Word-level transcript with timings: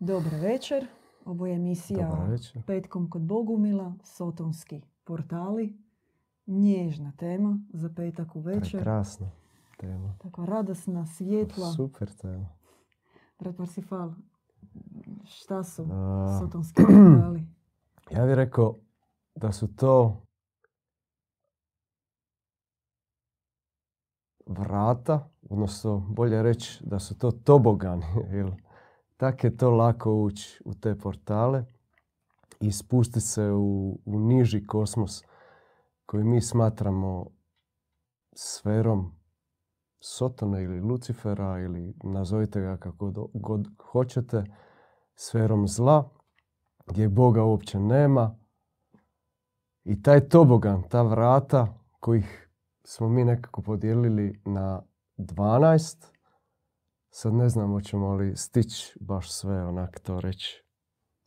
Dobar 0.00 0.34
večer. 0.42 0.86
Ovo 1.24 1.46
je 1.46 1.54
emisija. 1.54 2.28
Petkom 2.66 3.10
kod 3.10 3.22
Bogumila, 3.22 3.94
Sotonski 4.04 4.82
portali. 5.04 5.78
Nježna 6.46 7.12
tema 7.16 7.58
za 7.72 7.88
petak 7.96 8.36
u 8.36 8.40
večer. 8.40 8.80
Prekrasna 8.80 9.30
tema. 9.76 10.14
Takva 10.22 10.44
radosna, 10.44 11.06
svjetla. 11.06 11.72
Super 11.72 12.12
tema. 12.12 12.48
Brat 13.38 13.56
Parsifal, 13.56 14.12
šta 15.24 15.64
su 15.64 15.86
A, 15.92 16.38
Sotonski 16.40 16.82
portali? 16.82 17.46
Ja 18.16 18.26
bih 18.26 18.34
rekao 18.34 18.76
da 19.34 19.52
su 19.52 19.76
to 19.76 20.22
vrata, 24.46 25.28
odnosno 25.50 26.06
bolje 26.08 26.42
reći 26.42 26.84
da 26.84 26.98
su 26.98 27.18
to 27.18 27.30
tobogani. 27.30 28.04
Jer 28.32 28.52
tak 29.20 29.44
je 29.44 29.56
to 29.56 29.70
lako 29.70 30.14
ući 30.14 30.62
u 30.64 30.74
te 30.74 30.98
portale 30.98 31.64
i 32.60 32.72
spustiti 32.72 33.20
se 33.20 33.50
u, 33.52 33.98
u 34.04 34.18
niži 34.18 34.66
kosmos 34.66 35.24
koji 36.06 36.24
mi 36.24 36.40
smatramo 36.40 37.26
sferom 38.36 39.12
Sotona 40.02 40.60
ili 40.60 40.80
Lucifera 40.80 41.58
ili 41.60 41.94
nazovite 42.02 42.60
ga 42.60 42.76
kako 42.76 43.10
do- 43.10 43.28
god 43.34 43.68
hoćete, 43.92 44.44
sferom 45.14 45.68
zla 45.68 46.10
gdje 46.86 47.08
Boga 47.08 47.44
uopće 47.44 47.80
nema. 47.80 48.38
I 49.84 50.02
taj 50.02 50.28
tobogan, 50.28 50.82
ta 50.88 51.02
vrata 51.02 51.78
kojih 52.00 52.50
smo 52.84 53.08
mi 53.08 53.24
nekako 53.24 53.62
podijelili 53.62 54.42
na 54.44 54.82
12, 55.16 56.12
sad 57.10 57.34
ne 57.34 57.48
znam 57.48 57.72
hoćemo 57.72 58.14
li 58.14 58.36
stići 58.36 58.98
baš 59.00 59.32
sve 59.32 59.64
onak 59.64 60.00
to 60.00 60.20
reći 60.20 60.64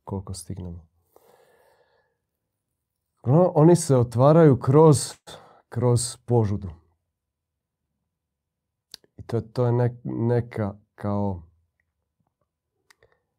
koliko 0.04 0.34
stignemo. 0.34 0.88
No, 3.26 3.52
oni 3.56 3.76
se 3.76 3.96
otvaraju 3.96 4.60
kroz, 4.60 4.98
kroz 5.70 6.18
požudu. 6.26 6.70
I 9.18 9.24
to, 9.24 9.42
to 9.42 9.66
je 9.66 9.72
nek- 9.72 10.02
neka 10.04 10.78
kao 10.96 11.44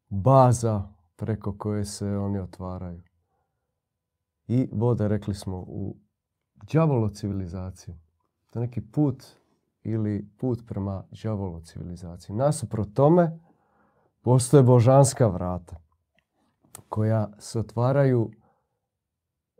baza 0.08 0.82
preko 1.16 1.58
koje 1.58 1.84
se 1.84 2.06
oni 2.06 2.38
otvaraju. 2.38 3.02
I 4.46 4.68
vode, 4.72 5.08
rekli 5.08 5.34
smo, 5.34 5.58
u 5.58 5.96
đavolo 6.72 7.08
civilizaciju. 7.08 7.94
To 8.50 8.58
je 8.58 8.66
neki 8.66 8.80
put 8.80 9.24
ili 9.84 10.28
put 10.38 10.66
prema 10.66 11.04
đavolo 11.22 11.60
civilizaciji. 11.60 12.36
Nasuprot 12.36 12.94
tome 12.94 13.40
postoje 14.22 14.62
božanska 14.62 15.26
vrata 15.26 15.76
koja 16.88 17.28
se 17.38 17.58
otvaraju 17.58 18.30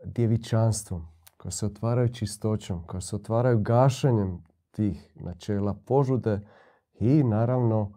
djevičanstvom, 0.05 1.07
koja 1.37 1.51
se 1.51 1.65
otvaraju 1.65 2.13
čistoćom, 2.13 2.83
koja 2.87 3.01
se 3.01 3.15
otvaraju 3.15 3.59
gašenjem 3.59 4.43
tih 4.71 5.11
načela 5.15 5.73
požude 5.85 6.39
i 6.99 7.23
naravno 7.23 7.93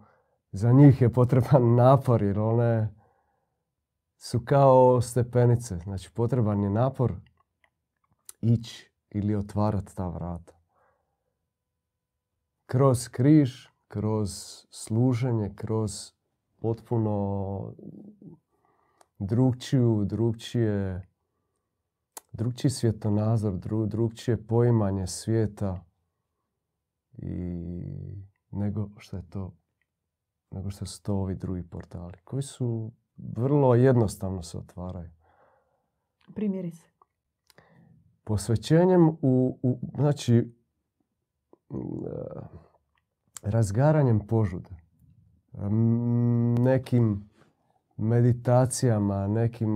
za 0.51 0.71
njih 0.71 1.01
je 1.01 1.13
potreban 1.13 1.75
napor 1.75 2.23
jer 2.23 2.39
one 2.39 2.95
su 4.17 4.41
kao 4.45 5.01
stepenice. 5.01 5.77
Znači 5.77 6.11
potreban 6.13 6.63
je 6.63 6.69
napor 6.69 7.15
ići 8.41 8.91
ili 9.09 9.35
otvarati 9.35 9.95
ta 9.95 10.07
vrata. 10.07 10.58
Kroz 12.69 13.07
križ, 13.07 13.67
kroz 13.87 14.31
služenje, 14.71 15.53
kroz 15.55 16.13
potpuno 16.59 17.73
drugčiju, 19.19 20.05
drugčije, 20.05 21.07
drugčiji 22.31 22.71
svjetonazor, 22.71 23.57
dru, 23.57 23.85
drugčije 23.85 24.47
poimanje 24.47 25.07
svijeta 25.07 25.85
i 27.13 27.63
nego 28.51 28.89
što 28.97 29.17
je 29.17 29.29
to 29.29 29.55
nego 30.51 30.69
što 30.69 30.85
su 30.85 31.03
to 31.03 31.15
ovi 31.15 31.35
drugi 31.35 31.63
portali 31.63 32.17
koji 32.23 32.43
su 32.43 32.91
vrlo 33.17 33.75
jednostavno 33.75 34.43
se 34.43 34.57
otvaraju. 34.57 35.09
Primjerice. 36.35 36.83
Posvećenjem 38.23 39.09
u, 39.09 39.59
u 39.63 39.79
znači 39.95 40.58
razgaranjem 43.43 44.19
požude, 44.27 44.69
nekim 46.59 47.29
meditacijama, 47.97 49.27
nekim 49.27 49.69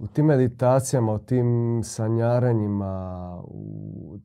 u 0.00 0.06
tim 0.06 0.26
meditacijama, 0.26 1.12
u 1.12 1.18
tim 1.18 1.80
sanjarenjima, 1.84 3.42
u, 3.44 4.18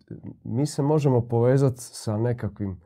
mi 0.43 0.65
se 0.65 0.81
možemo 0.81 1.27
povezati 1.27 1.77
sa 1.79 2.17
nekakvim, 2.17 2.81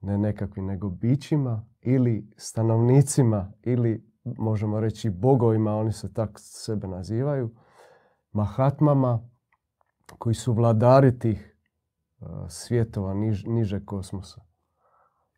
ne 0.00 0.18
nekakvim, 0.18 0.66
nego 0.66 0.90
bićima 0.90 1.66
ili 1.80 2.32
stanovnicima 2.36 3.52
ili 3.62 4.12
možemo 4.24 4.80
reći 4.80 5.10
bogovima, 5.10 5.76
oni 5.76 5.92
se 5.92 6.12
tak 6.12 6.30
sebe 6.36 6.88
nazivaju, 6.88 7.50
mahatmama 8.32 9.28
koji 10.18 10.34
su 10.34 10.52
vladari 10.52 11.18
tih 11.18 11.56
uh, 12.20 12.28
svjetova 12.48 13.14
niž, 13.14 13.44
niže 13.44 13.84
kosmosa. 13.84 14.40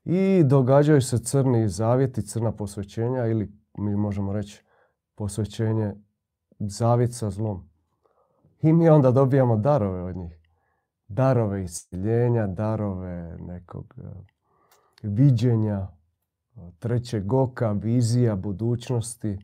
I 0.04 0.44
događaju 0.44 1.00
se 1.02 1.18
crni 1.18 1.68
zavjeti, 1.68 2.22
crna 2.22 2.52
posvećenja 2.52 3.26
ili 3.26 3.52
mi 3.78 3.96
možemo 3.96 4.32
reći 4.32 4.64
posvećenje 5.14 5.94
zavjet 6.58 7.14
sa 7.14 7.30
zlom. 7.30 7.70
I 8.62 8.72
mi 8.72 8.88
onda 8.88 9.10
dobijamo 9.10 9.56
darove 9.56 10.02
od 10.02 10.16
njih. 10.16 10.38
Darove 11.08 11.64
isciljenja, 11.64 12.46
darove 12.46 13.36
nekog 13.40 13.94
uh, 13.96 14.04
viđenja, 15.02 15.88
uh, 16.54 16.72
trećeg 16.78 17.32
oka, 17.32 17.72
vizija 17.72 18.36
budućnosti, 18.36 19.38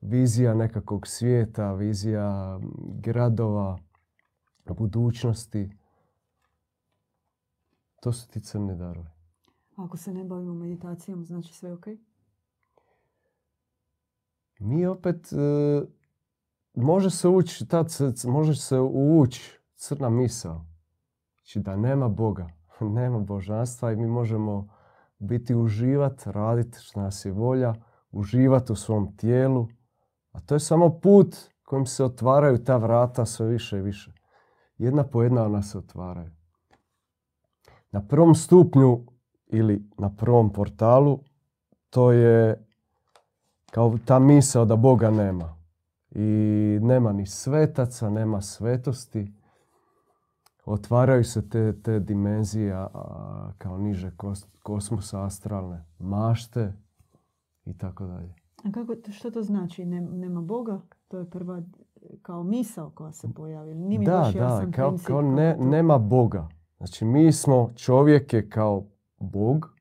vizija 0.00 0.54
nekakvog 0.54 1.06
svijeta, 1.06 1.72
vizija 1.72 2.60
gradova, 2.94 3.78
budućnosti. 4.68 5.70
To 8.00 8.12
su 8.12 8.28
ti 8.28 8.40
crni 8.40 8.76
darovi. 8.76 9.08
Ako 9.76 9.96
se 9.96 10.14
ne 10.14 10.24
bavimo 10.24 10.54
meditacijom, 10.54 11.24
znači 11.24 11.54
sve 11.54 11.72
ok? 11.72 11.86
Mi 14.58 14.86
opet, 14.86 15.32
e, 15.32 15.82
može 16.74 17.10
se 17.10 17.28
ući, 17.28 17.66
se, 17.88 18.28
može 18.28 18.54
se 18.54 18.78
ući 18.92 19.58
crna 19.76 20.10
misao. 20.10 20.64
Znači 21.36 21.60
da 21.60 21.76
nema 21.76 22.08
Boga, 22.08 22.50
nema 22.80 23.18
božanstva 23.18 23.92
i 23.92 23.96
mi 23.96 24.06
možemo 24.06 24.68
biti 25.18 25.54
uživat, 25.54 26.22
raditi 26.26 26.78
što 26.80 27.00
nas 27.00 27.24
je 27.24 27.32
volja, 27.32 27.74
uživati 28.10 28.72
u 28.72 28.76
svom 28.76 29.16
tijelu. 29.16 29.68
A 30.32 30.40
to 30.40 30.54
je 30.54 30.60
samo 30.60 31.00
put 31.00 31.36
kojim 31.62 31.86
se 31.86 32.04
otvaraju 32.04 32.64
ta 32.64 32.76
vrata 32.76 33.26
sve 33.26 33.46
više 33.46 33.78
i 33.78 33.82
više. 33.82 34.12
Jedna 34.78 35.04
po 35.04 35.22
jedna 35.22 35.44
ona 35.44 35.62
se 35.62 35.78
otvaraju. 35.78 36.30
Na 37.90 38.06
prvom 38.06 38.34
stupnju 38.34 39.06
ili 39.46 39.90
na 39.98 40.10
prvom 40.16 40.52
portalu 40.52 41.20
to 41.90 42.12
je 42.12 42.66
kao 43.70 43.98
ta 44.04 44.18
misao 44.18 44.64
da 44.64 44.76
Boga 44.76 45.10
nema. 45.10 45.56
I 46.10 46.78
nema 46.82 47.12
ni 47.12 47.26
svetaca, 47.26 48.10
nema 48.10 48.40
svetosti. 48.40 49.32
Otvaraju 50.64 51.24
se 51.24 51.48
te, 51.48 51.82
te 51.82 52.00
dimenzije 52.00 52.72
a, 52.74 53.52
kao 53.58 53.78
niže 53.78 54.10
kos, 54.16 54.46
kosmosa, 54.62 55.24
astralne 55.24 55.84
mašte 55.98 56.72
i 57.64 57.78
tako 57.78 58.06
dalje. 58.06 58.34
A 58.64 58.72
kako, 58.72 58.94
što 59.12 59.30
to 59.30 59.42
znači? 59.42 59.84
Ne- 59.84 60.00
nema 60.00 60.40
Boga? 60.40 60.80
To 61.08 61.18
je 61.18 61.30
prva 61.30 61.62
kao 62.22 62.42
misao 62.42 62.90
koja 62.90 63.12
se 63.12 63.28
pojavi. 63.34 63.74
Nije 63.74 63.98
mi 63.98 64.06
da, 64.06 64.12
baš 64.12 64.34
da, 64.34 64.66
kao, 64.74 64.96
kao 65.06 65.22
ne, 65.22 65.56
nema 65.56 65.98
Boga. 65.98 66.48
Znači 66.76 67.04
mi 67.04 67.32
smo, 67.32 67.72
čovjek 67.76 68.32
je 68.32 68.48
kao 68.48 68.84
Bog 69.18 69.74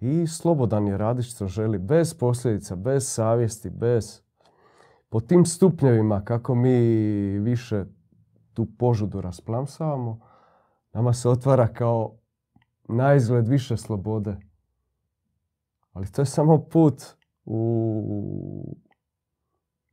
i 0.00 0.26
slobodan 0.26 0.86
je 0.86 0.98
raditi 0.98 1.28
što 1.28 1.46
želi, 1.46 1.78
bez 1.78 2.14
posljedica, 2.14 2.76
bez 2.76 3.12
savjesti, 3.12 3.70
bez... 3.70 4.22
Po 5.08 5.20
tim 5.20 5.44
stupnjevima 5.44 6.24
kako 6.24 6.54
mi 6.54 6.78
više 7.38 7.84
tu 8.52 8.66
požudu 8.78 9.20
rasplamsavamo, 9.20 10.20
nama 10.92 11.12
se 11.12 11.28
otvara 11.28 11.68
kao 11.68 12.16
na 12.88 13.14
izgled 13.14 13.48
više 13.48 13.76
slobode. 13.76 14.36
Ali 15.92 16.12
to 16.12 16.22
je 16.22 16.26
samo 16.26 16.58
put 16.58 17.02
u 17.44 18.76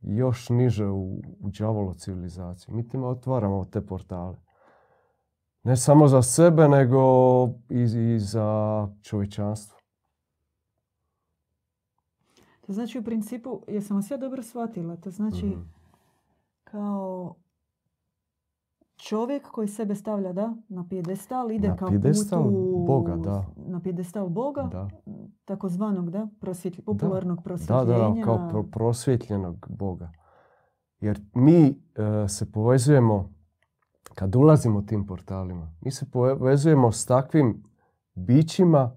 još 0.02 0.48
niže 0.48 0.86
u, 0.86 1.12
u 1.40 1.50
đavolo 1.58 1.94
civilizaciju. 1.94 2.74
Mi 2.74 2.88
time 2.88 3.06
otvaramo 3.06 3.64
te 3.64 3.86
portale. 3.86 4.36
Ne 5.62 5.76
samo 5.76 6.08
za 6.08 6.22
sebe, 6.22 6.68
nego 6.68 6.98
i, 7.68 7.82
i 8.14 8.18
za 8.18 8.88
čovječanstvo. 9.02 9.78
To 12.60 12.72
znači 12.72 12.98
u 12.98 13.04
principu, 13.04 13.62
jesam 13.68 13.96
vas 13.96 14.10
ja 14.10 14.16
dobro 14.16 14.42
shvatila, 14.42 14.96
to 14.96 15.10
znači 15.10 15.46
Mhm. 15.46 15.60
kao 16.64 17.34
čovjek 19.02 19.42
koji 19.44 19.68
sebe 19.68 19.94
stavlja 19.94 20.32
da, 20.32 20.54
na 20.68 20.84
pijedestal, 20.88 21.50
ide 21.50 21.68
Na 21.68 21.76
ka 21.76 21.86
pijedestal 21.86 22.42
putu 22.42 22.84
Boga, 22.86 23.16
da. 23.16 23.44
na 23.56 23.80
pijedestal 23.80 24.28
Boga, 24.28 24.62
Da. 24.62 24.88
takozvanog 25.44 26.10
da, 26.10 26.28
prosvjetlj- 26.40 26.82
popularnog 26.82 27.36
Da, 27.36 27.42
prosvjetljenja. 27.42 28.14
da, 28.14 28.22
kao 28.24 28.48
pro- 28.50 28.62
prosvjetljenog 28.62 29.66
Boga. 29.70 30.12
Jer 31.00 31.20
mi 31.34 31.62
e, 31.64 32.28
se 32.28 32.52
povezujemo, 32.52 33.30
kad 34.14 34.36
ulazimo 34.36 34.82
tim 34.82 35.06
portalima, 35.06 35.72
mi 35.80 35.90
se 35.90 36.10
povezujemo 36.10 36.92
s 36.92 37.06
takvim 37.06 37.64
bićima 38.14 38.90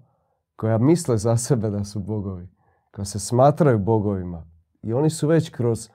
koja 0.56 0.78
misle 0.78 1.18
za 1.18 1.36
sebe 1.36 1.70
da 1.70 1.84
su 1.84 2.00
bogovi, 2.00 2.48
koja 2.90 3.04
se 3.04 3.18
smatraju 3.18 3.78
bogovima. 3.78 4.46
I 4.82 4.92
oni 4.92 5.10
su 5.10 5.28
već 5.28 5.50
kroz, 5.50 5.88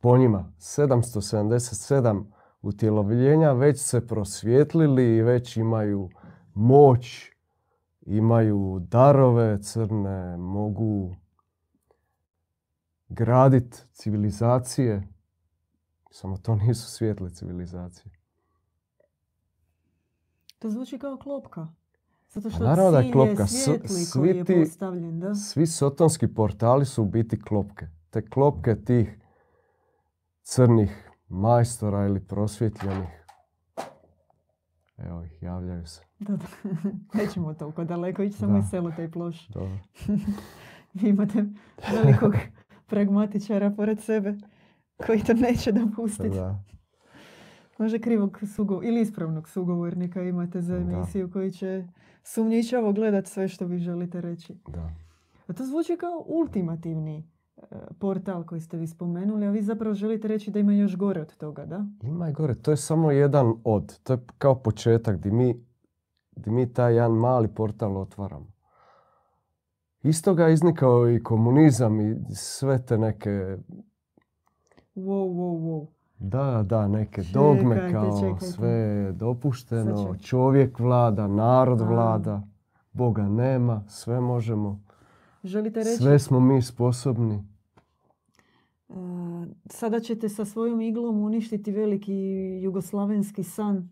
po 0.00 0.18
njima, 0.18 0.52
777 0.58 2.24
utjelovljenja 2.62 3.52
već 3.52 3.80
se 3.80 4.06
prosvjetlili 4.06 5.04
i 5.06 5.22
već 5.22 5.56
imaju 5.56 6.10
moć, 6.54 7.30
imaju 8.02 8.78
darove 8.80 9.62
crne, 9.62 10.36
mogu 10.36 11.16
gradit 13.08 13.86
civilizacije, 13.92 15.08
samo 16.10 16.36
to 16.36 16.54
nisu 16.56 16.86
svijetle 16.88 17.30
civilizacije. 17.30 18.12
To 20.58 20.70
zvuči 20.70 20.98
kao 20.98 21.16
klopka. 21.16 21.68
Zato 22.28 22.48
Pa 22.48 22.54
što 22.54 22.64
naravno 22.64 22.90
da 22.90 22.98
je 22.98 23.12
klopka. 23.12 23.42
je 23.42 23.46
S- 23.48 23.64
svijetli 23.64 23.88
koji 23.88 24.04
svi 24.04 24.28
je 24.28 24.44
ti- 24.44 24.54
postavljen, 24.56 25.20
da? 25.20 25.34
Svi 25.34 25.66
sotonski 25.66 26.28
portali 26.28 26.86
su 26.86 27.02
u 27.02 27.06
biti 27.06 27.40
klopke. 27.40 27.86
Te 28.10 28.22
klopke 28.22 28.76
tih 28.76 29.18
crnih 30.42 31.09
majstora 31.30 32.06
ili 32.06 32.20
prosvjetljenih. 32.20 33.08
Evo 34.98 35.22
ih, 35.22 35.42
javljaju 35.42 35.86
se. 35.86 36.02
Da. 36.18 36.38
Nećemo 37.18 37.54
toliko 37.54 37.84
daleko 37.84 38.22
ići, 38.22 38.36
samo 38.38 38.58
iz 38.58 38.64
selo 38.70 38.92
taj 38.96 39.10
ploš. 39.10 39.48
Dobro. 39.48 39.78
Vi 40.94 41.08
imate 41.08 41.44
velikog 41.92 42.34
pragmatičara 42.86 43.70
pored 43.70 44.00
sebe 44.00 44.34
koji 45.06 45.22
to 45.22 45.34
neće 45.34 45.72
dopustiti. 45.72 46.28
Da. 46.30 46.62
Može 47.78 47.98
krivog 47.98 48.40
sugo 48.54 48.80
ili 48.82 49.00
ispravnog 49.00 49.48
sugovornika 49.48 50.22
imate 50.22 50.60
za 50.60 50.78
Da. 50.78 50.80
emisiju 50.92 51.30
koji 51.32 51.52
će 51.52 51.84
sumnjičavo 52.22 52.92
gledat 52.92 53.26
sve 53.26 53.48
što 53.48 53.66
vi 53.66 53.78
želite 53.78 54.20
reći. 54.20 54.54
da. 54.68 54.90
A 55.46 55.52
to 55.52 55.64
zvuči 55.64 55.96
kao 55.96 56.24
ultimativni 56.26 57.28
portal 57.98 58.44
koji 58.44 58.60
ste 58.60 58.76
vi 58.76 58.86
spomenuli, 58.86 59.46
a 59.46 59.50
vi 59.50 59.62
zapravo 59.62 59.94
želite 59.94 60.28
reći 60.28 60.50
da 60.50 60.58
ima 60.58 60.72
još 60.72 60.96
gore 60.96 61.20
od 61.20 61.36
toga, 61.36 61.66
da? 61.66 61.86
Ima 62.02 62.28
i 62.28 62.32
gore. 62.32 62.54
To 62.54 62.70
je 62.70 62.76
samo 62.76 63.10
jedan 63.10 63.54
od. 63.64 63.98
To 64.02 64.12
je 64.12 64.18
kao 64.38 64.54
početak 64.54 65.18
gdje 65.18 65.32
mi, 65.32 65.64
gdje 66.36 66.52
mi 66.52 66.72
taj 66.72 66.94
jedan 66.94 67.12
mali 67.12 67.48
portal 67.48 67.96
otvaramo. 67.96 68.46
Isto 70.02 70.34
ga 70.34 70.44
je 70.46 70.54
iznikao 70.54 71.10
i 71.10 71.22
komunizam 71.22 72.00
i 72.00 72.16
sve 72.34 72.86
te 72.86 72.98
neke, 72.98 73.56
Wow, 74.94 75.34
wow, 75.34 75.60
wow. 75.60 75.86
da, 76.18 76.62
da, 76.66 76.88
neke 76.88 77.22
dogme 77.32 77.92
kao 77.92 78.20
čekajte. 78.20 78.46
sve 78.46 78.70
je 78.70 79.12
dopušteno, 79.12 80.16
čovjek 80.16 80.78
vlada, 80.78 81.26
narod 81.26 81.80
vlada, 81.80 82.42
Boga 82.92 83.28
nema, 83.28 83.82
sve 83.88 84.20
možemo, 84.20 84.80
Želite 85.44 85.80
reći, 85.80 85.96
sve 85.96 86.18
smo 86.18 86.40
mi 86.40 86.62
sposobni. 86.62 87.49
E, 88.90 88.92
sada 89.66 90.00
ćete 90.00 90.28
sa 90.28 90.44
svojom 90.44 90.80
iglom 90.80 91.22
uništiti 91.22 91.70
veliki 91.72 92.14
jugoslavenski 92.62 93.42
san 93.42 93.90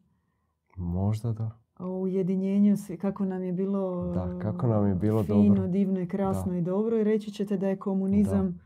Možda 0.76 1.32
da. 1.32 1.50
o 1.78 1.88
ujedinjenju, 1.90 2.76
kako 3.00 3.24
nam 3.24 3.42
je 3.42 3.52
bilo 3.52 4.12
Da, 4.14 4.38
kako 4.42 4.66
nam 4.66 4.86
je 4.86 4.94
bilo 4.94 5.22
fino, 5.22 5.44
dobro. 5.54 5.66
divno 5.66 6.00
i 6.00 6.08
krasno 6.08 6.54
i 6.56 6.62
dobro 6.62 6.98
i 6.98 7.04
reći 7.04 7.30
ćete 7.30 7.56
da 7.56 7.68
je 7.68 7.76
komunizam 7.76 8.60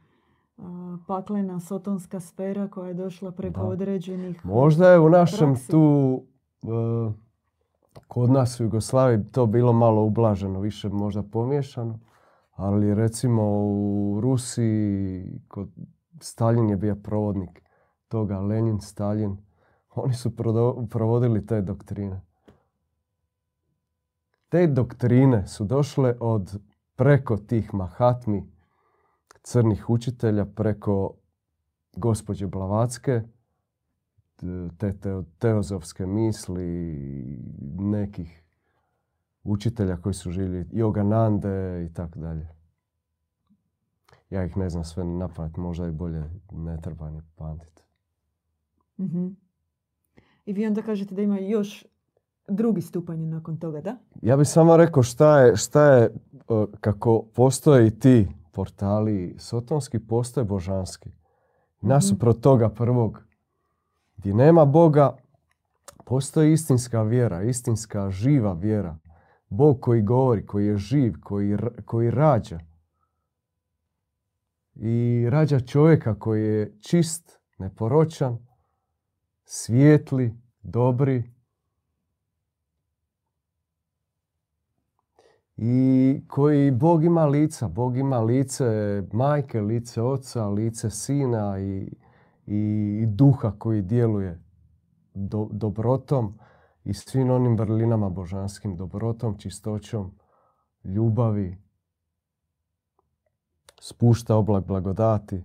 a, 0.59 0.97
paklena 1.07 1.61
sotonska 1.61 2.21
sfera 2.21 2.69
koja 2.69 2.89
je 2.89 2.95
došla 2.95 3.31
preko 3.31 3.61
Da. 3.61 3.67
određenih 3.67 4.47
Možda 4.47 4.89
je 4.89 5.01
u 5.01 5.09
našem 5.11 5.49
praksi. 5.49 5.71
tu, 5.71 6.23
e, 6.63 7.13
kod 8.09 8.31
nas 8.31 8.61
u 8.61 8.65
Jugoslaviji 8.65 9.25
to 9.33 9.47
bilo 9.47 9.73
malo 9.73 10.05
ublaženo, 10.05 10.61
više 10.61 10.89
možda 10.89 11.23
pomiješano. 11.23 11.99
Ali 12.53 12.95
recimo 12.95 13.43
u 13.65 14.19
Rusiji, 14.21 15.25
kod 15.49 15.69
Stalin 16.23 16.71
je 16.71 16.77
bio 16.77 16.97
provodnik 16.97 17.63
toga, 18.09 18.39
Lenin, 18.39 18.81
Stalin. 18.81 19.37
Oni 19.95 20.15
su 20.15 20.37
provodili 20.91 21.47
te 21.47 21.61
doktrine. 21.61 22.21
Te 24.49 24.67
doktrine 24.67 25.47
su 25.47 25.65
došle 25.65 26.17
od 26.21 26.61
preko 26.97 27.37
tih 27.37 27.75
Mahatmi, 27.75 28.53
crnih 29.43 29.91
učitelja, 29.91 30.45
preko 30.45 31.15
gospođe 31.97 32.47
Blavatske, 32.47 33.23
te, 34.79 34.99
te 34.99 35.23
teozofske 35.39 36.07
misli 36.07 36.65
nekih 37.79 38.43
učitelja 39.45 39.97
koji 39.97 40.15
su 40.15 40.31
živjeli, 40.31 40.65
Yoganande 40.65 41.87
i 41.91 41.95
tako 41.95 42.19
dalje. 42.19 42.62
Ja 44.33 44.45
ih 44.45 44.57
ne 44.57 44.71
znam 44.71 44.85
sve 44.85 45.05
na 45.05 45.29
pamet, 45.29 45.57
možda 45.57 45.87
i 45.87 45.91
bolje 45.91 46.25
ne 46.53 46.79
treba 46.83 47.11
ni 47.11 47.23
pamtiti. 47.37 47.83
Mhm. 49.01 49.27
I 50.45 50.53
vi 50.53 50.67
onda 50.67 50.83
kažete 50.83 51.15
da 51.15 51.23
ima 51.23 51.39
još 51.39 51.85
drugi 52.49 52.81
stupanj 52.81 53.29
nakon 53.29 53.57
toga, 53.57 53.81
da? 53.81 53.97
Ja 54.23 54.37
bih 54.37 54.49
samo 54.49 54.77
rekao 54.77 55.03
šta 55.03 55.41
je, 55.41 55.57
šta 55.57 55.95
je 55.95 56.11
kako 56.81 57.25
postoje 57.35 57.87
i 57.87 57.99
ti 57.99 58.29
portali 58.53 59.35
sotonski, 59.39 59.99
postoje 59.99 60.45
božanski. 60.45 61.11
Nasuprot 61.81 62.41
toga 62.41 62.69
prvog, 62.69 63.23
gdje 64.17 64.35
nema 64.35 64.65
Boga, 64.65 65.17
postoji 66.05 66.53
istinska 66.53 67.03
vjera, 67.03 67.43
istinska 67.43 68.11
živa 68.11 68.53
vjera. 68.53 68.99
Bog 69.49 69.81
koji 69.81 70.03
govori, 70.03 70.47
koji 70.47 70.67
je 70.67 70.77
živ, 70.77 71.15
koji, 71.23 71.57
koji 71.85 72.11
rađa. 72.11 72.61
I 74.75 75.27
rađa 75.31 75.61
čovjeka 75.61 76.19
koji 76.19 76.43
je 76.43 76.79
čist, 76.81 77.41
neporočan, 77.59 78.39
svijetli, 79.45 80.35
dobri, 80.63 81.33
i 85.57 86.21
koji 86.29 86.71
Bog 86.71 87.05
ima 87.05 87.27
lica. 87.27 87.69
Bog 87.69 87.97
ima 87.97 88.21
lice 88.21 88.65
majke, 89.13 89.61
lice 89.61 90.03
oca, 90.03 90.49
lice 90.49 90.91
sina 90.91 91.61
i, 91.61 91.97
i 92.47 93.05
duha 93.07 93.53
koji 93.59 93.83
djeluje 93.83 94.43
do, 95.15 95.49
dobrotom 95.53 96.39
i 96.85 96.95
svim 96.95 97.31
onim 97.31 97.57
vrlinama 97.57 98.09
božanskim, 98.09 98.77
dobrotom, 98.77 99.39
čistoćom, 99.39 100.19
ljubavi. 100.85 101.62
Spušta 103.85 104.37
oblak 104.37 104.67
blagodati. 104.67 105.45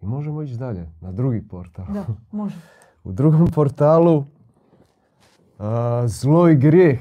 I 0.00 0.06
možemo 0.06 0.42
ići 0.42 0.56
dalje, 0.56 0.90
na 1.00 1.12
drugi 1.12 1.48
portal. 1.48 1.86
Da, 1.88 2.06
može. 2.32 2.56
U 3.04 3.12
drugom 3.12 3.50
portalu 3.54 4.24
a, 5.58 6.02
zlo 6.06 6.48
i 6.48 6.56
grijeh 6.56 7.00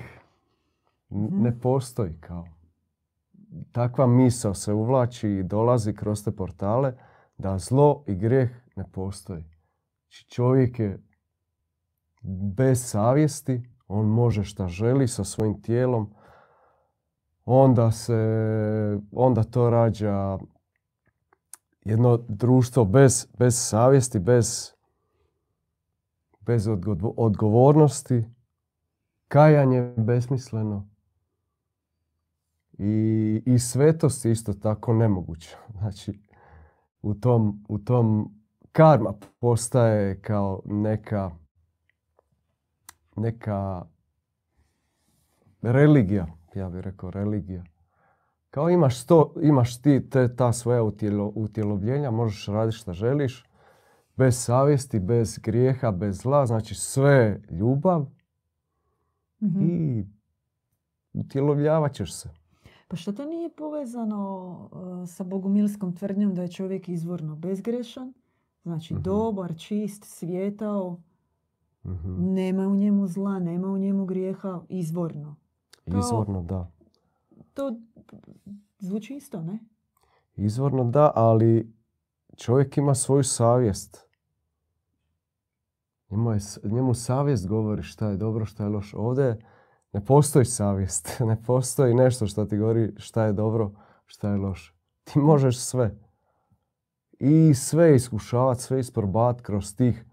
Mhm. 1.12 1.42
ne 1.44 1.60
postoji 1.60 2.14
kao. 2.20 2.46
Takva 3.72 4.08
misao 4.08 4.54
se 4.54 4.74
uvlači 4.74 5.30
i 5.30 5.44
dolazi 5.44 5.94
kroz 5.94 6.24
te 6.24 6.32
portale 6.32 6.94
da 7.38 7.58
zlo 7.58 8.04
i 8.08 8.16
grijeh 8.16 8.50
ne 8.76 8.86
postoji. 8.92 9.44
Znači 10.02 10.30
čovjek 10.30 10.80
je 10.80 11.04
bez 12.56 12.90
savjesti, 12.90 13.70
on 13.88 14.06
može 14.06 14.44
šta 14.44 14.68
želi 14.68 15.08
sa 15.08 15.24
svojim 15.24 15.62
tijelom, 15.62 16.14
onda 17.46 17.92
se, 17.92 18.18
onda 19.12 19.44
to 19.44 19.70
rađa 19.70 20.38
jedno 21.86 22.18
društvo 22.28 22.86
bez, 22.86 23.28
bez 23.38 23.70
savjesti, 23.70 24.20
bez 24.20 24.74
bez 26.42 26.68
odgo- 26.68 27.14
odgovornosti, 27.18 28.24
kajanje 29.28 29.94
besmisleno 29.98 30.90
i, 32.78 33.44
i 33.46 33.60
svetost 33.60 34.26
isto 34.26 34.54
tako 34.54 34.94
nemoguća. 34.94 35.58
Znači, 35.80 36.20
u 37.02 37.14
tom, 37.14 37.66
u 37.70 37.80
tom 37.80 38.36
karma 38.72 39.14
postaje 39.40 40.22
kao 40.22 40.62
neka, 40.66 41.32
neka 43.16 43.86
religija, 45.62 46.28
ja 46.56 46.70
bih 46.70 46.82
rekao 46.82 47.12
religija, 47.12 47.64
Kao 48.50 48.70
imaš, 48.70 49.02
sto, 49.02 49.34
imaš 49.42 49.82
ti 49.82 50.10
te, 50.10 50.36
ta 50.36 50.54
svoja 50.54 50.84
utjelo, 50.84 51.32
utjelovljenja, 51.36 52.12
možeš 52.12 52.46
raditi 52.48 52.78
što 52.78 52.94
želiš, 52.94 53.46
bez 54.18 54.38
savjesti, 54.38 55.00
bez 55.00 55.40
grijeha, 55.40 55.92
bez 55.92 56.18
zla, 56.18 56.46
znači 56.46 56.76
sve 56.76 57.42
ljubav 57.52 58.06
Mhm. 59.42 59.62
i 59.62 60.06
utjelovljavat 61.14 61.94
ćeš 61.94 62.14
se. 62.14 62.30
Pa 62.88 62.96
što 62.96 63.12
to 63.12 63.26
nije 63.26 63.50
povezano 63.50 64.50
uh, 64.72 64.80
sa 65.10 65.24
bogumilskom 65.24 65.96
tvrdnjom 65.96 66.34
da 66.34 66.42
je 66.42 66.48
čovjek 66.48 66.90
izvorno 66.90 67.36
bezgrešan, 67.36 68.14
znači 68.64 68.94
Mhm. 68.94 69.04
dobar, 69.04 69.58
čist, 69.58 70.04
svijetao, 70.06 71.00
Mhm. 71.86 72.34
nema 72.34 72.68
u 72.68 72.76
njemu 72.76 73.08
zla, 73.08 73.40
nema 73.40 73.68
u 73.68 73.78
njemu 73.78 74.06
grijeha, 74.06 74.62
izvorno. 74.70 75.36
Kao- 75.90 76.00
Izvorno 76.00 76.44
da. 76.44 76.72
To 77.54 77.76
zvuči 78.80 79.16
isto, 79.16 79.42
ne? 79.42 79.60
Izvorno 80.36 80.84
da, 80.84 81.12
ali 81.16 81.74
čovjek 82.38 82.78
ima 82.78 82.96
svoju 82.96 83.24
savjest. 83.24 84.08
Njemu, 86.10 86.32
je, 86.32 86.40
njemu 86.64 86.94
savjest 86.94 87.48
govori 87.48 87.84
šta 87.84 88.10
je 88.10 88.18
dobro, 88.18 88.46
šta 88.46 88.64
je 88.64 88.70
loše. 88.70 88.98
Ovdje 88.98 89.40
ne 89.94 90.06
postoji 90.06 90.46
savjest. 90.46 91.18
Ne 91.30 91.44
postoji 91.44 91.94
nešto 91.94 92.28
što 92.28 92.46
ti 92.46 92.58
govori 92.58 92.94
šta 92.98 93.24
je 93.24 93.34
dobro, 93.34 93.72
šta 94.06 94.30
je 94.30 94.38
loše. 94.38 94.74
Ti 95.04 95.20
možeš 95.20 95.60
sve. 95.60 95.98
I 97.20 97.54
sve 97.54 97.96
iskušavati, 97.96 98.62
sve 98.62 98.80
isprobati 98.80 99.44
kroz 99.44 99.76
tih 99.76 100.06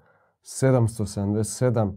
777 0.42 1.92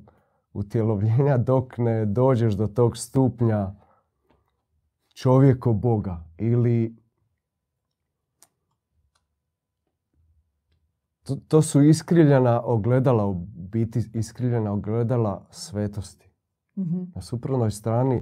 utjelovljenja 0.53 1.38
dok 1.38 1.77
ne 1.77 2.05
dođeš 2.05 2.53
do 2.53 2.67
tog 2.67 2.98
stupnja 2.98 3.75
čovjeko 5.13 5.74
Boga 5.74 6.24
ili 6.38 6.96
to, 11.24 11.36
to 11.48 11.62
su 11.62 11.81
iskrivljena 11.81 12.62
ogledala, 12.63 13.25
u 13.25 13.34
biti 13.55 14.00
iskrivljena 14.13 14.72
ogledala 14.72 15.48
svetosti. 15.50 16.31
Mhm. 16.77 17.03
Na 17.15 17.22
suprotnoj 17.22 17.72
strani 17.72 18.22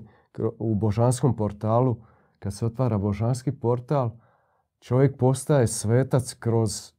u 0.60 0.76
božanskom 0.76 1.36
portalu, 1.36 1.98
kad 2.40 2.54
se 2.54 2.66
otvara 2.66 2.98
božanski 2.98 3.52
portal, 3.52 4.12
čovjek 4.80 5.18
postaje 5.18 5.68
svetac 5.68 6.34
kroz, 6.34 6.94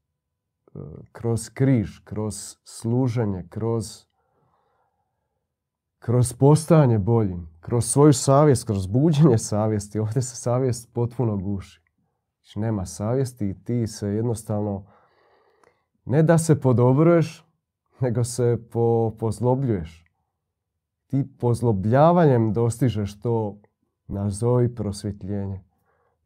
e, 0.74 0.78
kroz 1.12 1.48
križ, 1.48 1.98
kroz 2.04 2.56
služenje, 2.64 3.46
kroz, 3.48 4.06
kroz 6.00 6.32
postajanje 6.32 6.98
boljim, 6.98 7.48
kroz 7.60 7.84
svoju 7.84 8.12
savjest, 8.12 8.66
kroz 8.66 8.86
buđenje 8.86 9.38
savjesti. 9.38 9.98
Ovdje 9.98 10.22
se 10.22 10.36
savjest 10.36 10.92
potpuno 10.92 11.36
guši. 11.36 11.82
Znači, 12.36 12.58
nema 12.58 12.86
savjesti 12.86 13.48
i 13.48 13.64
ti 13.64 13.86
se 13.86 14.08
jednostavno 14.08 14.86
ne 16.04 16.22
da 16.22 16.38
se 16.38 16.60
podobruješ, 16.60 17.44
nego 18.00 18.24
se 18.24 18.58
po, 18.70 19.16
pozlobljuješ. 19.18 20.04
Ti 21.06 21.24
pozlobljavanjem 21.38 22.52
dostižeš 22.52 23.20
to, 23.20 23.60
nazovi 24.08 24.74
prosvjetljenje. 24.74 25.64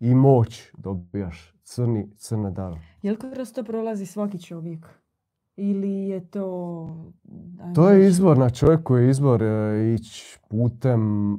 I 0.01 0.15
moć 0.15 0.71
dobijaš, 0.79 1.55
crni, 1.63 2.11
crne 2.17 2.51
dave. 2.51 2.81
Jel 3.03 3.17
kroz 3.17 3.53
to 3.53 3.65
prolazi 3.65 4.07
svaki 4.07 4.39
čovjek? 4.39 5.04
Ili 5.57 6.09
je 6.09 6.21
to... 6.21 6.89
To 7.75 7.89
je 7.91 8.07
izbor 8.07 8.39
na 8.39 8.51
čovjeku 8.51 8.97
je 8.97 9.11
izbor 9.11 9.43
e, 9.43 9.49
ići 9.95 10.39
putem, 10.49 11.37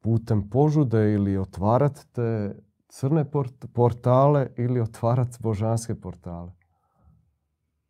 putem 0.00 0.50
požude 0.50 1.12
ili 1.12 1.36
otvarat 1.36 2.06
te 2.12 2.56
crne 2.88 3.24
port- 3.24 3.66
portale 3.66 4.46
ili 4.56 4.80
otvarat 4.80 5.28
božanske 5.40 5.94
portale. 5.94 6.52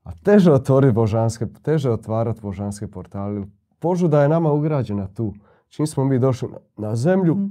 A 0.02 0.12
teže 0.14 0.52
otvoriti 0.52 0.95
božanske, 0.95 1.47
teže 1.62 1.90
otvarat 1.90 2.40
božanske 2.42 2.88
portale. 2.88 3.45
Požuda 3.78 4.23
je 4.23 4.28
nama 4.28 4.52
ugrađena 4.52 5.06
tu. 5.06 5.35
Čim 5.68 5.87
smo 5.87 6.04
mi 6.04 6.18
došli 6.18 6.49
na- 6.49 6.59
na 6.78 6.97
zemlju, 6.97 7.35
Mhm. 7.35 7.47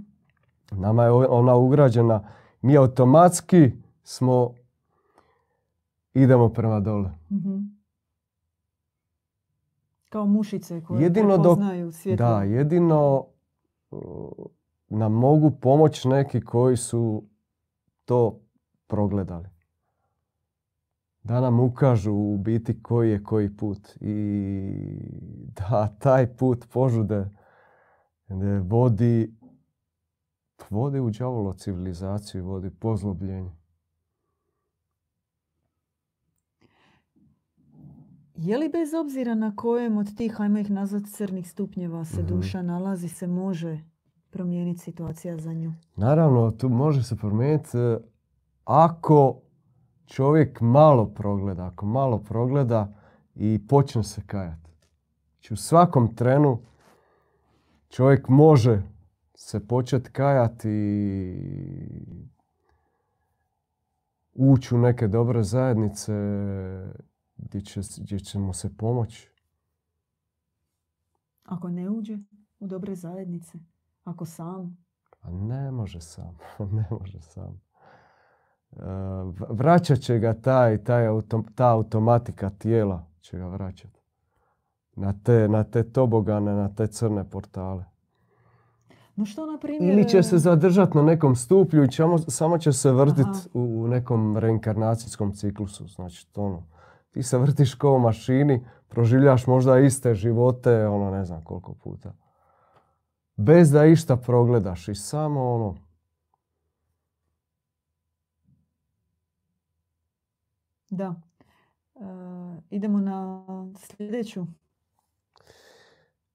nama 0.71 1.03
je 1.03 1.11
ona 1.11 1.55
ugrađena. 1.55 2.27
Mi 2.61 2.77
automatski 2.77 3.71
smo 4.03 4.53
idemo 6.13 6.49
prema 6.49 6.79
dole. 6.79 7.11
Mhm. 7.31 7.74
Kao 10.15 10.25
mušice 10.25 10.83
koje 10.83 11.03
Jedino 11.03 11.35
prepoznaju 11.35 11.91
svjetlo. 11.91 12.25
Da, 12.25 12.43
jedino 12.43 13.25
uh, 13.91 13.99
nam 14.89 15.13
mogu 15.13 15.51
pomoći 15.51 16.07
neki 16.07 16.41
koji 16.41 16.77
su 16.77 17.23
to 18.05 18.39
progledali. 18.87 19.49
Da 21.23 21.41
nam 21.41 21.59
ukažu 21.59 22.13
u 22.13 22.37
biti 22.37 22.81
koji 22.81 23.11
je 23.11 23.23
koji 23.23 23.57
put. 23.57 23.97
I 24.01 24.71
da 25.55 25.95
taj 25.99 26.35
put 26.35 26.65
požude 26.73 27.29
ne 28.27 28.59
vodi, 28.59 29.35
vodi 30.69 30.99
u 30.99 31.09
đavolo 31.09 31.53
civilizaciju, 31.53 32.45
vodi 32.45 32.69
pozlobljenje. 32.69 33.51
Je 38.37 38.57
li 38.57 38.69
bez 38.69 38.93
obzira 38.95 39.35
na 39.35 39.55
kojem 39.55 39.97
od 39.97 40.17
tih, 40.17 40.41
ajmo 40.41 40.59
ih 40.59 40.71
nazvati 40.71 41.11
crnih 41.11 41.49
stupnjeva, 41.49 42.05
se 42.05 42.19
Mhm. 42.19 42.27
duša 42.27 42.61
nalazi, 42.61 43.09
se 43.09 43.27
može 43.27 43.79
promijeniti 44.29 44.79
situacija 44.79 45.37
za 45.37 45.53
nju? 45.53 45.73
Naravno, 45.95 46.51
tu 46.51 46.69
može 46.69 47.03
se 47.03 47.15
promijeniti 47.15 47.77
e, 47.77 47.97
ako 48.63 49.41
čovjek 50.05 50.61
malo 50.61 51.05
progleda, 51.07 51.65
ako 51.65 51.85
malo 51.85 52.19
progleda 52.19 52.93
i 53.35 53.61
počne 53.67 54.03
se 54.03 54.21
kajati. 54.25 54.71
Znači 55.31 55.53
u 55.53 55.57
svakom 55.57 56.15
trenu 56.15 56.59
čovjek 57.89 58.27
može 58.29 58.81
se 59.35 59.67
početi 59.67 60.11
kajati 60.11 60.69
i 60.69 62.27
ući 64.33 64.75
u 64.75 64.79
neke 64.79 65.07
dobre 65.07 65.43
zajednice 65.43 66.13
gdje 67.37 67.61
će, 67.61 67.81
gdje 67.97 68.19
će 68.19 68.39
mu 68.39 68.53
se 68.53 68.77
pomoći. 68.77 69.29
Ako 71.43 71.69
ne 71.69 71.89
uđe 71.89 72.17
u 72.59 72.67
dobre 72.67 72.95
zajednice, 72.95 73.57
ako 74.03 74.25
sam, 74.25 74.85
A 75.25 75.31
ne 75.31 75.71
može 75.71 76.01
sam, 76.01 76.37
ne 76.77 76.85
može 76.99 77.21
sam. 77.21 77.61
E, 78.71 78.81
Vraćat 79.49 79.99
će 79.99 80.19
ga 80.19 80.33
taj, 80.33 80.83
taj 80.83 81.07
auto, 81.07 81.43
ta 81.55 81.71
automatika 81.71 82.49
tijela 82.49 83.05
će 83.21 83.37
ga 83.37 83.47
vraćati. 83.47 83.99
Na 84.95 85.13
te, 85.23 85.47
na 85.47 85.63
te 85.63 85.91
tobogane, 85.91 86.53
na 86.53 86.75
te 86.75 86.87
crne 86.87 87.29
portale. 87.29 87.85
no 89.15 89.25
što 89.25 89.45
na 89.45 89.57
primjer... 89.59 89.93
Ili 89.93 90.09
će 90.09 90.23
se 90.23 90.37
zadržati 90.37 90.97
na 90.97 91.03
nekom 91.03 91.35
stuplju 91.35 91.83
i 91.83 91.91
ćemo, 91.91 92.17
samo 92.17 92.57
će 92.57 92.73
se 92.73 92.91
vrtiti 92.91 93.49
u, 93.53 93.83
u 93.83 93.87
nekom 93.87 94.37
reinkarnacijskom 94.37 95.33
ciklusu. 95.33 95.87
Znači, 95.87 96.27
to 96.31 96.43
ono, 96.43 96.63
ti 97.15 97.23
se 97.23 97.37
vrtiš 97.37 97.75
kao 97.75 97.93
u 97.93 97.99
mašini, 97.99 98.65
proživljaš 98.87 99.47
možda 99.47 99.79
iste 99.79 100.13
živote, 100.13 100.87
ono 100.87 101.11
ne 101.11 101.25
znam 101.25 101.43
koliko 101.43 101.73
puta. 101.73 102.13
Bez 103.35 103.71
da 103.71 103.85
išta 103.85 104.17
progledaš 104.17 104.87
i 104.87 104.95
samo 104.95 105.53
ono, 105.53 105.75
Da. 110.89 111.15
E, 111.95 112.01
idemo 112.69 112.99
na 112.99 113.45
sljedeću 113.77 114.45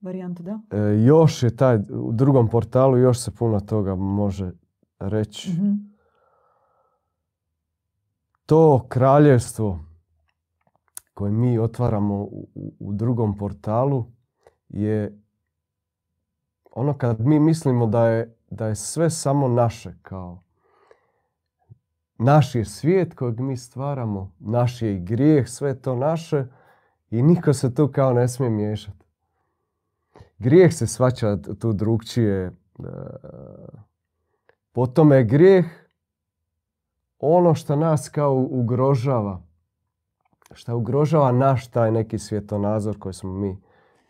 varijantu, 0.01 0.43
da? 0.43 0.59
E, 0.71 1.03
još 1.05 1.43
je 1.43 1.55
taj, 1.55 1.77
u 1.89 2.11
drugom 2.11 2.49
portalu 2.49 2.97
još 2.97 3.19
se 3.19 3.31
puno 3.31 3.59
toga 3.59 3.95
može 3.95 4.51
reći. 4.99 5.51
Mhm. 5.51 5.71
To 8.45 8.85
kraljevstvo 8.89 9.90
koje 11.21 11.31
mi 11.31 11.59
otvaramo 11.59 12.15
u, 12.15 12.47
u- 12.79 12.93
drugom 12.93 13.37
portalu 13.37 14.05
je 14.69 15.21
ono 16.71 16.97
kad 16.97 17.19
mi 17.19 17.39
mislimo 17.39 17.87
da 17.87 18.07
je, 18.07 18.35
da 18.49 18.67
je 18.67 18.75
sve 18.75 19.09
samo 19.09 19.47
naše 19.47 19.93
kao 20.01 20.43
naš 22.17 22.55
je 22.55 22.65
svijet 22.65 23.13
kojeg 23.13 23.39
mi 23.39 23.57
stvaramo, 23.57 24.31
naš 24.39 24.81
je 24.81 24.95
i 24.95 24.99
grijeh, 24.99 25.49
sve 25.49 25.81
to 25.81 25.95
naše 25.95 26.45
i 27.09 27.21
niko 27.21 27.53
se 27.53 27.75
tu 27.75 27.87
kao 27.87 28.13
ne 28.13 28.27
smije 28.27 28.49
miješati. 28.49 29.05
Grijeh 30.39 30.73
se 30.73 30.87
svaća 30.87 31.37
tu 31.37 31.73
drugčije. 31.73 32.45
e, 32.45 32.51
Po 34.71 34.87
tome 34.87 35.15
je 35.15 35.23
grijeh 35.23 35.65
ono 37.19 37.55
što 37.55 37.75
nas 37.75 38.09
kao 38.09 38.47
ugrožava. 38.49 39.50
Što 40.53 40.77
ugrožava 40.77 41.31
naš 41.31 41.67
taj 41.67 41.91
neki 41.91 42.19
svjetonazor 42.19 42.99
koji 42.99 43.13
smo 43.13 43.33
mi 43.33 43.47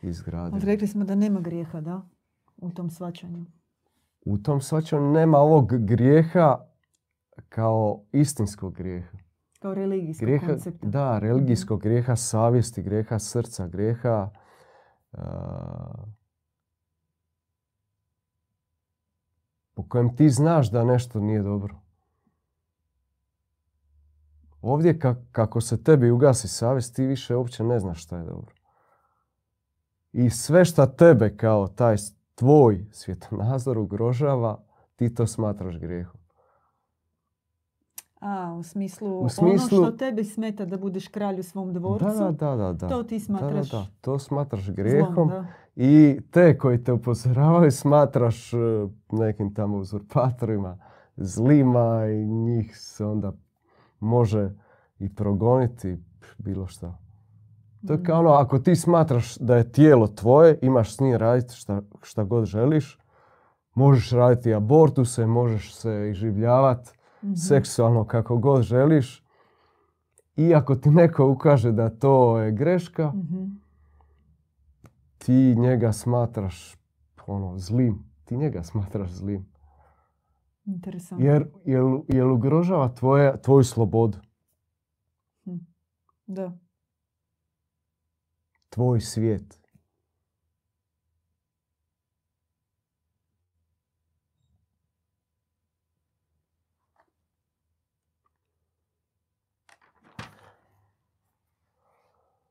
Ali 0.02 0.10
izgradili. 0.10 0.66
rekli 0.66 0.88
smo 0.88 1.06
da 1.06 1.16
nema 1.16 1.40
grijeha, 1.40 1.82
da? 1.82 2.02
U 2.58 2.72
tom 2.72 2.90
svačanju. 2.90 3.46
U 4.26 4.38
tom 4.38 4.62
svačanju 4.62 5.12
nema 5.12 5.38
ovog 5.38 5.86
grijeha 5.86 6.58
kao 7.50 8.04
istinskog 8.12 8.74
grijeha. 8.74 9.18
Kao 9.60 9.74
religijskog 9.74 10.26
Grijeha, 10.26 10.48
koncepta. 10.48 10.88
da, 10.88 11.20
religijskog 11.20 11.82
grijeha 11.82 12.16
savjesti, 12.16 12.82
grijeha 12.84 13.20
srca, 13.20 13.68
grijeha 13.68 14.30
a, 15.12 16.04
po 19.74 19.84
kojem 19.84 20.16
ti 20.16 20.30
znaš 20.30 20.72
da 20.72 20.84
nešto 20.84 21.20
nije 21.20 21.42
dobro. 21.42 21.81
Ovdje 24.62 24.94
ka- 24.96 25.16
kako 25.32 25.62
se 25.62 25.84
tebi 25.84 26.12
ugasi 26.12 26.48
savjest, 26.48 26.96
ti 26.96 27.06
više 27.06 27.36
uopće 27.36 27.64
ne 27.64 27.80
znaš 27.80 28.04
šta 28.04 28.18
je 28.18 28.24
dobro. 28.24 28.52
I 30.14 30.30
sve 30.30 30.66
šta 30.66 30.86
tebe 30.88 31.38
kao 31.38 31.68
taj 31.68 31.96
tvoj 32.36 32.86
svjetonazor 32.92 33.78
ugrožava, 33.78 34.60
ti 34.96 35.16
to 35.16 35.28
smatraš 35.28 35.78
grijehom. 35.78 36.22
A, 38.20 38.54
u 38.54 38.64
smislu, 38.64 39.20
U 39.20 39.30
smislu- 39.30 39.48
ono 39.78 39.88
što 39.88 39.98
tebi 39.98 40.24
smeta 40.24 40.66
da 40.66 40.78
budeš 40.78 41.08
kralj 41.08 41.40
u 41.40 41.44
svom 41.44 41.74
dvorcu, 41.74 42.06
Da, 42.08 42.32
da, 42.32 42.56
da, 42.56 42.74
da. 42.74 42.90
to 42.90 43.04
ti 43.04 43.16
Da, 43.16 43.20
da, 43.20 43.26
smatraš 43.40 43.72
da. 43.72 43.86
To 44.02 44.20
smatraš 44.20 44.64
zlom, 44.64 44.76
grijehom. 44.76 45.28
da. 45.30 45.46
I 45.76 46.22
te 46.32 46.58
koji 46.58 46.84
te 46.84 46.94
upozoravaju 46.94 47.72
smatraš 47.72 48.54
e, 48.54 48.58
nekim 49.10 49.54
tamo 49.54 49.78
uzurpatorima, 49.78 50.78
zlima 51.18 52.06
i 52.08 52.26
njih 52.26 52.78
se 52.78 53.06
onda 53.06 53.34
može 54.02 54.52
i 55.00 55.16
progoniti 55.16 55.98
bilo 56.38 56.68
šta. 56.68 56.98
To 57.88 57.94
je 57.94 58.04
kao 58.04 58.20
ono, 58.20 58.30
ako 58.30 58.60
ti 58.60 58.76
smatraš 58.76 59.38
da 59.38 59.56
je 59.56 59.72
tijelo 59.72 60.08
tvoje, 60.08 60.60
imaš 60.62 60.96
s 60.96 61.00
njim 61.00 61.16
raditi 61.16 61.54
šta, 61.54 61.82
šta 62.02 62.24
god 62.24 62.46
želiš, 62.46 63.00
možeš 63.74 64.12
raditi 64.12 64.54
abortuse, 64.54 65.26
možeš 65.26 65.76
se 65.76 66.10
iživljavati 66.10 66.90
Mhm. 67.24 67.34
seksualno 67.34 68.06
kako 68.06 68.38
god 68.38 68.62
želiš. 68.62 69.24
I 70.36 70.56
ako 70.56 70.76
ti 70.76 70.90
neko 70.92 71.28
ukaže 71.28 71.72
da 71.72 71.90
to 71.90 72.40
je 72.40 72.52
greška, 72.52 73.08
Mhm. 73.08 73.44
ti 75.18 75.56
njega 75.56 75.92
smatraš 75.92 76.78
ono, 77.28 77.58
zlim. 77.58 78.04
Ti 78.26 78.38
njega 78.38 78.64
smatraš 78.64 79.10
zlim. 79.12 79.51
Interesantno. 80.72 81.26
Jer, 81.26 81.48
jel, 81.66 82.02
jel 82.08 82.34
ugrožava 82.34 82.94
tvoje, 82.94 83.42
tvoju 83.42 83.64
slobodu, 83.64 84.18
Da. 86.28 86.58
tvoj 88.70 89.02
svijet. 89.02 89.62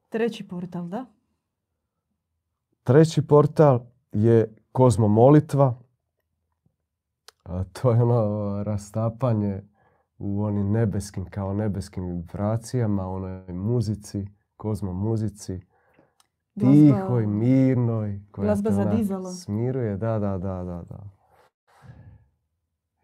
Treći 0.08 0.48
portal, 0.48 0.88
da? 0.88 1.06
Treći 2.82 3.26
portal 3.26 3.86
je 4.12 4.54
Kozmo 4.72 5.08
molitva. 5.08 5.82
A 7.42 7.64
to 7.64 7.90
je 7.90 8.02
ono 8.02 8.62
rastapanje 8.62 9.62
u 10.18 10.42
onim 10.42 10.73
nebeskim, 10.73 11.25
kao 11.25 11.54
nebeskim 11.54 12.04
vibracijama, 12.04 13.09
onoj 13.09 13.52
muzici, 13.52 14.26
kozmo 14.56 14.92
muzici. 14.92 15.61
Tihoj, 16.61 17.26
mirnoj. 17.26 18.20
Koja 18.30 18.44
glazba 18.44 18.70
za 18.70 18.85
dizalo. 18.85 19.30
Smiruje, 19.30 19.97
da, 19.97 20.18
da, 20.18 20.38
da, 20.38 20.64
da, 20.64 20.82
da. 20.88 21.11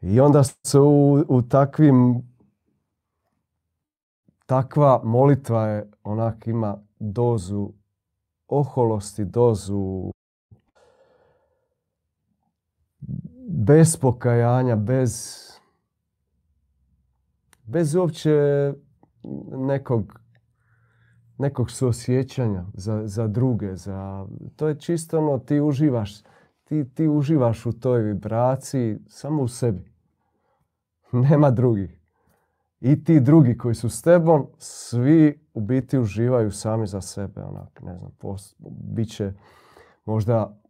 I 0.01 0.21
onda 0.21 0.43
se 0.45 0.81
u, 0.81 1.25
u 1.29 1.43
takvim 1.43 2.23
takva 4.47 5.01
molitva 5.05 5.67
je 5.67 5.91
onak 6.03 6.47
ima 6.47 6.79
dozu 6.99 7.73
oholosti, 8.49 9.25
dozu 9.25 10.11
bez 13.57 13.97
pokajanja, 13.97 14.77
bez 14.77 15.43
bez 17.65 17.95
uopće 17.95 18.33
nekog 19.51 20.21
nekog 21.39 21.71
suosjećanja 21.71 22.65
za, 22.75 23.07
za 23.07 23.27
druge. 23.27 23.77
Za, 23.77 24.27
to 24.57 24.69
je 24.69 24.81
čisto 24.81 25.19
ono, 25.19 25.39
ti 25.39 25.61
uživaš, 25.61 26.23
ti, 26.65 26.85
ti 26.95 27.09
uživaš 27.09 27.67
u 27.67 27.73
toj 27.73 28.03
vibraciji 28.03 28.99
samo 29.09 29.43
u 29.43 29.49
sebi. 29.49 29.93
Nema 31.29 31.51
drugih. 31.51 32.01
I 32.81 33.05
ti 33.05 33.21
drugi 33.21 33.59
koji 33.59 33.75
su 33.75 33.89
s 33.89 34.03
tebom, 34.03 34.47
svi 34.59 35.41
u 35.55 35.61
biti 35.61 35.99
uživaju 35.99 36.51
sami 36.51 36.87
za 36.87 37.01
sebe. 37.01 37.43
Onak, 37.43 37.83
ne 37.83 37.99
znam, 37.99 38.11
pos, 38.19 38.55
bit 38.95 39.09
će 39.09 39.33
možda 40.05 40.61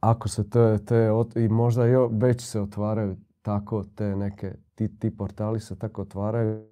ako 0.00 0.28
se 0.28 0.50
te, 0.50 0.78
te 0.78 1.08
i 1.36 1.48
možda 1.48 1.84
jo, 1.86 2.08
već 2.12 2.42
se 2.42 2.60
otvaraju 2.60 3.16
tako 3.42 3.84
te 3.84 4.16
neke, 4.16 4.54
ti, 4.74 4.98
ti 4.98 5.16
portali 5.16 5.60
se 5.60 5.78
tako 5.78 6.02
otvaraju 6.02 6.66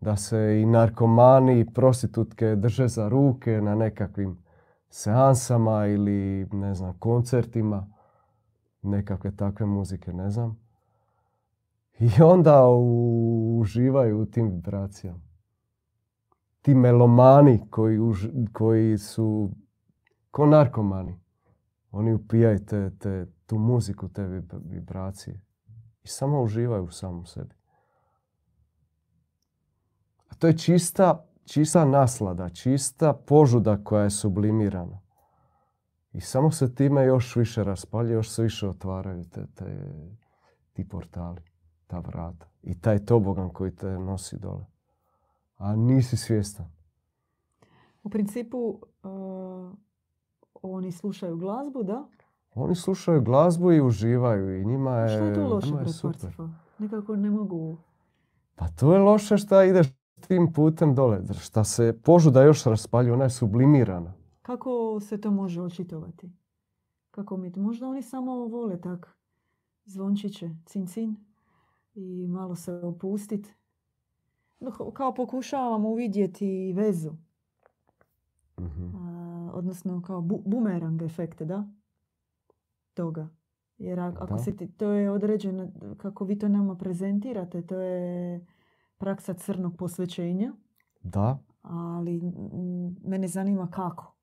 da 0.00 0.16
se 0.16 0.60
i 0.62 0.66
narkomani 0.66 1.60
i 1.60 1.66
prostitutke 1.66 2.56
drže 2.56 2.88
za 2.88 3.08
ruke 3.08 3.60
na 3.60 3.74
nekakvim 3.74 4.38
seansama 4.90 5.86
ili 5.86 6.48
ne 6.52 6.74
znam 6.74 6.98
koncertima 6.98 7.86
nekakve 8.82 9.36
takve 9.36 9.66
muzike, 9.66 10.12
ne 10.12 10.30
znam. 10.30 10.58
I 11.98 12.22
onda 12.22 12.66
u- 12.66 13.58
uživaju 13.60 14.20
u 14.20 14.26
tim 14.26 14.48
vibracijama. 14.48 15.20
Ti 16.62 16.74
melomani 16.74 17.60
koji, 17.70 17.98
už- 17.98 18.52
koji 18.52 18.98
su 18.98 19.50
ko 20.30 20.46
narkomani. 20.46 21.20
Oni 21.90 22.14
upijaju 22.14 22.64
te, 22.64 22.90
te, 22.98 23.26
tu 23.46 23.58
muziku, 23.58 24.08
te 24.08 24.22
vib- 24.22 24.60
vibracije. 24.64 25.40
I 26.02 26.08
samo 26.08 26.42
uživaju 26.42 26.84
u 26.84 26.90
samom 26.90 27.26
sebi. 27.26 27.54
A 30.28 30.34
to 30.34 30.46
je 30.46 30.58
čista, 30.58 31.26
čista 31.44 31.84
naslada, 31.84 32.48
čista 32.48 33.12
požuda 33.12 33.84
koja 33.84 34.04
je 34.04 34.10
sublimirana. 34.10 35.00
I 36.12 36.20
samo 36.20 36.50
se 36.50 36.74
time 36.74 37.04
još 37.04 37.36
više 37.36 37.64
raspalje, 37.64 38.12
još 38.12 38.30
se 38.30 38.42
više 38.42 38.68
otvaraju 38.68 39.24
te, 39.24 39.46
te, 39.54 39.94
ti 40.72 40.88
portali, 40.88 41.40
ta 41.86 41.98
vrata. 41.98 42.46
I 42.62 42.80
taj 42.80 43.04
tobogan 43.04 43.50
koji 43.50 43.76
te 43.76 43.90
nosi 43.98 44.38
dole. 44.38 44.66
A 45.56 45.76
nisi 45.76 46.16
svjestan. 46.16 46.66
U 48.02 48.10
principu 48.10 48.58
uh, 48.58 48.80
oni 50.62 50.92
slušaju 50.92 51.36
glazbu, 51.36 51.82
da? 51.82 52.04
Oni 52.54 52.74
slušaju 52.74 53.22
glazbu 53.22 53.72
i 53.72 53.80
uživaju 53.80 54.60
i 54.60 54.64
njima 54.64 54.96
je, 54.96 55.08
Što 55.08 55.24
je 55.24 55.34
tu 55.34 55.40
loše, 55.40 55.74
je 55.74 55.88
super. 55.88 56.30
Nekako 56.78 57.16
ne 57.16 57.30
mogu... 57.30 57.76
Pa 58.54 58.68
to 58.68 58.94
je 58.94 58.98
loše 58.98 59.36
šta 59.36 59.64
ideš 59.64 59.86
tim 60.28 60.52
putem 60.52 60.94
dole. 60.94 61.20
Šta 61.40 61.64
se 61.64 61.98
požuda 62.04 62.42
još 62.42 62.64
raspaljuje, 62.64 63.12
ona 63.12 63.24
je 63.24 63.30
sublimirana. 63.30 64.12
Kako 64.42 65.00
se 65.00 65.20
to 65.20 65.30
može 65.30 65.62
očitovati? 65.62 66.30
Kako 67.10 67.36
mi 67.36 67.52
Možda 67.56 67.88
oni 67.88 68.02
samo 68.02 68.46
vole 68.46 68.80
tak 68.80 69.16
zvončiće, 69.84 70.50
cin 70.66 70.86
cin 70.86 71.16
i 71.94 72.26
malo 72.26 72.56
se 72.56 72.72
opustit. 72.72 73.54
No, 74.60 74.90
Kao 74.94 75.14
pokušavam 75.14 75.84
uvidjeti 75.84 76.72
vezu. 76.76 77.10
Mhm. 78.60 78.89
Odnosno 79.60 80.02
kao 80.02 80.20
bu- 80.20 80.42
bumerang 80.44 81.02
efekte, 81.02 81.44
da? 81.44 81.68
Toga. 82.94 83.28
Jer 83.78 84.00
ako 84.00 84.26
Da. 84.26 84.38
se 84.38 84.56
ti, 84.56 84.68
to 84.68 84.86
je 84.86 85.10
određeno, 85.10 85.68
kako 85.96 86.24
vi 86.24 86.38
to 86.38 86.48
nama 86.48 86.76
prezentirate, 86.76 87.62
to 87.62 87.74
je 87.76 88.46
praksa 88.98 89.34
crnog 89.34 89.76
posvećenja, 89.76 90.52
Da, 91.02 91.38
ali 91.62 92.20
mene 93.02 93.28
zanima 93.28 93.66
kako. 93.68 94.14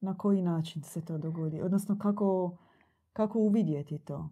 Na 0.00 0.16
koji 0.16 0.42
način 0.42 0.82
se 0.82 1.00
to 1.02 1.18
dogodi? 1.18 1.62
Odnosno 1.62 1.98
kako, 1.98 2.56
kako 3.12 3.38
uvidjeti 3.40 3.98
to? 3.98 4.30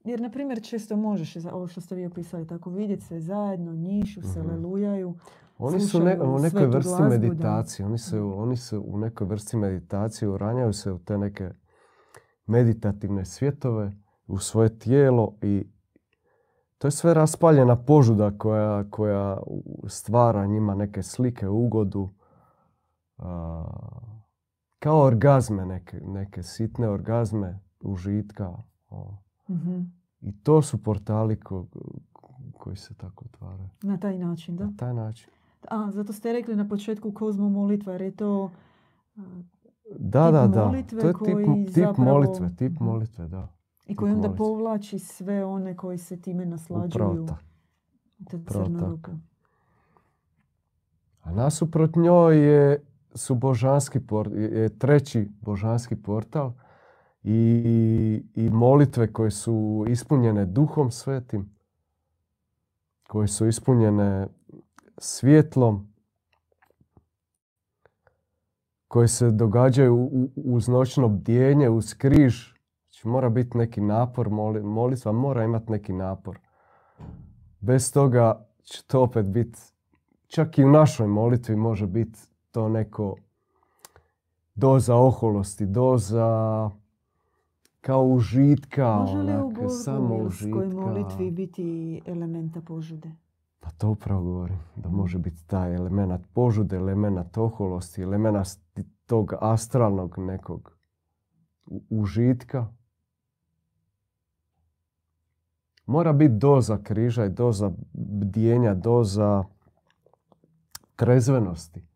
Jer, 0.00 0.20
na 0.20 0.30
primjer, 0.30 0.62
često 0.62 0.96
možeš, 0.98 1.36
ovo 1.46 1.66
što 1.66 1.80
ste 1.80 1.94
vi 1.94 2.06
opisali, 2.06 2.46
tako 2.46 2.70
vidjeti 2.70 3.04
sve 3.04 3.20
zajedno, 3.20 3.74
njišu 3.74 4.22
se, 4.24 4.40
Mhm. 4.40 4.48
lelujaju. 4.48 5.14
Oni 5.58 5.80
su 5.80 6.00
ne- 6.00 6.20
u 6.20 6.38
nekoj 6.38 6.66
vrsti 6.66 6.88
glazbu, 6.90 7.08
meditacije. 7.10 7.86
Oni 7.86 7.98
su, 7.98 8.32
oni 8.36 8.56
su 8.56 8.82
u 8.82 8.98
nekoj 8.98 9.26
vrsti 9.26 9.56
meditacije, 9.56 10.28
uranjaju 10.28 10.72
se 10.72 10.92
u 10.92 10.98
te 10.98 11.18
neke 11.18 11.50
meditativne 12.46 13.24
svjetove, 13.24 13.92
u 14.26 14.38
svoje 14.38 14.78
tijelo 14.78 15.34
i 15.42 15.70
to 16.78 16.86
je 16.86 16.92
sve 16.92 17.14
raspaljena 17.14 17.76
požuda 17.76 18.38
koja, 18.38 18.90
koja 18.90 19.38
stvara 19.86 20.46
njima 20.46 20.74
neke 20.74 21.02
slike, 21.02 21.48
ugodu. 21.48 22.10
a, 23.16 23.64
kao 24.78 25.00
orgazme, 25.00 25.66
neke, 25.66 26.00
neke 26.00 26.42
sitne 26.42 26.88
orgazme 26.88 27.60
užitka. 27.80 28.52
o. 28.90 29.14
Mhm. 29.50 29.80
I 30.20 30.42
to 30.42 30.62
su 30.62 30.82
portali 30.82 31.40
koji 32.52 32.76
se 32.76 32.94
tako 32.94 33.24
otvaraju. 33.24 33.68
Na 33.82 33.98
taj 33.98 34.18
način, 34.18 34.56
da? 34.56 34.64
Na 34.64 34.72
taj 34.76 34.94
način. 34.94 35.30
A, 35.68 35.90
zato 35.90 36.12
ste 36.12 36.32
rekli 36.32 36.56
na 36.56 36.68
početku 36.68 37.12
kozmo 37.12 37.48
molitva, 37.48 37.92
jer 37.92 38.00
je 38.00 38.16
to 38.16 38.50
da, 39.98 40.30
da, 40.30 40.46
da. 40.46 40.70
To 40.70 40.76
je 40.76 40.86
tip, 40.86 41.74
tip 41.74 41.96
molitve, 41.96 42.50
tip 42.56 42.72
mhm. 42.72 42.84
molitve, 42.84 43.28
da. 43.28 43.48
I 43.86 43.96
koji 43.96 44.12
onda 44.12 44.34
povlači 44.34 44.98
sve 44.98 45.44
one 45.44 45.76
koji 45.76 45.98
se 45.98 46.20
time 46.20 46.46
naslađuju. 46.46 47.26
Upravo 48.32 48.98
A 51.20 51.32
nasuprot 51.32 51.96
njoj 51.96 52.38
je, 52.38 52.84
su 53.14 53.34
božanski 53.34 53.98
je 54.34 54.78
treći 54.78 55.28
božanski 55.40 55.96
portal 55.96 56.52
i, 57.22 58.24
i 58.34 58.50
molitve 58.50 59.12
koje 59.12 59.30
su 59.30 59.84
ispunjene 59.88 60.46
duhom 60.46 60.90
svetim, 60.90 61.56
koje 63.08 63.28
su 63.28 63.46
ispunjene 63.46 64.26
svjetlom, 64.98 65.92
koje 68.88 69.08
se 69.08 69.30
događaju 69.30 70.10
uz 70.36 70.68
noćno 70.68 71.08
bdjenje, 71.08 71.68
uz 71.68 71.94
križ. 71.94 72.52
Znači, 72.84 73.08
mora 73.08 73.28
biti 73.28 73.58
neki 73.58 73.80
napor, 73.80 74.30
molitva 74.62 75.12
mora 75.12 75.44
imati 75.44 75.72
neki 75.72 75.92
napor. 75.92 76.38
Bez 77.60 77.92
toga 77.92 78.46
će 78.62 78.82
to 78.86 79.02
opet 79.02 79.26
biti, 79.26 79.58
čak 80.26 80.58
i 80.58 80.64
u 80.64 80.70
našoj 80.70 81.06
molitvi 81.06 81.56
može 81.56 81.86
biti 81.86 82.20
to 82.50 82.68
neko 82.68 83.16
doza 84.54 84.96
oholosti, 84.96 85.66
doza 85.66 86.70
kao 87.80 88.04
užitka. 88.04 88.94
Može 88.94 89.18
li 89.18 89.32
u 89.66 89.68
samo 89.68 90.16
užitka. 90.16 90.58
molitvi 90.58 91.30
biti 91.30 92.00
elementa 92.06 92.60
požude? 92.60 93.12
Pa 93.60 93.70
to 93.70 93.90
upravo 93.90 94.22
govorim. 94.22 94.58
Da 94.76 94.88
može 94.88 95.18
biti 95.18 95.46
taj 95.46 95.74
element 95.74 96.26
požude, 96.34 96.76
element 96.76 97.38
oholosti, 97.38 98.02
element 98.02 98.46
tog 99.06 99.32
astralnog 99.40 100.18
nekog 100.18 100.76
užitka. 101.90 102.66
Mora 105.86 106.12
biti 106.12 106.34
doza 106.34 106.78
križa 106.82 107.24
i 107.24 107.30
doza 107.30 107.70
bdjenja, 107.92 108.74
doza 108.74 109.44
trezvenosti. 110.96 111.86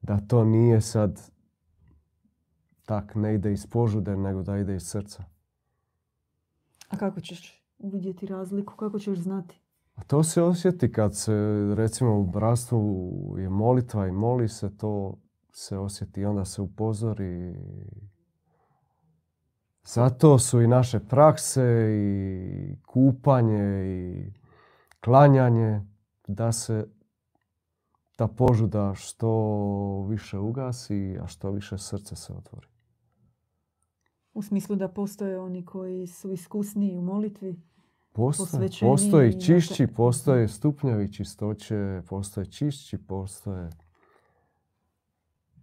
Da 0.00 0.18
to 0.18 0.44
nije 0.44 0.80
sad 0.80 1.34
tak 2.84 3.14
ne 3.14 3.34
ide 3.34 3.52
iz 3.52 3.66
požude, 3.66 4.16
nego 4.16 4.42
da 4.42 4.58
ide 4.58 4.76
iz 4.76 4.82
srca. 4.82 5.24
A 6.88 6.96
kako 6.96 7.20
ćeš 7.20 7.64
vidjeti 7.78 8.26
razliku? 8.26 8.76
Kako 8.76 8.98
ćeš 8.98 9.18
znati? 9.18 9.63
A 9.94 10.02
to 10.04 10.22
se 10.22 10.42
osjeti 10.42 10.92
kad 10.92 11.16
se, 11.16 11.32
recimo, 11.76 12.18
u 12.18 12.26
bratstvu 12.26 13.10
je 13.38 13.48
molitva 13.48 14.06
i 14.06 14.12
moli 14.12 14.48
se, 14.48 14.76
to 14.76 15.18
se 15.52 15.78
osjeti 15.78 16.20
i 16.20 16.24
onda 16.24 16.44
se 16.44 16.62
upozori. 16.62 17.54
Zato 19.84 20.38
su 20.38 20.62
i 20.62 20.66
naše 20.66 21.00
prakse 21.00 21.88
i 21.90 22.76
kupanje 22.86 23.84
i 23.86 24.32
klanjanje 25.00 25.82
da 26.26 26.52
se 26.52 26.86
ta 28.16 28.28
požuda 28.28 28.94
što 28.94 30.06
više 30.08 30.38
ugasi, 30.38 31.18
a 31.22 31.26
što 31.26 31.50
više 31.50 31.78
srce 31.78 32.16
se 32.16 32.32
otvori. 32.32 32.66
U 34.34 34.42
smislu 34.42 34.76
da 34.76 34.88
postoje 34.88 35.38
oni 35.38 35.64
koji 35.64 36.06
su 36.06 36.32
iskusniji 36.32 36.96
u 36.96 37.02
molitvi? 37.02 37.56
Postoje, 38.14 38.68
postoje 38.80 39.40
čišći, 39.40 39.86
postoje 39.86 40.48
stupnjevi 40.48 41.12
čistoće, 41.12 42.02
postoje 42.08 42.46
čišći, 42.46 42.98
postoje... 42.98 43.70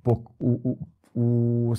u, 0.06 0.20
u, 0.40 0.78
u 1.14 1.76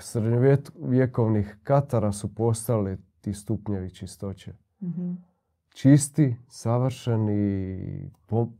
srednjovjekovnih 0.00 1.56
katara 1.62 2.12
su 2.12 2.34
postali 2.34 2.98
ti 3.20 3.32
stupnjevi 3.32 3.90
čistoće. 3.90 4.52
mm 4.80 5.12
Čisti, 5.74 6.36
savršeni, 6.48 8.10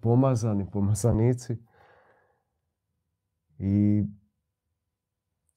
pomazani, 0.01 0.67
pomazanici. 0.73 1.57
I 3.59 4.05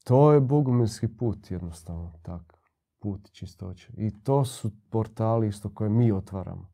to 0.04 0.34
je 0.34 0.40
bogumilski 0.40 1.08
put 1.08 1.52
jednostavno, 1.52 2.14
tak, 2.22 2.57
put 3.00 3.32
čistoće. 3.32 3.94
I 3.98 4.24
to 4.24 4.46
su 4.46 4.72
portali 4.90 5.48
isto 5.48 5.70
koje 5.70 5.90
mi 5.90 6.12
otvaramo. 6.12 6.70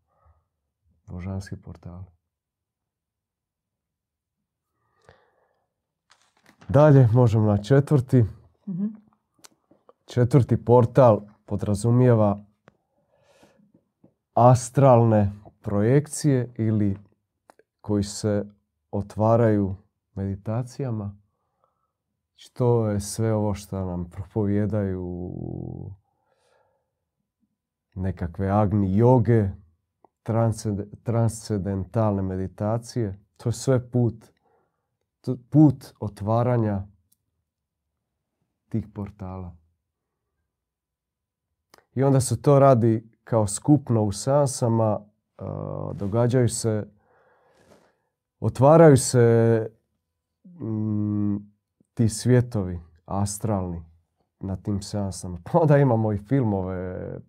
Božanski 1.07 1.55
portali. 1.55 2.05
Dalje 6.69 7.07
možemo 7.13 7.45
na 7.45 7.57
četvrti. 7.57 8.25
Mhm. 8.67 8.85
Četvrti 10.05 10.65
portal 10.65 11.21
podrazumijeva 11.45 12.45
astralne 14.33 15.31
projekcije 15.61 16.53
ili 16.57 16.97
koji 17.81 18.03
se 18.03 18.45
otvaraju 18.91 19.75
meditacijama 20.15 21.17
što 22.35 22.87
je 22.87 22.99
sve 22.99 23.33
ovo 23.33 23.53
što 23.53 23.85
nam 23.85 24.09
propovijedaju 24.09 25.33
nekakve 27.93 28.49
agni 28.49 28.97
joge, 28.97 29.49
transcendentalne 31.03 32.21
meditacije. 32.21 33.19
To 33.37 33.49
je 33.49 33.53
sve 33.53 33.91
put, 33.91 34.25
put 35.49 35.93
otvaranja 35.99 36.87
tih 38.69 38.87
portala. 38.93 39.55
I 41.95 42.03
onda 42.03 42.21
se 42.21 42.41
to 42.41 42.59
radi 42.59 43.09
kao 43.23 43.47
skupno 43.47 44.03
u 44.03 44.11
sansama, 44.11 44.99
događaju 45.93 46.49
se, 46.49 46.87
otvaraju 48.39 48.97
se 48.97 49.67
mm, 50.45 51.37
ti 51.93 52.09
svjetovi 52.09 52.79
astralni 53.05 53.83
na 54.39 54.55
tim 54.55 54.81
seansama. 54.81 55.37
Pa 55.51 55.59
onda 55.59 55.77
imamo 55.77 56.13
i 56.13 56.17
filmove 56.17 57.19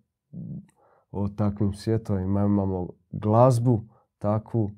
o 1.11 1.27
takvim 1.27 1.73
svjetovima. 1.73 2.43
Imamo 2.43 2.89
glazbu 3.11 3.81
takvu, 4.17 4.71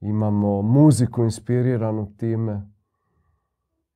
imamo 0.00 0.62
muziku 0.62 1.24
inspiriranu 1.24 2.16
time, 2.16 2.70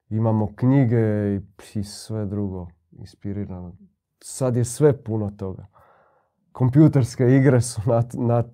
imamo 0.08 0.52
knjige 0.56 1.34
i 1.74 1.82
sve 1.82 2.26
drugo 2.26 2.68
inspirirano. 2.92 3.76
Sad 4.22 4.56
je 4.56 4.64
sve 4.64 5.04
puno 5.04 5.30
toga. 5.30 5.66
Kompjuterske 6.52 7.24
igre 7.24 7.60
su 7.60 7.80
na, 7.86 8.02
na, 8.14 8.44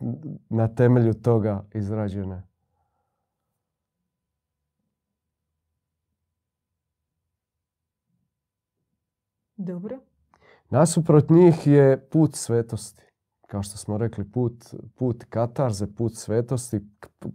na 0.49 0.75
temelju 0.75 1.15
toga 1.15 1.65
izrađene. 1.75 2.43
Dobro. 9.57 10.14
Nasuprot 10.71 11.31
njih 11.31 11.67
je 11.67 12.09
put 12.11 12.35
svetosti. 12.35 13.03
Kao 13.47 13.63
što 13.63 13.77
smo 13.77 13.99
rekli, 13.99 14.31
put, 14.31 14.75
put 14.95 15.25
katarze, 15.29 15.95
put 15.95 16.15
svetosti 16.15 16.81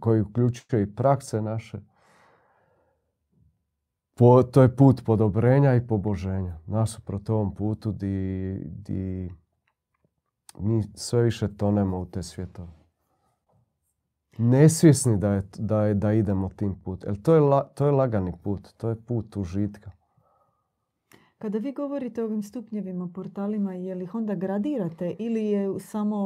koji 0.00 0.20
uključuje 0.20 0.82
i 0.82 0.94
prakse 0.94 1.42
naše. 1.42 1.80
Po, 4.14 4.42
to 4.42 4.62
je 4.62 4.76
put 4.76 5.04
podobrenja 5.04 5.74
i 5.74 5.86
poboženja. 5.86 6.58
Nasuprot 6.66 7.30
ovom 7.30 7.54
putu 7.54 7.92
di, 7.92 8.56
di 8.64 9.30
mi 10.58 10.82
sve 10.94 11.22
više 11.22 11.56
tonemo 11.56 11.98
u 11.98 12.06
te 12.06 12.22
svjetove. 12.22 12.68
Nesvjesni 14.38 15.18
da, 15.18 15.32
je, 15.32 15.42
da, 15.58 15.82
je, 15.82 15.94
da 15.94 16.12
idemo 16.12 16.48
tim 16.48 16.74
putem. 16.84 17.22
to 17.22 17.64
to 17.74 17.86
je 17.86 17.92
lagani 17.92 18.32
put, 18.42 18.68
to 18.76 18.88
je 18.88 18.96
put 18.96 19.36
užitka. 19.36 19.90
Kada 21.40 21.58
vi 21.58 21.72
govorite 21.72 22.22
o 22.22 22.24
ovim 22.24 22.42
stupnjevima, 22.42 23.08
portalima, 23.14 23.74
je 23.74 23.94
li 23.94 24.04
ih 24.04 24.14
onda 24.14 24.34
gradirate 24.34 25.16
ili 25.18 25.44
je 25.44 25.80
samo 25.80 26.18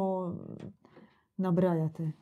nabrajate? 1.37 2.13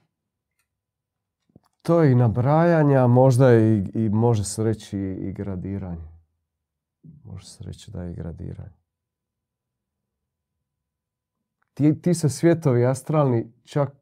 To 1.82 2.02
je 2.02 2.12
i 2.12 2.14
nabrajanja, 2.14 3.06
možda 3.06 3.54
i, 3.54 3.84
i 3.94 4.08
može 4.08 4.44
se 4.44 4.64
reći 4.64 4.98
i 4.98 5.32
gradiranje. 5.32 6.08
Može 7.24 7.46
se 7.46 7.64
reći 7.64 7.90
da 7.90 8.02
je 8.02 8.12
i 8.12 8.14
gradiranje. 8.14 8.76
Ti, 11.74 12.00
ti 12.02 12.14
se 12.14 12.28
svjetovi 12.28 12.86
astralni 12.86 13.52
čak 13.64 13.92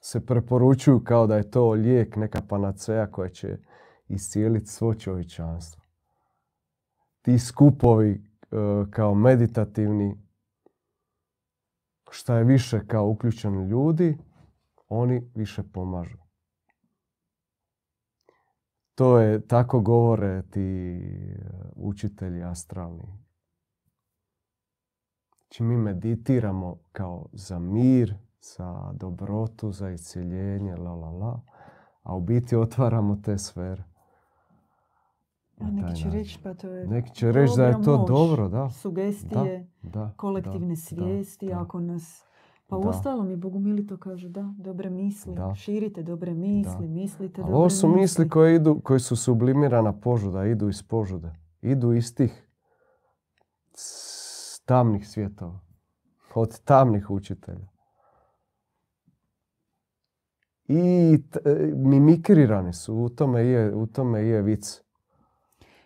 se 0.00 0.26
preporučuju 0.26 1.00
kao 1.04 1.26
da 1.26 1.36
je 1.36 1.50
to 1.50 1.70
lijek, 1.70 2.16
neka 2.16 2.42
panaceja 2.48 3.10
koja 3.10 3.28
će 3.28 3.58
iscijeliti 4.08 4.66
svo 4.66 4.94
čovječanstvo 4.94 5.85
ti 7.26 7.38
skupovi 7.38 8.10
e, 8.10 8.20
kao 8.90 9.14
meditativni 9.14 10.18
šta 12.10 12.36
je 12.38 12.44
više 12.44 12.86
kao 12.86 13.08
uključeni 13.08 13.68
ljudi, 13.68 14.18
oni 14.88 15.30
više 15.34 15.62
pomažu. 15.72 16.18
To 18.94 19.18
je, 19.18 19.46
tako 19.46 19.80
govore 19.80 20.42
ti 20.50 21.00
učitelji 21.76 22.42
astralni. 22.42 23.06
Znači 25.40 25.62
mi 25.62 25.76
meditiramo 25.76 26.78
kao 26.92 27.28
za 27.32 27.58
mir, 27.58 28.14
za 28.40 28.92
dobrotu, 28.92 29.72
za 29.72 29.90
iscjeljenje, 29.90 30.76
la 30.76 30.94
la 30.94 31.10
la, 31.10 31.40
a 32.02 32.16
u 32.16 32.20
biti 32.20 32.56
otvaramo 32.56 33.16
te 33.16 33.38
sfere. 33.38 33.95
Neki 35.60 35.96
će 35.96 36.10
reći 36.10 36.38
pa 36.42 36.54
to 36.54 36.68
je 36.68 36.86
Neki 36.86 37.14
će 37.14 37.32
reći 37.32 37.52
da 37.56 37.66
je 37.66 37.82
to 37.84 37.98
moć, 37.98 38.08
dobro, 38.08 38.48
da. 38.48 38.70
Sugestije, 38.70 39.66
da 39.82 40.12
kolektivne 40.16 40.74
da, 40.74 40.76
svijesti, 40.76 41.46
da. 41.48 41.60
ako 41.60 41.80
nas... 41.80 42.22
Pa 42.68 42.78
Da. 42.78 42.86
uostalom 42.86 43.30
i 43.30 43.36
Bogumili 43.36 43.86
to 43.86 43.96
kaže, 43.96 44.28
da, 44.28 44.54
dobre 44.58 44.90
misli, 44.90 45.34
Da. 45.34 45.54
širite 45.54 46.02
dobre 46.02 46.34
misli, 46.34 46.88
mislite 46.88 47.40
Ali 47.40 47.50
dobre 47.50 47.56
ovo 47.58 47.70
su 47.70 47.88
misli 47.88 48.00
misli. 48.00 48.28
koje, 48.28 48.54
idu, 48.54 48.80
koje 48.80 49.00
su 49.00 49.16
sublimirana 49.16 49.92
požuda, 49.92 50.44
idu 50.46 50.68
iz 50.68 50.82
požude. 50.82 51.30
Idu 51.62 51.92
iz 51.92 52.14
tih 52.14 52.48
tamnih 54.64 55.08
svjetova. 55.08 55.60
Od 56.34 56.60
tamnih 56.60 57.10
učitelja. 57.10 57.68
I 60.68 61.18
t- 61.30 61.40
e, 61.44 61.54
mimikrirani 61.74 62.72
su, 62.72 62.94
u 62.94 63.08
tome 63.08 63.40
je, 63.40 63.74
u 63.74 63.86
tome 63.86 64.20
je 64.20 64.42
vic. 64.42 64.82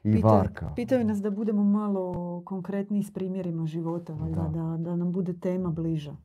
I 0.03 0.13
Pitaju- 0.13 0.23
varka. 0.25 0.73
Pitaju 0.77 1.05
nas 1.05 1.19
da 1.19 1.31
budemo 1.31 1.65
malo 1.65 2.13
konkretniji 2.43 3.03
s 3.03 3.13
primjerima 3.13 3.67
života, 3.67 4.13
valjda, 4.13 4.43
Da. 4.43 4.49
da, 4.51 4.77
da 4.81 4.97
nam 4.97 5.13
bude 5.13 5.33
tema 5.35 5.71
bliža. 5.71 6.17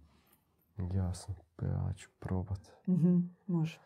Jasno, 0.94 1.36
pa 1.56 1.66
ja 1.66 1.94
ću 1.96 2.10
probat. 2.20 2.60
Mhm, 2.88 3.18
može. 3.48 3.80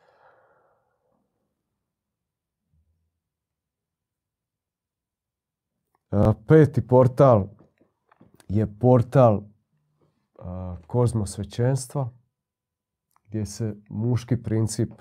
A, 6.11 6.33
Peti 6.47 6.81
portal 6.81 7.47
je 8.47 8.79
portal 8.79 9.41
a, 10.39 10.75
kozmosvećenstva 10.87 12.09
gdje 13.25 13.45
se 13.45 13.75
muški 13.89 14.37
princip 14.37 14.93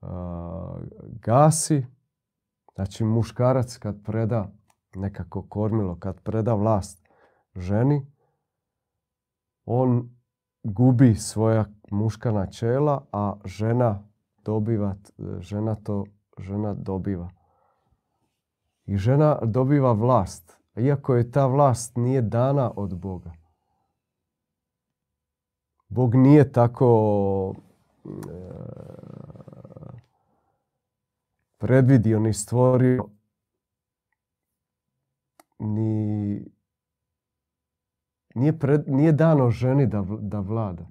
a, 0.00 0.78
gasi. 1.00 1.86
Znači 2.78 3.04
muškarac 3.04 3.76
kad 3.76 4.02
preda 4.02 4.50
nekako 4.94 5.42
kormilo, 5.48 5.96
kad 5.96 6.20
preda 6.20 6.54
vlast 6.54 7.08
ženi, 7.54 8.06
on 9.64 10.10
gubi 10.62 11.14
svoja 11.14 11.64
muška 11.90 12.32
načela, 12.32 13.06
a 13.12 13.34
žena 13.44 14.08
dobiva, 14.44 14.94
žena 15.40 15.74
to, 15.74 16.04
žena 16.38 16.74
dobiva. 16.74 17.30
I 18.86 18.96
žena 18.96 19.38
dobiva 19.42 19.92
vlast, 19.92 20.58
iako 20.76 21.14
je 21.14 21.30
ta 21.30 21.46
vlast 21.46 21.96
nije 21.96 22.22
dana 22.22 22.72
od 22.76 22.98
Boga. 22.98 23.32
Bog 25.88 26.14
nije 26.14 26.52
tako 26.52 27.54
e, 28.04 28.08
predvidio 31.58 32.18
ni 32.18 32.32
stvorio 32.32 33.04
ni 35.58 36.44
nije, 38.34 38.52
pred- 38.52 38.88
nije 38.88 39.12
dano 39.12 39.50
ženi 39.50 39.86
da, 39.86 40.04
da 40.20 40.40
vlada. 40.40 40.86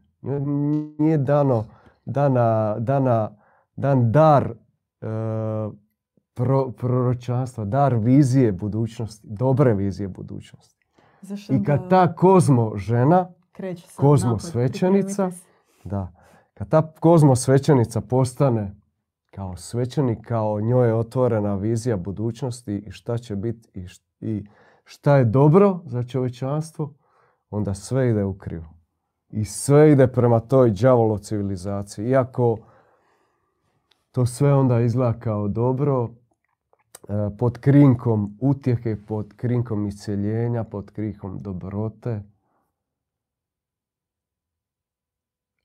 Nije- 1.00 1.18
dano 1.18 1.66
dana, 2.08 2.76
dana, 2.80 3.32
dan 3.76 4.12
dar 4.12 4.44
e, 5.02 5.08
pro, 6.34 6.72
proročanstva, 6.72 7.66
dar 7.66 7.96
vizije 7.96 8.52
budućnosti, 8.52 9.28
dobre 9.30 9.74
vizije 9.74 10.08
budućnosti. 10.08 10.86
Zašto 11.22 11.54
I 11.54 11.64
kad 11.64 11.90
ta 11.90 12.16
kozmo 12.16 12.78
žena, 12.78 13.30
kozmo 13.96 14.40
svećenica, 14.40 15.32
da, 15.84 16.12
kad 16.54 16.70
ta 16.70 16.92
kozmo 17.00 17.36
svećenica 17.36 18.02
postane 18.02 18.76
kao 19.38 19.56
svećenik, 19.56 20.28
kao 20.28 20.62
njoj 20.62 20.88
je 20.88 20.94
otvorena 20.96 21.56
vizija 21.56 21.98
budućnosti 21.98 22.84
i 22.88 22.92
šta 22.92 23.18
će 23.18 23.36
biti 23.36 23.88
i, 24.22 24.46
šta 24.84 25.18
je 25.18 25.26
dobro 25.26 25.80
za 25.86 26.04
čovječanstvo, 26.04 26.94
onda 27.50 27.74
sve 27.74 28.10
ide 28.10 28.24
u 28.24 28.38
krivo. 28.38 28.66
I 29.30 29.46
sve 29.46 29.92
ide 29.92 30.08
prema 30.08 30.40
toj 30.40 30.72
đavolo 30.72 31.18
civilizaciji. 31.18 32.06
Iako 32.06 32.58
to 34.12 34.26
sve 34.26 34.54
onda 34.54 34.80
izgleda 34.80 35.20
kao 35.20 35.48
dobro, 35.48 36.10
e, 37.10 37.14
pod 37.40 37.58
krinkom 37.60 38.38
utjehe, 38.42 38.98
pod 39.08 39.34
krinkom 39.36 39.88
isceljenja, 39.88 40.64
pod 40.64 40.92
krinkom 40.92 41.40
dobrote, 41.40 42.24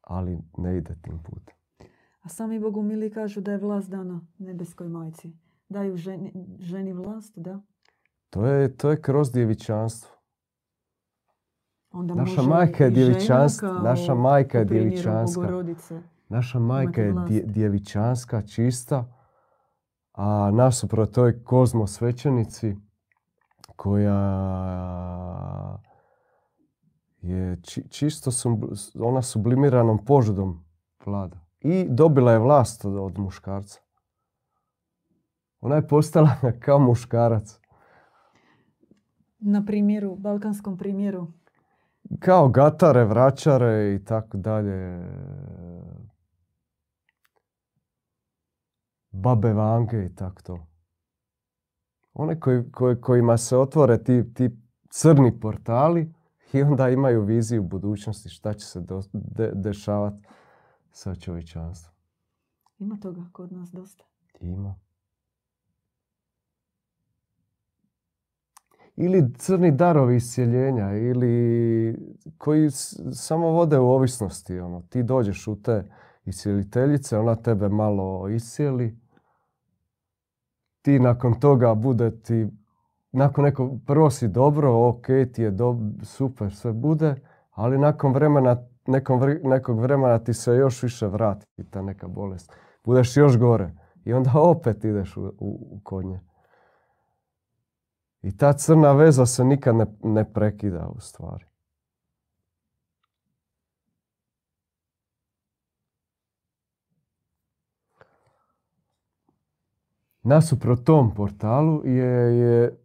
ali 0.00 0.38
ne 0.56 0.76
ide 0.76 0.96
tim 1.02 1.18
putem. 1.18 1.61
A 2.22 2.28
sami 2.28 2.60
Bogumili 2.60 3.10
kažu 3.10 3.40
da 3.40 3.52
je 3.52 3.58
vlast 3.58 3.90
dana 3.90 4.20
nebeskoj 4.38 4.88
majci. 4.88 5.32
Daju 5.68 5.96
ženi, 5.96 6.32
ženi 6.58 6.92
vlast, 6.92 7.32
da. 7.36 7.60
To 8.30 8.46
je, 8.46 8.76
to 8.76 8.90
je 8.90 9.00
kroz 9.02 9.32
djevičanstvo. 9.32 10.10
Onda 11.90 12.14
Naša 12.14 12.36
može 12.36 12.48
majka 12.48 12.84
je 12.84 12.90
djevičanska, 12.90 13.72
naša 13.72 14.14
majka 14.14 14.58
je 14.58 14.64
djevičanska. 14.64 15.48
Naša 16.28 16.58
majka 16.58 17.00
je 17.02 17.12
dje- 17.12 17.46
djevičanska, 17.46 18.42
čista, 18.42 19.12
a 20.12 20.50
nasuprot 20.50 21.12
toj 21.12 21.44
kozmo 21.44 21.86
svećenici 21.86 22.76
koja 23.76 24.18
je 27.18 27.58
či- 27.62 27.88
čisto 27.88 28.30
sub- 28.30 28.70
ona 29.00 29.22
sublimiranom 29.22 30.04
požudom 30.04 30.64
vlada. 31.06 31.41
I 31.64 31.86
dobila 31.88 32.32
je 32.32 32.38
vlast 32.38 32.84
od, 32.84 33.18
muškarca. 33.18 33.80
Ona 35.60 35.76
je 35.76 35.88
postala 35.88 36.30
kao 36.64 36.78
muškarac. 36.78 37.60
Na 39.38 39.64
primjeru, 39.64 40.16
balkanskom 40.16 40.78
primjeru. 40.78 41.26
Kao 42.18 42.48
gatare, 42.48 43.04
vraćare 43.04 43.94
i 43.94 44.04
tako 44.04 44.36
dalje. 44.36 45.00
Babe 49.10 49.52
vange 49.52 50.04
i 50.04 50.14
tako 50.14 50.42
to. 50.42 50.66
One 52.14 52.40
koji, 52.40 52.70
koji- 52.70 53.00
kojima 53.00 53.36
se 53.36 53.56
otvore 53.56 54.02
ti, 54.04 54.34
ti 54.34 54.50
crni 54.90 55.40
portali 55.40 56.12
i 56.52 56.62
onda 56.62 56.88
imaju 56.88 57.22
viziju 57.22 57.62
budućnosti 57.62 58.28
šta 58.28 58.54
će 58.54 58.66
se 58.66 58.80
do- 58.80 59.02
de- 59.12 59.52
dešavati 59.54 60.22
sa 60.92 61.14
čovječanstvom. 61.14 61.94
Ima 62.78 62.96
toga 63.02 63.20
kod 63.32 63.52
nas 63.52 63.70
dosta. 63.70 64.04
Ima. 64.40 64.74
Ili 68.96 69.34
crni 69.34 69.70
darovi 69.70 70.16
iscjeljenja, 70.16 70.92
ili 70.96 71.96
koji 72.38 72.70
samo 73.12 73.46
vode 73.50 73.78
u 73.78 73.90
ovisnosti. 73.90 74.58
Ono. 74.58 74.82
Ti 74.82 75.02
dođeš 75.02 75.46
u 75.46 75.62
te 75.62 75.84
iscijeliteljice, 76.24 77.18
ona 77.18 77.36
tebe 77.36 77.68
malo 77.68 78.28
iscijeli. 78.28 78.98
Ti 80.82 80.98
nakon 80.98 81.40
toga 81.40 81.74
bude 81.74 82.20
ti, 82.22 82.48
nakon 83.12 83.44
neko, 83.44 83.78
prvo 83.86 84.10
si 84.10 84.28
dobro, 84.28 84.88
ok, 84.88 85.06
ti 85.32 85.42
je 85.42 85.50
dob- 85.52 86.04
super, 86.04 86.54
sve 86.54 86.72
bude, 86.72 87.14
ali 87.50 87.78
nakon 87.78 88.12
vremena, 88.12 88.56
nekom, 88.86 89.20
vri- 89.20 89.48
nekog 89.48 89.80
vremena 89.80 90.18
ti 90.18 90.34
se 90.34 90.52
još 90.52 90.82
više 90.82 91.06
vrati 91.06 91.46
ta 91.70 91.82
neka 91.82 92.08
bolest. 92.08 92.52
Budeš 92.84 93.16
još 93.16 93.38
gore. 93.38 93.70
I 94.04 94.12
onda 94.12 94.30
opet 94.50 94.84
ideš 94.84 95.16
u, 95.16 95.20
u, 95.20 95.68
u 95.70 95.80
kod 95.82 96.04
nje. 96.04 96.20
I 98.22 98.36
ta 98.36 98.52
crna 98.52 98.92
veza 98.92 99.26
se 99.26 99.44
nikad 99.44 99.76
ne, 99.76 99.86
ne 100.02 100.32
prekida 100.32 100.88
u 100.96 101.00
stvari. 101.00 101.44
Nasuprot 110.22 110.84
tom 110.84 111.14
portalu 111.14 111.86
je, 111.86 112.38
je 112.38 112.78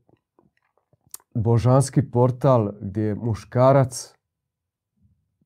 božanski 1.35 2.11
portal 2.11 2.71
gdje 2.81 3.15
muškarac 3.15 4.16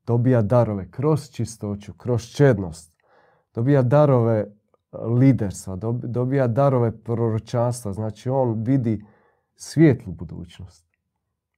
dobija 0.06 0.42
darove 0.42 0.92
kroz 0.92 1.30
čistoću, 1.30 1.94
kroz 1.94 2.24
čednost. 2.26 2.94
Dobija 3.54 3.82
darove 3.82 4.46
liderstva, 5.18 5.76
dob- 5.76 6.06
dobija 6.06 6.48
darove 6.48 6.98
proročanstva. 6.98 7.94
Znači 7.94 8.30
on 8.30 8.64
vidi 8.64 9.06
svijetlu 9.56 10.14
budućnost. 10.14 10.86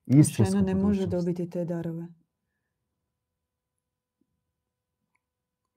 Istinsku 0.05 0.51
Žena 0.51 0.61
ne 0.63 0.75
može 0.75 1.01
budućnost. 1.01 1.25
dobiti 1.25 1.49
te 1.49 1.65
darove. 1.65 2.07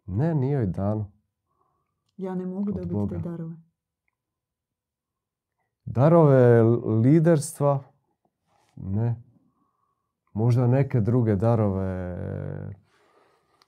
Ne, 0.06 0.34
nije 0.34 0.52
joj 0.52 0.66
dano. 0.66 1.12
Ja 2.16 2.34
ne 2.34 2.46
mogu 2.46 2.68
Od 2.70 2.74
dobiti 2.74 2.94
Boga. 2.94 3.16
te 3.16 3.22
darove. 3.22 3.56
Darove 5.84 6.62
liderstva, 7.02 7.82
ne. 8.76 9.22
Možda 10.36 10.66
neke 10.66 11.00
druge 11.00 11.36
darove 11.36 12.16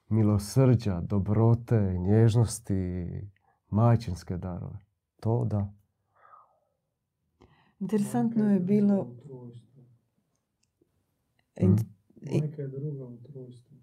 milosrđa, 0.08 1.00
dobrote, 1.00 1.98
nježnosti, 1.98 3.06
majčinske 3.70 4.36
darove. 4.36 4.78
To 5.20 5.44
da. 5.44 5.72
Interesantno 7.80 8.52
je 8.52 8.60
bilo... 8.60 9.16
Majka 12.32 12.62
je 12.62 12.68
druga 12.68 13.04
u 13.04 13.16
trojstvu. 13.16 13.76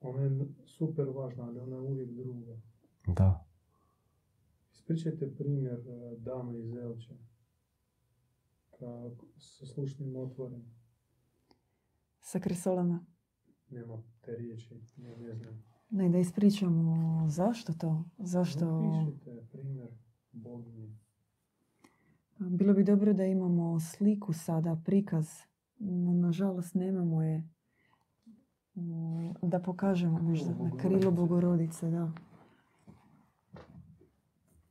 Ona 0.00 0.22
je 0.22 0.30
super 0.66 1.06
važna, 1.08 1.44
ali 1.44 1.58
ona 1.58 1.76
je 1.76 1.82
uvijek 1.82 2.10
druga. 2.10 2.56
Da. 3.06 3.46
Ispričajte 4.72 5.34
primjer 5.38 5.78
e, 5.78 6.16
dame 6.16 6.58
iz 6.58 6.74
Elče. 6.74 7.14
Sa 9.38 9.66
slušnim 9.66 10.16
otvorom. 10.16 10.76
Sa 12.26 12.40
kresolama. 12.40 13.06
Nema 13.70 14.02
te 14.20 14.36
riječi, 14.36 14.74
ja 14.96 15.16
ne 15.16 15.34
znam. 15.34 15.64
Ne, 15.90 16.08
da 16.08 16.18
ispričamo 16.18 17.28
zašto 17.28 17.72
to. 17.72 18.04
Zašto... 18.18 18.80
Napišite 18.80 19.46
primjer 19.52 19.88
boginje. 20.32 20.96
Bilo 22.38 22.74
bi 22.74 22.84
dobro 22.84 23.12
da 23.12 23.24
imamo 23.24 23.80
sliku 23.80 24.32
sada, 24.32 24.82
prikaz. 24.84 25.28
No, 25.78 26.14
nažalost, 26.14 26.74
nemamo 26.74 27.22
je. 27.22 27.48
Mm, 28.74 29.48
Da 29.48 29.60
pokažemo 29.60 30.18
možda 30.18 30.54
na 30.54 30.76
krilo 30.76 31.10
Bogorodice, 31.10 31.90
da. 31.90 32.12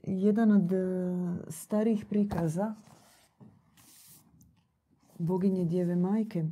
Jedan 0.03 0.51
od 0.51 0.71
e, 0.71 0.77
starijih 1.49 2.05
prikaza 2.09 2.75
boginje 5.19 5.65
Djeve 5.65 5.95
Majke 5.95 6.45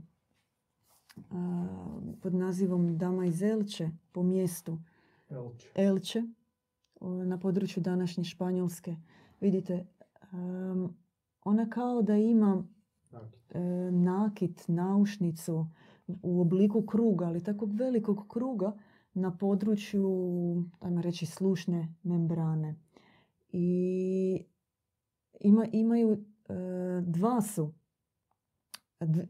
pod 2.22 2.34
nazivom 2.34 2.98
Dama 2.98 3.26
iz 3.26 3.42
Elče 3.42 3.90
po 4.12 4.24
mjestu 4.24 4.80
Elče. 5.30 5.68
Elče 5.76 6.24
na 7.02 7.40
području 7.40 7.84
današnje 7.84 8.24
Španjolske. 8.24 8.96
Vidite, 9.42 9.86
ona 11.44 11.70
kao 11.70 12.02
da 12.02 12.16
ima 12.16 12.64
Nakit. 13.12 13.56
e, 13.56 13.60
nakit, 13.92 14.68
naušnicu 14.68 15.68
u 16.22 16.42
obliku 16.42 16.86
kruga, 16.86 17.26
ali 17.26 17.44
takvog 17.44 17.74
velikog 17.74 18.26
kruga 18.28 18.78
na 19.14 19.38
području, 19.38 20.10
ajmo 20.80 21.02
reći, 21.02 21.26
slušne 21.26 21.96
membrane. 22.04 22.76
I 23.50 24.46
ima, 25.40 25.66
imaju, 25.72 26.12
e, 26.14 26.54
dva 27.02 27.42
su, 27.42 27.74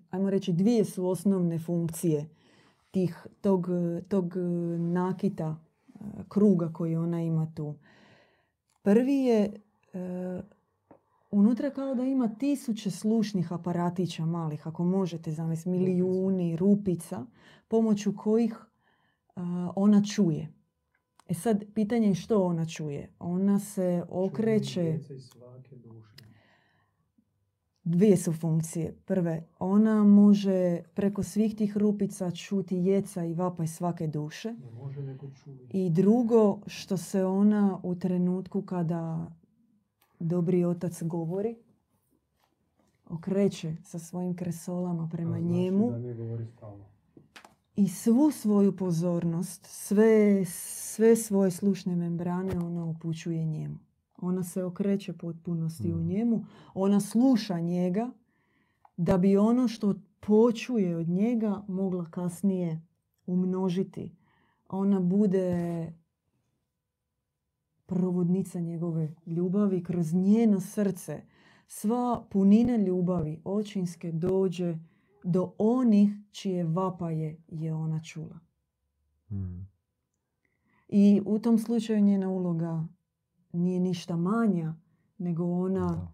ajmo 0.09 0.29
reći, 0.29 0.53
dvije 0.53 0.85
su 0.85 1.07
osnovne 1.07 1.59
funkcije 1.59 2.29
tih, 2.91 3.27
tog, 3.41 3.67
tog 4.07 4.33
nakita, 4.79 5.55
e, 5.95 5.99
kruga 6.29 6.73
koji 6.73 6.95
ona 6.95 7.21
ima 7.21 7.51
tu. 7.55 7.75
Prvi 8.81 9.15
je 9.15 9.61
e, 9.93 10.41
unutra 11.31 11.69
kao 11.69 11.95
da 11.95 12.03
ima 12.03 12.35
tisuće 12.35 12.91
slušnih 12.91 13.53
aparatića 13.53 14.25
malih, 14.25 14.67
ako 14.67 14.83
možete 14.83 15.31
zamisliti, 15.31 15.69
milijuni 15.69 16.55
rupica, 16.55 17.25
pomoću 17.67 18.13
kojih 18.17 18.55
ona 19.75 20.03
čuje. 20.03 20.53
E 21.29 21.33
sad, 21.33 21.63
pitanje 21.73 22.07
je 22.07 22.15
što 22.15 22.43
ona 22.43 22.65
čuje. 22.65 23.09
Ona 23.19 23.59
se 23.59 24.03
okreće, 24.09 24.99
iz 25.09 25.23
svake 25.23 25.75
duše. 25.75 26.23
Dvije 27.83 28.17
su 28.17 28.33
funkcije. 28.33 28.95
Prve, 29.05 29.43
ona 29.59 30.03
može 30.03 30.81
preko 30.93 31.23
svih 31.23 31.55
tih 31.55 31.77
rupica 31.77 32.31
čuti 32.31 32.77
jeca 32.77 33.25
i 33.25 33.33
vapaj 33.33 33.67
svake 33.67 34.07
duše. 34.07 34.53
I 35.69 35.89
drugo, 35.89 36.59
što 36.67 36.97
se 36.97 37.25
ona 37.25 37.79
u 37.83 37.95
trenutku 37.95 38.61
kada 38.61 39.31
dobri 40.19 40.65
otac 40.65 41.03
govori, 41.03 41.55
okreće 43.05 43.75
sa 43.83 43.99
svojim 43.99 44.35
kresolama 44.35 45.09
prema 45.11 45.39
znači 45.39 45.45
njemu 45.45 45.91
da 45.91 45.97
ne 45.97 46.13
govori 46.13 46.45
stalno. 46.45 46.85
i 47.75 47.87
svu 47.87 48.31
svoju 48.31 48.77
pozornost, 48.77 49.65
sve, 49.65 50.45
sve 50.45 51.15
svoje 51.15 51.51
slušne 51.51 51.95
membrane 51.95 52.59
ona 52.59 52.85
upućuje 52.85 53.45
njemu. 53.45 53.77
Ona 54.17 54.43
se 54.43 54.63
okreće 54.63 55.13
potpunosti 55.13 55.93
u 55.93 55.97
Mhm. 55.97 56.07
njemu, 56.07 56.45
ona 56.73 56.99
sluša 56.99 57.59
njega 57.59 58.11
da 58.97 59.17
bi 59.17 59.37
ono 59.37 59.67
što 59.67 59.93
počuje 60.19 60.97
od 60.97 61.09
njega 61.09 61.63
mogla 61.67 62.05
kasnije 62.11 62.81
umnožiti. 63.25 64.15
Ona 64.69 64.99
bude 64.99 65.93
provodnica 67.85 68.59
njegove 68.59 69.15
ljubavi 69.25 69.83
kroz 69.83 70.13
njeno 70.13 70.59
srce. 70.59 71.21
Sva 71.67 72.27
punina 72.31 72.75
ljubavi 72.77 73.41
očinske 73.43 74.11
dođe 74.11 74.77
do 75.23 75.53
onih 75.57 76.09
čije 76.31 76.63
vapaje 76.63 77.43
je 77.47 77.73
ona 77.73 78.03
čula. 78.03 78.39
Mm. 79.31 79.67
I 80.87 81.21
u 81.25 81.39
tom 81.39 81.57
slučaju 81.57 82.01
njena 82.01 82.29
uloga 82.29 82.87
nije 83.53 83.79
ništa 83.79 84.15
manja, 84.17 84.75
nego 85.17 85.45
ona 85.45 85.87
Da. 85.87 86.11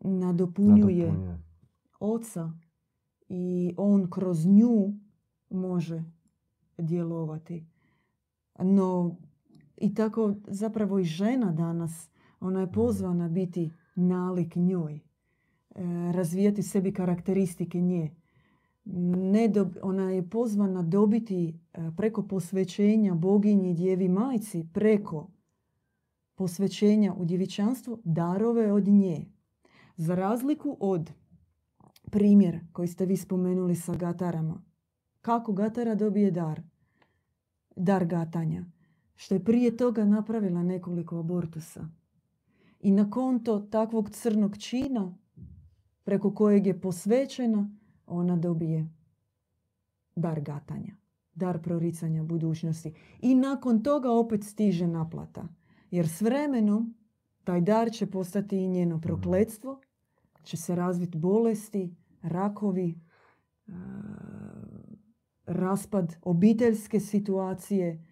nadopunjuje 0.00 1.12
oca 2.00 2.52
i 3.28 3.74
on 3.76 4.10
kroz 4.10 4.46
nju 4.46 4.92
može 5.50 6.04
djelovati. 6.78 7.66
No, 8.58 9.16
i 9.76 9.94
tako 9.94 10.34
zapravo 10.46 10.98
i 10.98 11.04
žena 11.04 11.52
danas, 11.52 12.10
ona 12.40 12.60
je 12.60 12.72
pozvana 12.72 13.28
biti 13.28 13.70
nalik 13.94 14.56
njoj, 14.56 14.94
e, 14.94 15.00
razvijati 16.12 16.62
sebi 16.62 16.92
karakteristike 16.92 17.80
nje. 17.80 18.14
Ne 18.84 19.48
dob- 19.48 19.78
ona 19.82 20.10
je 20.10 20.30
pozvana 20.30 20.82
dobiti 20.82 21.48
e, 21.74 21.90
preko 21.96 22.22
posvećenja 22.22 23.14
boginji 23.14 23.74
djevi 23.74 24.08
majci, 24.08 24.68
preko 24.72 25.30
posvećenja 26.44 27.14
u 27.14 27.24
djevičanstvu 27.24 28.00
darove 28.04 28.72
od 28.72 28.88
nje. 28.88 29.24
Za 29.96 30.14
razliku 30.14 30.76
od 30.80 31.12
primjer 32.10 32.60
koji 32.72 32.88
ste 32.88 33.06
vi 33.06 33.16
spomenuli 33.16 33.76
sa 33.76 33.94
gatarama. 33.94 34.62
Kako 35.20 35.52
gatara 35.52 35.94
dobije 35.94 36.30
dar? 36.30 36.62
Dar 37.76 38.04
gatanja. 38.06 38.64
Što 39.16 39.34
je 39.34 39.44
prije 39.44 39.76
toga 39.76 40.04
napravila 40.04 40.62
nekoliko 40.62 41.18
abortusa. 41.18 41.88
I 42.80 42.90
na 42.90 43.10
konto 43.10 43.60
takvog 43.60 44.10
crnog 44.10 44.58
čina, 44.58 45.14
preko 46.02 46.34
kojeg 46.34 46.66
je 46.66 46.80
posvećena, 46.80 47.70
ona 48.06 48.36
dobije 48.36 48.88
dar 50.16 50.40
gatanja. 50.40 50.96
Dar 51.34 51.62
proricanja 51.62 52.22
budućnosti. 52.22 52.92
I 53.22 53.34
nakon 53.34 53.82
toga 53.82 54.10
opet 54.10 54.44
stiže 54.44 54.86
naplata. 54.86 55.48
Jer 55.94 56.08
s 56.08 56.20
vremenom 56.20 56.94
taj 57.44 57.60
dar 57.60 57.90
će 57.92 58.06
postati 58.10 58.56
i 58.58 58.68
njeno 58.68 59.00
prokletstvo, 59.00 59.80
će 60.42 60.56
se 60.56 60.74
razviti 60.74 61.18
bolesti, 61.18 61.96
rakovi, 62.22 63.00
a, 63.68 63.72
raspad 65.46 66.16
obiteljske 66.22 67.00
situacije, 67.00 68.06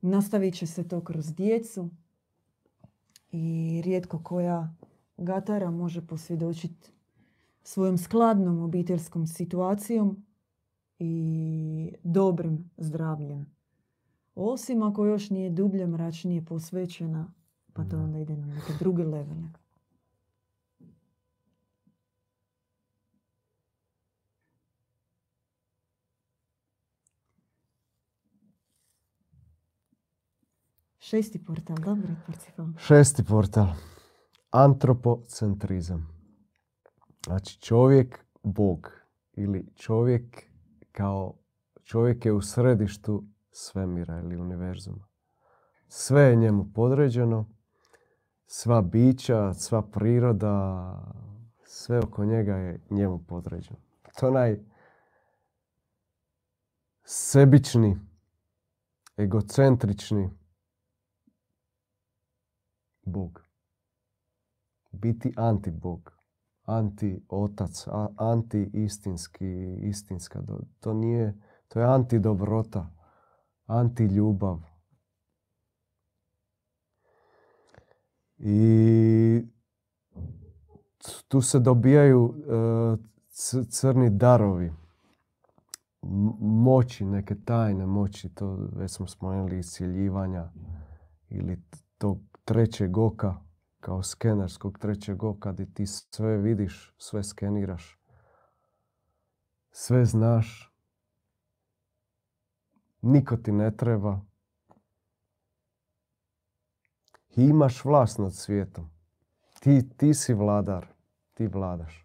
nastavit 0.00 0.54
će 0.54 0.66
se 0.66 0.88
to 0.88 1.04
kroz 1.04 1.34
djecu 1.34 1.90
i 3.30 3.80
rijetko 3.84 4.22
koja 4.22 4.74
gatara 5.16 5.70
može 5.70 6.06
posvjedočiti 6.06 6.92
svojom 7.62 7.98
skladnom 7.98 8.62
obiteljskom 8.62 9.26
situacijom 9.26 10.26
i 10.98 11.94
dobrim 12.02 12.70
zdravljem. 12.76 13.61
Osim 14.34 14.82
ako 14.82 15.04
još 15.06 15.30
nije 15.30 15.50
dublje 15.50 15.86
mračnije 15.86 16.44
posvećena, 16.44 17.32
pa 17.72 17.84
to 17.84 17.96
Da. 17.96 18.02
onda 18.02 18.18
ide 18.18 18.36
na 18.36 18.46
neke 18.46 18.72
druge 18.78 19.04
levele. 19.04 19.48
Šesti 30.98 31.44
portal, 31.44 31.76
dobro, 31.76 32.08
Parcifal. 32.26 32.66
Šesti 32.78 33.24
portal. 33.24 33.66
Antropocentrizam. 34.50 36.08
Znači 37.26 37.60
čovjek, 37.60 38.24
Bog. 38.42 38.90
Ili 39.32 39.66
čovjek 39.76 40.42
kao 40.92 41.34
čovjek 41.84 42.24
je 42.24 42.32
u 42.32 42.42
središtu 42.42 43.24
svemira 43.52 44.20
ili 44.20 44.36
univerzuma. 44.36 45.08
Sve 45.88 46.22
je 46.22 46.36
njemu 46.36 46.72
podređeno, 46.74 47.46
sva 48.46 48.82
bića, 48.82 49.54
sva 49.54 49.82
priroda, 49.82 50.98
sve 51.64 51.98
oko 51.98 52.24
njega 52.24 52.56
je 52.56 52.80
njemu 52.90 53.24
podređeno. 53.28 53.78
To 54.18 54.26
je 54.26 54.30
onaj 54.30 54.60
sebični, 57.04 57.98
egocentrični 59.16 60.30
Bog. 63.04 63.42
Biti 64.92 65.34
anti-Bog, 65.36 66.10
anti-otac, 66.64 67.86
anti-istinski, 68.16 69.76
istinska. 69.82 70.42
To 70.80 70.94
nije, 70.94 71.34
to 71.68 71.80
je 71.80 71.86
anti-dobrota, 71.86 73.01
anti-ljubav. 73.66 74.58
I 78.38 79.42
tu 81.28 81.40
se 81.40 81.58
dobijaju 81.58 82.34
e, 82.36 83.62
crni 83.70 84.10
darovi 84.10 84.72
moći, 86.40 87.04
neke 87.04 87.34
tajne 87.44 87.86
moći, 87.86 88.34
to 88.34 88.68
već 88.72 88.90
smo 88.90 89.06
spomenuli, 89.06 89.58
iscijeljivanja 89.58 90.52
ili 91.28 91.62
tog 91.98 92.18
trećeg 92.44 92.98
oka, 92.98 93.34
kao 93.80 94.02
skenerskog 94.02 94.78
trećeg 94.78 95.22
oka, 95.22 95.52
gdje 95.52 95.74
ti 95.74 95.86
sve 95.86 96.36
vidiš, 96.36 96.94
sve 96.98 97.24
skeniraš, 97.24 97.98
sve 99.70 100.04
znaš, 100.04 100.71
niko 103.02 103.36
ti 103.36 103.52
ne 103.52 103.76
treba 103.76 104.20
i 107.36 107.42
imaš 107.42 107.84
vlast 107.84 108.18
nad 108.18 108.34
svijetom. 108.34 108.90
Ti, 109.60 109.88
ti 109.96 110.14
si 110.14 110.34
vladar, 110.34 110.86
ti 111.34 111.46
vladaš. 111.46 112.04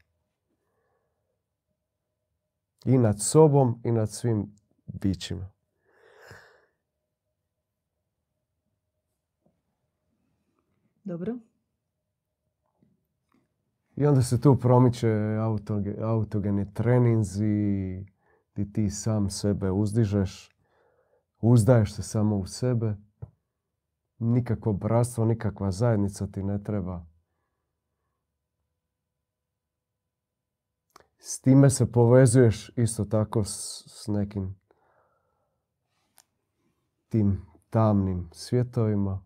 I 2.86 2.98
nad 2.98 3.22
sobom 3.22 3.82
i 3.84 3.92
nad 3.92 4.12
svim 4.12 4.56
bićima. 4.88 5.52
Dobro. 11.04 11.38
I 13.96 14.06
onda 14.06 14.22
se 14.22 14.42
tu 14.42 14.60
promiče 14.60 15.08
autoge- 15.40 16.02
autogeni 16.04 16.74
treninzi, 16.74 18.06
gdje 18.54 18.74
ti 18.74 18.90
sam 18.90 19.30
sebe 19.30 19.72
uzdižeš, 19.72 20.57
uzdaješ 21.42 21.94
se 21.94 22.04
samo 22.04 22.38
u 22.38 22.46
sebe, 22.46 22.96
nikakvo 24.20 24.74
bratstvo, 24.74 25.26
nikakva 25.26 25.72
zajednica 25.72 26.28
ti 26.28 26.44
ne 26.44 26.64
treba. 26.64 27.06
S 31.18 31.42
time 31.42 31.70
se 31.70 31.92
povezuješ 31.92 32.72
isto 32.76 33.06
tako 33.06 33.44
s, 33.44 34.08
nekim 34.08 34.60
tim 37.10 37.46
tamnim 37.70 38.30
svjetovima. 38.34 39.24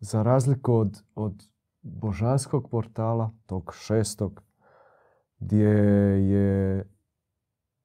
Za 0.00 0.22
razliku 0.22 0.74
od, 0.74 1.02
od 1.14 1.48
božanskog 1.82 2.70
portala, 2.70 3.32
tog 3.46 3.74
šestog, 3.74 4.45
gdje 5.38 5.68
je 6.30 6.84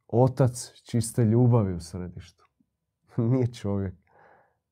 otac 0.08 0.74
čiste 0.84 1.26
ljubavi 1.26 1.74
u 1.74 1.80
središtu. 1.80 2.46
Nije 3.18 3.54
čovjek, 3.54 3.96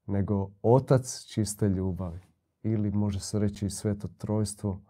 nego 0.05 0.51
otac 0.61 1.25
čiste 1.33 1.69
ljubavi. 1.69 2.19
Ili 2.63 2.91
može 2.91 3.19
se 3.19 3.39
reći 3.39 3.65
i 3.65 3.69
sveto 3.69 4.07
trojstvo, 4.17 4.81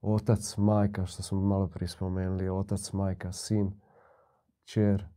otac, 0.00 0.56
majka, 0.56 1.06
što 1.06 1.22
smo 1.22 1.40
malo 1.40 1.68
prije 1.68 1.88
spomenuli, 1.88 2.48
otac, 2.48 2.92
majka, 2.92 3.32
sin, 3.32 3.80
čer 4.64 5.08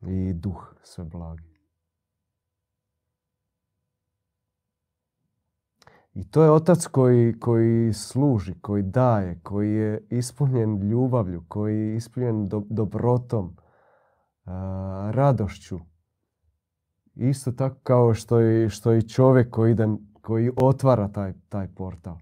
i 0.00 0.32
duh 0.32 0.74
sve 0.82 1.04
blagi. 1.04 1.51
I 6.14 6.30
to 6.30 6.42
je 6.42 6.50
otac 6.50 6.86
koji, 6.86 7.38
koji 7.40 7.92
služi, 7.92 8.54
koji 8.60 8.82
daje, 8.82 9.40
koji 9.42 9.72
je 9.72 10.06
ispunjen 10.10 10.88
ljubavlju, 10.88 11.44
koji 11.48 11.78
je 11.78 11.96
ispunjen 11.96 12.48
do- 12.48 12.66
dobrotom, 12.70 13.56
a, 14.44 15.10
radošću. 15.14 15.78
Isto 17.14 17.52
tako 17.52 17.76
kao 17.82 18.14
što 18.14 18.40
i, 18.40 18.68
što 18.68 18.94
i 18.94 19.08
čovjek 19.08 19.50
koji, 19.50 19.72
ide, 19.72 19.86
koji 20.22 20.50
otvara 20.56 21.08
taj, 21.08 21.34
taj 21.48 21.68
portal. 21.74 22.16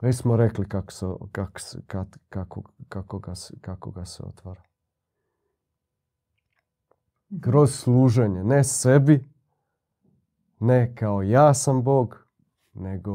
Već 0.00 0.16
smo 0.16 0.36
rekli 0.36 0.68
kako, 0.68 0.92
se, 0.92 1.06
kako, 1.32 2.18
kako, 2.28 2.62
kako, 2.88 3.18
ga, 3.18 3.32
kako 3.60 3.90
ga 3.90 4.04
se 4.04 4.22
otvara. 4.22 4.62
Kroz 7.40 7.74
služenje, 7.74 8.44
ne 8.44 8.64
sebi, 8.64 9.28
ne 10.60 10.94
kao 10.94 11.22
ja 11.22 11.54
sam 11.54 11.82
Bog, 11.82 12.29
nego, 12.72 13.14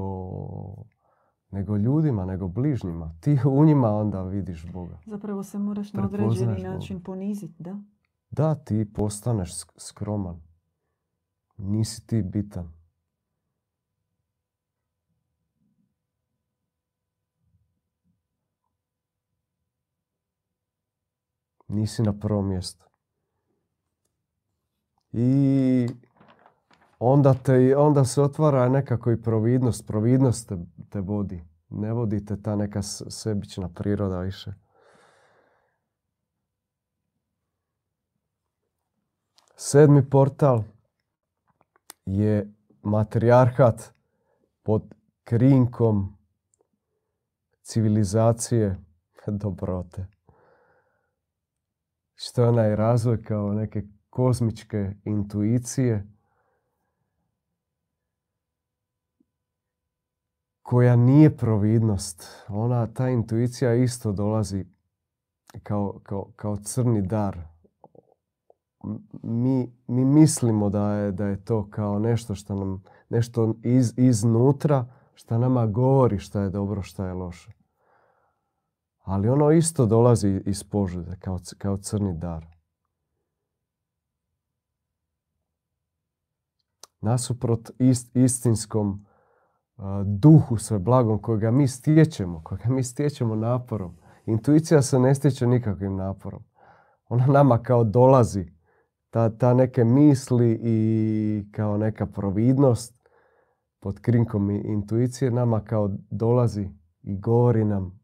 nego 1.52 1.78
ljudima, 1.78 2.26
nego 2.26 2.48
bližnjima. 2.48 3.16
Ti 3.22 3.38
u 3.46 3.66
njima 3.66 3.90
onda 3.90 4.24
vidiš 4.24 4.66
Boga. 4.72 5.00
Zapravo 5.06 5.44
se 5.44 5.60
moraš 5.60 5.94
na 5.94 6.06
određeni 6.06 6.56
Boga. 6.56 6.70
način 6.70 7.04
poniziti, 7.04 7.64
da? 7.64 7.80
Da, 8.30 8.56
ti 8.56 8.92
postaneš 8.94 9.52
sk- 9.54 9.74
skroman. 9.78 10.42
Nisi 11.58 12.08
ti 12.08 12.22
bitan. 12.24 12.74
Nisi 21.68 22.02
na 22.02 22.20
prvom 22.20 22.48
mjestu. 22.48 22.86
I 25.12 25.88
onda, 27.12 27.34
te, 27.34 27.78
onda 27.78 28.06
se 28.06 28.22
otvara 28.22 28.70
nekako 28.70 29.12
i 29.12 29.22
providnost. 29.22 29.88
Providnost 29.88 30.50
te, 30.50 30.58
te 30.90 31.00
vodi. 31.00 31.44
Ne 31.70 31.94
vodi 31.94 32.26
te 32.26 32.42
ta 32.42 32.56
neka 32.56 32.82
sebična 32.82 33.70
priroda 33.70 34.20
više. 34.20 34.54
Sedmi 39.56 40.10
portal 40.10 40.64
je 42.06 42.54
matrijarhat 42.82 43.94
pod 44.64 44.96
krinkom 45.24 46.18
civilizacije 47.62 48.78
dobrote. 49.42 50.08
Što 52.16 52.42
je 52.42 52.50
onaj 52.50 52.76
razvoj 52.76 53.24
kao 53.24 53.54
neke 53.54 53.84
kozmičke 54.10 54.94
intuicije 55.04 56.15
koja 60.66 60.96
nije 60.96 61.38
providnost. 61.38 62.46
Ona, 62.48 62.88
ta 62.88 63.10
intuicija 63.10 63.76
isto 63.76 64.12
dolazi 64.12 64.66
kao, 65.64 66.00
kao, 66.04 66.32
kao 66.36 66.58
crni 66.58 67.02
dar. 67.02 67.38
Mi, 69.24 69.74
mi 69.88 70.06
mislimo 70.06 70.70
da 70.70 70.92
je, 70.92 71.12
da 71.12 71.26
je 71.26 71.46
to 71.46 71.70
kao 71.70 72.00
nešto 72.00 72.36
što 72.36 72.56
nam, 72.56 72.84
nešto 73.10 73.56
iz, 73.64 73.94
iznutra, 73.98 74.86
što 75.14 75.38
nama 75.38 75.68
govori 75.68 76.20
šta 76.20 76.42
je 76.42 76.50
dobro, 76.50 76.82
šta 76.82 77.08
je 77.08 77.14
loše. 77.14 77.52
Ali 79.04 79.30
ono 79.30 79.52
isto 79.52 79.86
dolazi 79.86 80.42
iz 80.46 80.64
požude, 80.64 81.18
kao, 81.20 81.40
kao 81.58 81.78
crni 81.78 82.18
dar. 82.18 82.46
Nasuprot 87.02 87.72
ist, 87.80 88.16
istinskom 88.16 89.06
duhu 90.06 90.58
sve 90.58 90.80
blagom 90.80 91.22
kojega 91.22 91.52
mi 91.52 91.68
stječemo, 91.68 92.42
kojega 92.44 92.70
mi 92.70 92.84
stječemo 92.84 93.36
naporom. 93.36 93.98
Intuicija 94.26 94.82
se 94.82 95.00
ne 95.00 95.16
stječe 95.16 95.48
nikakvim 95.48 95.96
naporom. 95.96 96.44
Ona 97.10 97.26
nama 97.26 97.58
kao 97.58 97.84
dolazi. 97.84 98.46
Ta, 99.10 99.38
ta 99.38 99.54
neke 99.54 99.84
misli 99.84 100.60
i 100.64 101.52
kao 101.52 101.78
neka 101.78 102.06
providnost 102.06 103.10
pod 103.80 104.00
krinkom 104.00 104.50
intuicije 104.50 105.32
nama 105.32 105.60
kao 105.60 105.90
dolazi 106.10 106.70
i 107.02 107.20
govori 107.20 107.66
nam 107.66 108.00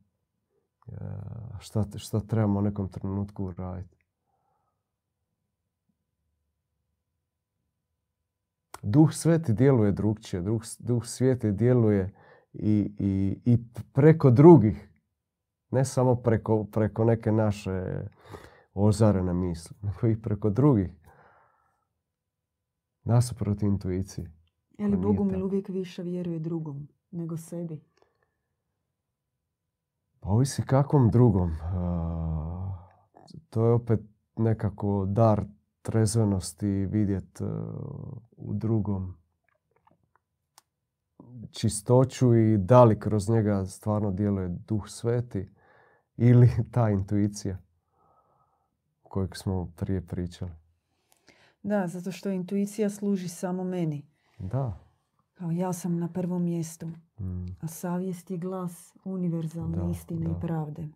e, 0.87 0.95
šta, 1.59 1.85
šta 1.95 2.19
trebamo 2.19 2.59
u 2.59 2.61
nekom 2.61 2.89
trenutku 2.89 3.51
raditi. 3.51 4.00
Duh 8.81 9.13
sveti 9.13 9.53
djeluje 9.53 9.91
drugčije. 9.91 10.41
Duh, 10.41 10.61
duh 10.79 11.05
sveti 11.05 11.51
djeluje 11.51 12.13
i, 12.53 12.93
i, 12.99 13.41
i 13.45 13.57
preko 13.93 14.29
drugih 14.29 14.91
Ne 15.71 15.85
samo 15.85 16.15
preko, 16.15 16.63
preko 16.63 17.05
neke 17.05 17.31
naše 17.31 18.07
ozarene 18.73 19.33
misli, 19.33 19.77
nego 19.81 20.07
i 20.07 20.21
preko 20.21 20.49
drugih. 20.49 20.89
Nasuprot 23.03 23.61
intuiciji. 23.61 24.25
Je 24.77 24.85
li 24.85 24.91
nije 24.91 25.01
Bogumil 25.01 25.45
uvijek 25.45 25.69
više 25.69 26.03
vjeruje 26.03 26.39
drugom 26.39 26.87
nego 27.11 27.37
sebi? 27.37 27.81
Pa 30.19 30.29
ovisi 30.29 30.61
kakvom 30.65 31.09
drugom. 31.09 31.51
To 33.49 33.65
je 33.65 33.73
opet 33.73 33.99
nekako 34.37 35.05
dar 35.05 35.45
trezvenosti 35.81 36.85
vidjet 36.85 37.41
u 38.37 38.53
drugom 38.53 39.17
čistoću 41.51 42.35
i 42.35 42.57
da 42.57 42.83
li 42.83 42.99
kroz 42.99 43.29
njega 43.29 43.65
stvarno 43.65 44.11
djeluje 44.11 44.49
duh 44.49 44.87
sveti 44.87 45.49
ili 46.17 46.49
ta 46.73 46.89
intuicija 46.89 47.57
o 49.03 49.09
kojoj 49.09 49.29
smo 49.33 49.73
prije 49.75 50.07
pričali. 50.07 50.51
Da, 51.63 51.87
zato 51.87 52.11
što 52.11 52.29
intuicija 52.29 52.89
služi 52.89 53.27
samo 53.27 53.63
meni. 53.63 54.05
Da. 54.39 54.79
Kao 55.33 55.51
ja 55.51 55.73
sam 55.73 55.99
na 55.99 56.07
prvom 56.13 56.43
mjestu, 56.43 56.87
Mm, 57.21 57.45
a 57.61 57.67
savjest 57.67 58.31
je 58.31 58.37
glas 58.37 58.97
univerzalne 59.03 59.77
Da, 59.77 59.89
istine 59.91 60.25
da. 60.25 60.31
i 60.31 60.41
pravde. 60.41 60.87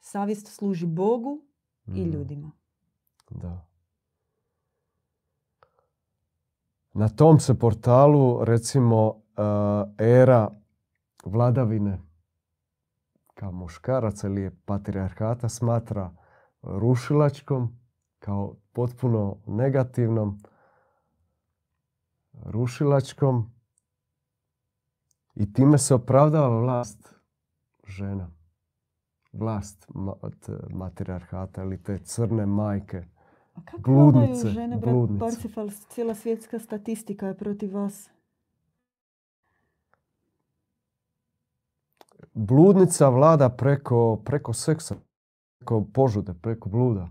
Savjest 0.00 0.46
služi 0.46 0.86
Bogu 0.86 1.40
i 1.86 2.04
mm, 2.04 2.10
ljudima. 2.12 2.50
Da. 3.30 3.66
Na 6.92 7.08
tom 7.08 7.40
se 7.40 7.58
portalu, 7.58 8.44
recimo, 8.44 9.22
e, 9.36 9.42
era 10.04 10.50
vladavine 11.24 11.98
kao 13.34 13.52
muškaraca 13.52 14.26
ili 14.28 14.50
patrijarhata 14.64 15.48
smatra 15.48 16.10
rušilačkom, 16.62 17.78
kao 18.18 18.56
potpuno 18.72 19.36
negativnom, 19.46 20.38
rušilačkom 22.32 23.50
i 25.34 25.52
time 25.52 25.78
se 25.78 25.94
opravdava 25.94 26.60
vlast 26.60 27.14
žena. 27.86 28.30
Vlast 29.32 29.86
od 30.20 30.48
matrijarhata 30.70 31.62
ili 31.62 31.82
te 31.82 31.98
crne 31.98 32.46
majke. 32.46 33.04
A 33.54 33.60
kako 33.64 33.90
Bludnice, 33.90 34.48
žene, 34.48 34.76
brat 34.76 34.94
bludnice. 34.94 35.20
Parsifal, 35.20 35.70
cijela 35.88 36.14
svjetska 36.14 36.58
statistika 36.58 37.26
je 37.26 37.36
protiv 37.36 37.74
vas. 37.74 38.10
Bludnica 42.34 43.08
vlada 43.08 43.48
preko, 43.48 44.22
preko 44.24 44.52
seksa, 44.52 44.94
preko 45.58 45.84
požude, 45.92 46.34
preko 46.34 46.68
bluda. 46.68 47.08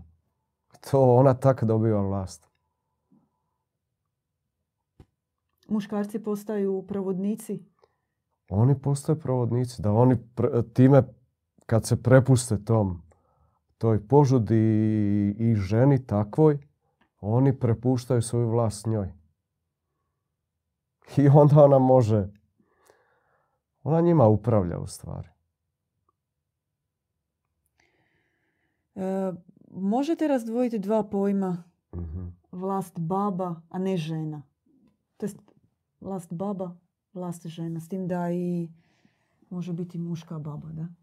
To 0.90 1.14
ona 1.14 1.34
tak 1.34 1.64
dobiva 1.64 2.00
vlast. 2.00 2.48
Muškarci 5.68 6.18
postaju 6.18 6.84
provodnici. 6.88 7.62
Oni 8.48 8.78
postaju 8.78 9.20
provodnici, 9.20 9.82
da 9.82 9.92
oni 9.92 10.16
time 10.74 11.02
kad 11.66 11.86
se 11.86 12.02
prepuste 12.02 12.64
tom 12.64 13.02
toj 13.82 13.98
požudi 14.08 14.54
i, 15.38 15.54
ženi 15.54 16.06
takvoj, 16.06 16.58
oni 17.20 17.58
prepuštaju 17.58 18.22
svoju 18.22 18.48
vlast 18.48 18.86
njoj. 18.86 19.12
I 21.16 21.28
onda 21.28 21.64
ona 21.64 21.78
može, 21.78 22.28
ona 23.82 24.00
njima 24.00 24.26
upravlja 24.26 24.78
u 24.78 24.86
stvari. 24.86 25.28
E, 28.94 29.32
možete 29.70 30.28
razdvojiti 30.28 30.78
dva 30.78 31.02
pojma 31.02 31.64
Mhm. 31.96 32.28
vlast 32.52 32.98
baba, 32.98 33.60
a 33.68 33.78
ne 33.78 33.96
žena. 33.96 34.42
To 35.16 35.26
jest 35.26 35.38
vlast 36.00 36.32
baba, 36.32 36.76
vlast 37.14 37.46
žena. 37.46 37.80
S 37.80 37.88
tim 37.88 38.08
da 38.08 38.30
i 38.30 38.68
može 39.50 39.72
biti 39.72 39.98
muška 39.98 40.38
baba, 40.38 40.68
da? 40.72 41.01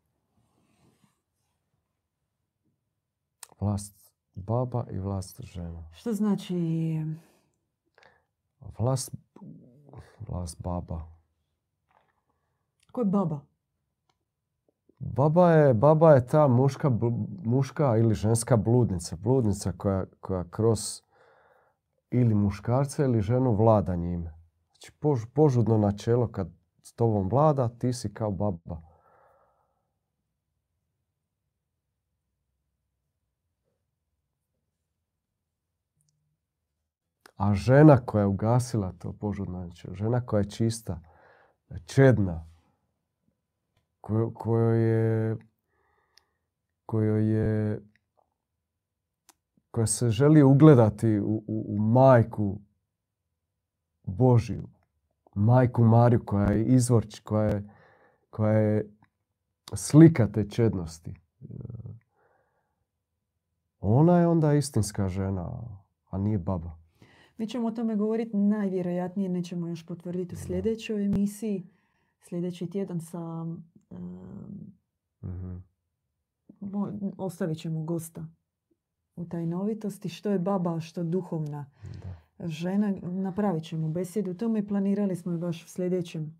Vlast 3.59 4.13
baba 4.35 4.85
i 4.91 4.99
vlast 4.99 5.41
žena. 5.41 5.83
Što 5.91 6.13
znači 6.13 6.55
Vlast, 8.79 9.15
vlast 10.27 10.61
baba. 10.63 11.01
ko 12.91 13.01
je 13.01 13.05
baba? 13.05 13.39
Baba 14.99 15.51
je, 15.51 15.73
baba 15.73 16.13
je 16.13 16.27
ta 16.27 16.47
muška, 16.47 16.89
bl- 16.89 17.27
muška 17.45 17.97
ili 17.97 18.13
ženska 18.13 18.57
bludnica. 18.57 19.15
Bludnica 19.15 19.71
koja, 19.77 20.05
koja 20.19 20.49
kroz 20.49 21.01
ili 22.11 22.35
muškarca 22.35 23.03
ili 23.03 23.21
ženu 23.21 23.55
vlada 23.55 23.95
njime. 23.95 24.33
Znači 24.71 24.91
pož- 25.01 25.27
požudno 25.33 25.77
načelo 25.77 26.27
kad 26.27 26.49
s 26.83 26.93
tobom 26.93 27.29
vlada, 27.29 27.69
ti 27.69 27.93
si 27.93 28.13
kao 28.13 28.31
baba. 28.31 28.81
A 37.39 37.53
žena 37.53 37.97
koja 38.05 38.21
je 38.21 38.27
ugasila 38.27 38.91
to 38.99 39.13
požudno 39.13 39.69
žena 39.91 40.25
koja 40.25 40.39
je 40.39 40.49
čista, 40.49 40.99
čedna, 41.85 42.47
kojo- 44.01 44.33
kojoj 44.33 44.81
je 44.81 45.37
kojoj 46.85 47.29
je 47.31 47.81
koja 49.71 49.87
se 49.87 50.09
želi 50.09 50.43
ugledati 50.43 51.19
u, 51.19 51.43
u, 51.47 51.65
u 51.69 51.79
majku 51.79 52.61
Božiju, 54.03 54.67
majku 55.35 55.83
Mariju 55.83 56.25
koja 56.25 56.51
je 56.51 56.65
izvor, 56.65 57.07
č- 57.07 57.21
koja 57.23 57.43
je, 57.49 57.69
koja 58.29 58.53
je 58.53 58.89
slika 59.75 60.27
te 60.27 60.49
čednosti. 60.49 61.13
Ona 63.79 64.19
je 64.19 64.27
onda 64.27 64.53
istinska 64.53 65.07
žena, 65.07 65.51
a 66.09 66.17
nije 66.17 66.37
baba. 66.37 66.77
Mi 67.39 67.47
ćemo 67.47 67.67
o 67.67 67.71
tome 67.71 67.95
govoriti 67.95 68.37
najvjerojatnije, 68.37 69.29
nećemo 69.29 69.67
još 69.67 69.85
potvrditi 69.85 70.35
u 70.35 70.37
sljedećoj 70.37 71.05
emisiji. 71.05 71.67
Sljedeći 72.19 72.69
tjedan 72.69 72.99
sa... 73.01 73.45
Mo- 76.61 77.13
ostavit 77.17 77.57
ćemo 77.57 77.83
gosta 77.83 78.25
u 79.15 79.25
tajnovitosti. 79.25 80.09
Što 80.09 80.29
je 80.29 80.39
baba, 80.39 80.75
a 80.75 80.79
što 80.79 81.03
duhovna 81.03 81.65
Da. 82.39 82.47
žena. 82.47 82.93
Napravit 83.01 83.63
ćemo 83.63 83.89
besjedu. 83.89 84.33
To 84.33 84.49
mi 84.49 84.67
planirali 84.67 85.15
smo 85.15 85.37
baš 85.37 85.65
u 85.65 85.69
sljedećem 85.69 86.39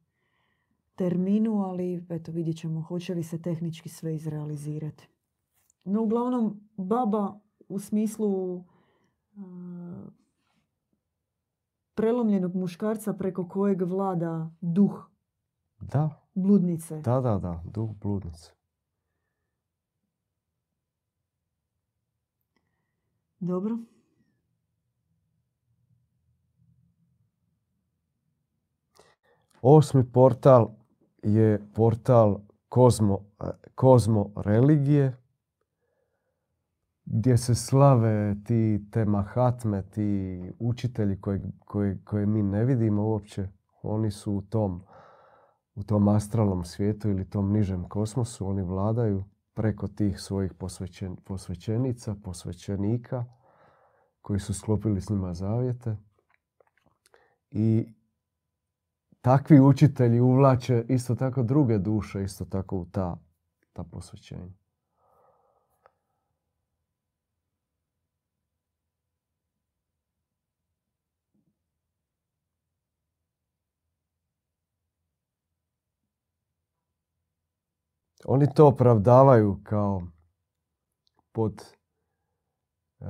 terminu, 0.96 1.64
ali 1.64 2.06
eto 2.10 2.32
vidjet 2.32 2.58
ćemo 2.58 2.82
hoće 2.82 3.16
li 3.16 3.24
se 3.24 3.42
tehnički 3.42 3.90
sve 3.90 4.16
izrealizirati. 4.16 5.08
No 5.84 6.02
uglavnom 6.02 6.70
baba 6.78 7.40
u 7.70 7.80
smislu 7.80 8.64
a, 9.38 9.42
prelomljenog 12.00 12.56
muškarca 12.56 13.14
preko 13.14 13.48
kojeg 13.48 13.82
vlada 13.82 14.52
duh 14.62 15.10
Da, 15.80 16.10
bludnice. 16.34 17.02
da, 17.02 17.22
da, 17.22 17.38
da, 17.40 17.62
duh 17.66 17.90
bludnice. 18.02 18.52
Dobro. 23.40 23.78
Osmi 29.62 30.12
portal 30.12 30.72
je 31.24 31.62
portal 31.76 32.40
kozmo, 32.70 33.20
e, 33.42 33.46
kozmo 33.76 34.32
religije 34.36 35.18
gdje 37.12 37.38
se 37.38 37.56
slave 37.56 38.36
ti 38.44 38.88
te 38.92 39.06
mahatme, 39.06 39.82
ti 39.82 40.42
učitelji 40.60 41.22
koje, 41.22 41.42
koje, 41.66 41.98
koje 42.04 42.26
mi 42.26 42.44
ne 42.44 42.66
vidimo 42.66 43.04
uopće. 43.04 43.48
Oni 43.82 44.12
su 44.12 44.34
u 44.34 44.42
tom, 44.42 44.84
u 45.76 45.84
tom 45.84 46.08
astralnom 46.08 46.66
svijetu 46.66 47.10
ili 47.10 47.30
tom 47.30 47.52
nižem 47.52 47.90
kosmosu. 47.90 48.48
Oni 48.48 48.62
vladaju 48.62 49.24
preko 49.54 49.88
tih 49.88 50.20
svojih 50.20 50.54
posvećen, 50.54 51.16
posvećenica, 51.16 52.16
posvećenika 52.24 53.26
koji 54.22 54.40
su 54.40 54.54
sklopili 54.54 55.02
s 55.02 55.10
njima 55.10 55.34
zavjete. 55.34 55.98
I 57.52 57.94
takvi 59.22 59.60
učitelji 59.60 60.20
uvlače 60.20 60.86
isto 60.90 61.16
tako 61.16 61.44
druge 61.44 61.78
duše, 61.78 62.24
isto 62.24 62.46
tako 62.46 62.78
u 62.78 62.86
ta, 62.86 63.18
ta 63.74 63.84
posvećenja. 63.84 64.59
Oni 78.26 78.54
to 78.54 78.68
opravdavaju 78.68 79.60
kao 79.64 80.02
pod 81.32 81.76
uh, 83.00 83.08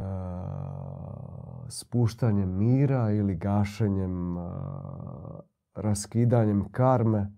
spuštanjem 1.69 2.57
mira 2.57 3.11
ili 3.11 3.35
gašenjem, 3.35 4.37
uh, 4.37 4.45
raskidanjem 5.75 6.71
karme, 6.71 7.31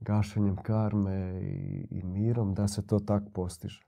gašenjem 0.00 0.56
karme 0.56 1.40
i, 1.42 1.86
i 1.90 2.02
mirom, 2.02 2.54
da 2.54 2.68
se 2.68 2.86
to 2.86 2.98
tak 2.98 3.22
postiže. 3.34 3.82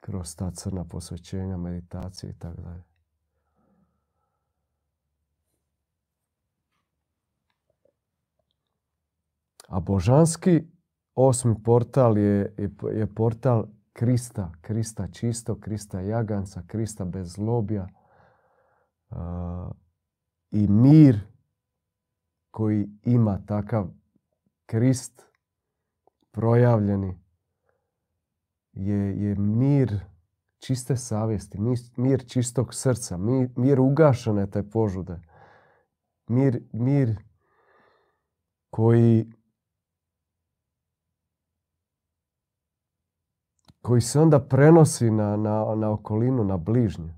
Kroz 0.00 0.36
ta 0.36 0.50
crna 0.50 0.84
posvećenja, 0.84 1.56
meditacije 1.56 2.30
i 2.30 2.34
tako 2.38 2.60
dalje. 2.60 2.82
A 9.68 9.80
božanski 9.80 10.72
osmi 11.14 11.54
portal 11.64 12.18
je, 12.18 12.54
je, 12.58 12.70
je 12.92 13.14
portal 13.14 13.66
Krista, 13.92 14.52
Krista 14.60 15.08
čisto, 15.08 15.60
Krista 15.60 16.00
jaganca, 16.00 16.62
Krista 16.66 17.04
bez 17.04 17.32
zlobja 17.32 17.88
uh, 19.10 19.16
i 20.50 20.66
mir 20.68 21.20
koji 22.50 22.88
ima 23.04 23.42
takav 23.46 23.88
Krist 24.66 25.22
projavljeni 26.30 27.22
je, 28.72 29.22
je 29.22 29.34
mir 29.34 30.00
čiste 30.58 30.96
savjesti, 30.96 31.60
mir, 31.60 31.78
mir 31.96 32.24
čistog 32.26 32.74
srca, 32.74 33.16
mir, 33.16 33.48
mir 33.56 33.80
ugašene 33.80 34.50
te 34.50 34.62
požude, 34.70 35.20
mir, 36.28 36.62
mir 36.72 37.16
koji 38.70 39.32
koji 43.82 44.00
se 44.00 44.20
onda 44.20 44.40
prenosi 44.40 45.10
na, 45.10 45.36
na, 45.36 45.74
na 45.74 45.90
okolinu, 45.90 46.44
na 46.44 46.56
bližnje. 46.56 47.14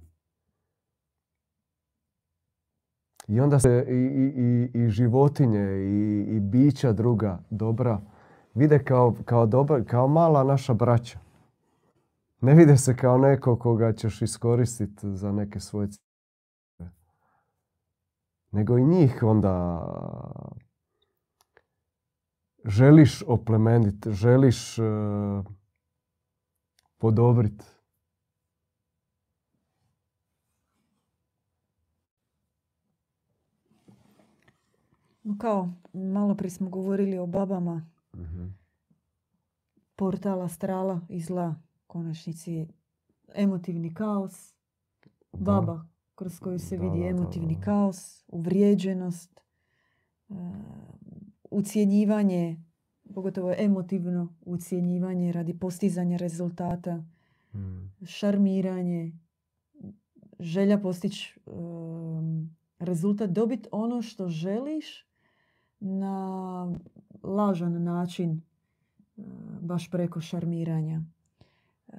I 3.28 3.40
onda 3.40 3.58
se 3.58 3.86
i, 3.88 3.94
i, 3.94 4.70
i 4.84 4.88
životinje 4.88 5.60
i, 5.60 6.24
i 6.36 6.40
bića 6.40 6.92
druga 6.92 7.38
dobra 7.50 8.00
vide 8.54 8.84
kao, 8.84 9.14
kao, 9.24 9.46
dobra, 9.46 9.84
kao 9.84 10.08
mala 10.08 10.44
naša 10.44 10.74
braća. 10.74 11.18
Ne 12.40 12.54
vide 12.54 12.76
se 12.76 12.96
kao 12.96 13.18
neko 13.18 13.56
koga 13.58 13.92
ćeš 13.92 14.22
iskoristiti 14.22 15.16
za 15.16 15.32
neke 15.32 15.60
svoje 15.60 15.88
ciljeve. 15.88 16.94
Nego 18.52 18.78
i 18.78 18.84
njih 18.84 19.22
onda 19.22 19.86
želiš 22.64 23.22
oplemeniti, 23.26 24.12
želiš 24.12 24.78
uh, 24.78 24.84
podobrit. 27.04 27.62
No 35.22 35.38
kao, 35.38 35.68
malo 35.92 36.34
prije 36.34 36.50
smo 36.50 36.70
govorili 36.70 37.18
o 37.18 37.26
babama. 37.26 37.90
Mhm. 38.16 38.46
Portal 39.96 40.42
astrala 40.42 41.00
i 41.08 41.20
zla. 41.20 41.54
Konačnici 41.86 42.66
emotivni 43.34 43.94
kaos. 43.94 44.54
Da. 45.32 45.38
Baba 45.40 45.86
kroz 46.14 46.40
koju 46.40 46.58
se 46.58 46.76
Da, 46.76 46.84
vidi 46.84 47.00
da, 47.00 47.06
emotivni 47.06 47.60
kaos, 47.60 48.24
uvrijeđenost, 48.28 49.40
e, 50.30 50.34
ucjenjivanje, 51.50 52.64
pogotovo 53.14 53.54
emotivno 53.58 54.34
ucjenjivanje 54.44 55.32
radi 55.32 55.58
postizanja 55.58 56.16
rezultata, 56.16 57.04
Mm. 57.54 58.06
šarmiranje, 58.06 59.12
želja 60.40 60.78
postići 60.78 61.40
em, 61.46 62.56
rezultat, 62.78 63.30
dobiti 63.30 63.68
ono 63.72 64.02
što 64.02 64.28
želiš 64.28 65.06
na 65.80 66.72
lažan 67.22 67.82
način, 67.82 68.30
e, 69.16 69.22
baš 69.60 69.90
preko 69.90 70.20
šarmiranja. 70.20 71.02
E, 71.88 71.96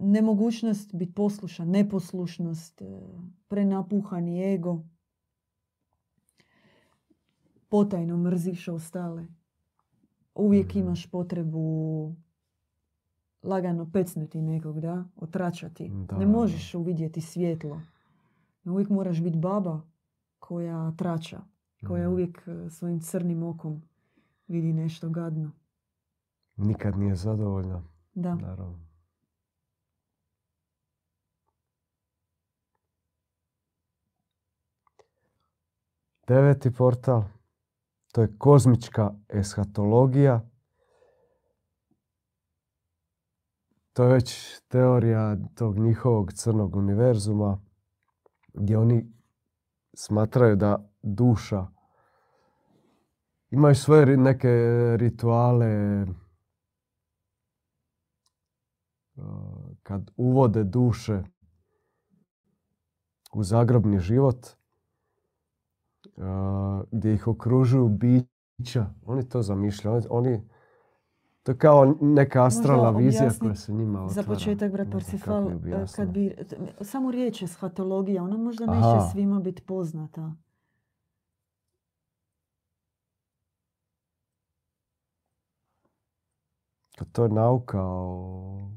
nemogućnost 0.00 0.94
biti 0.94 1.12
poslušan, 1.12 1.68
neposlušnost, 1.70 2.82
e, 2.82 3.00
prenapuhani 3.48 4.54
ego, 4.54 4.84
potajno 7.68 8.16
mrziš 8.16 8.68
ostale. 8.68 9.37
Uvijek 10.38 10.68
Mhm. 10.68 10.78
imaš 10.78 11.06
potrebu 11.06 12.14
lagano 13.42 13.90
pecnuti 13.92 14.40
nekog, 14.40 14.80
da? 14.80 15.04
Otračati. 15.16 15.90
Da, 16.08 16.16
ne 16.16 16.26
možeš 16.26 16.74
uvidjeti 16.74 17.20
svjetlo. 17.22 17.80
Uvijek 18.64 18.88
moraš 18.90 19.20
biti 19.20 19.38
baba 19.38 19.80
koja 20.38 20.92
trača, 20.92 21.40
koja 21.82 22.02
Mhm. 22.02 22.12
uvijek 22.12 22.42
e, 22.48 22.70
svojim 22.70 23.00
crnim 23.00 23.42
okom 23.42 23.82
vidi 24.48 24.72
nešto 24.72 25.10
gadno. 25.10 25.50
Nikad 26.56 26.98
nije 26.98 27.14
zadovoljna, 27.16 27.82
Da. 28.14 28.34
naravno. 28.34 28.78
Deveti 36.28 36.70
portal, 36.70 37.22
to 38.12 38.22
je 38.22 38.36
kozmička 38.38 39.14
eshatologija. 39.28 40.50
To 43.92 44.04
je 44.04 44.12
već 44.12 44.58
teorija 44.68 45.36
tog 45.54 45.78
njihovog 45.78 46.32
crnog 46.32 46.76
univerzuma 46.76 47.60
gdje 48.52 48.78
oni 48.78 49.12
smatraju 49.94 50.56
da 50.56 50.90
duša 51.02 51.66
imaju 53.50 53.74
svoje 53.74 54.16
neke 54.16 54.48
rituale 54.96 56.02
uh, 59.16 59.26
kad 59.82 60.10
uvode 60.16 60.64
duše 60.64 61.22
u 63.32 63.42
zagrobni 63.42 63.98
život 63.98 64.57
gdje 66.90 67.14
ih 67.14 67.28
okružuju 67.28 67.88
bića. 67.88 68.86
Oni 69.06 69.28
to 69.28 69.42
zamišljaju. 69.42 70.02
Oni, 70.10 70.28
oni- 70.28 70.48
to 71.42 71.52
je 71.52 71.58
kao 71.58 71.94
neka 72.00 72.44
astralna 72.44 72.90
vizija 72.90 73.30
koja 73.40 73.54
se 73.54 73.72
njima 73.72 74.04
otvara. 74.04 74.22
Za 74.22 74.34
početak, 74.34 74.72
brat 74.72 74.88
Parsifal, 74.92 75.48
e, 75.50 75.86
kad 75.96 76.08
bi, 76.08 76.36
samo 76.80 77.10
riječ 77.10 77.42
eshatologija, 77.42 78.22
ona 78.22 78.36
možda 78.36 78.64
Aha. 78.68 78.74
neće 78.74 79.10
svima 79.12 79.40
biti 79.40 79.62
poznata. 79.62 80.32
Pa 86.98 87.04
to 87.12 87.22
je 87.22 87.28
nauka 87.28 87.82
o... 87.82 88.70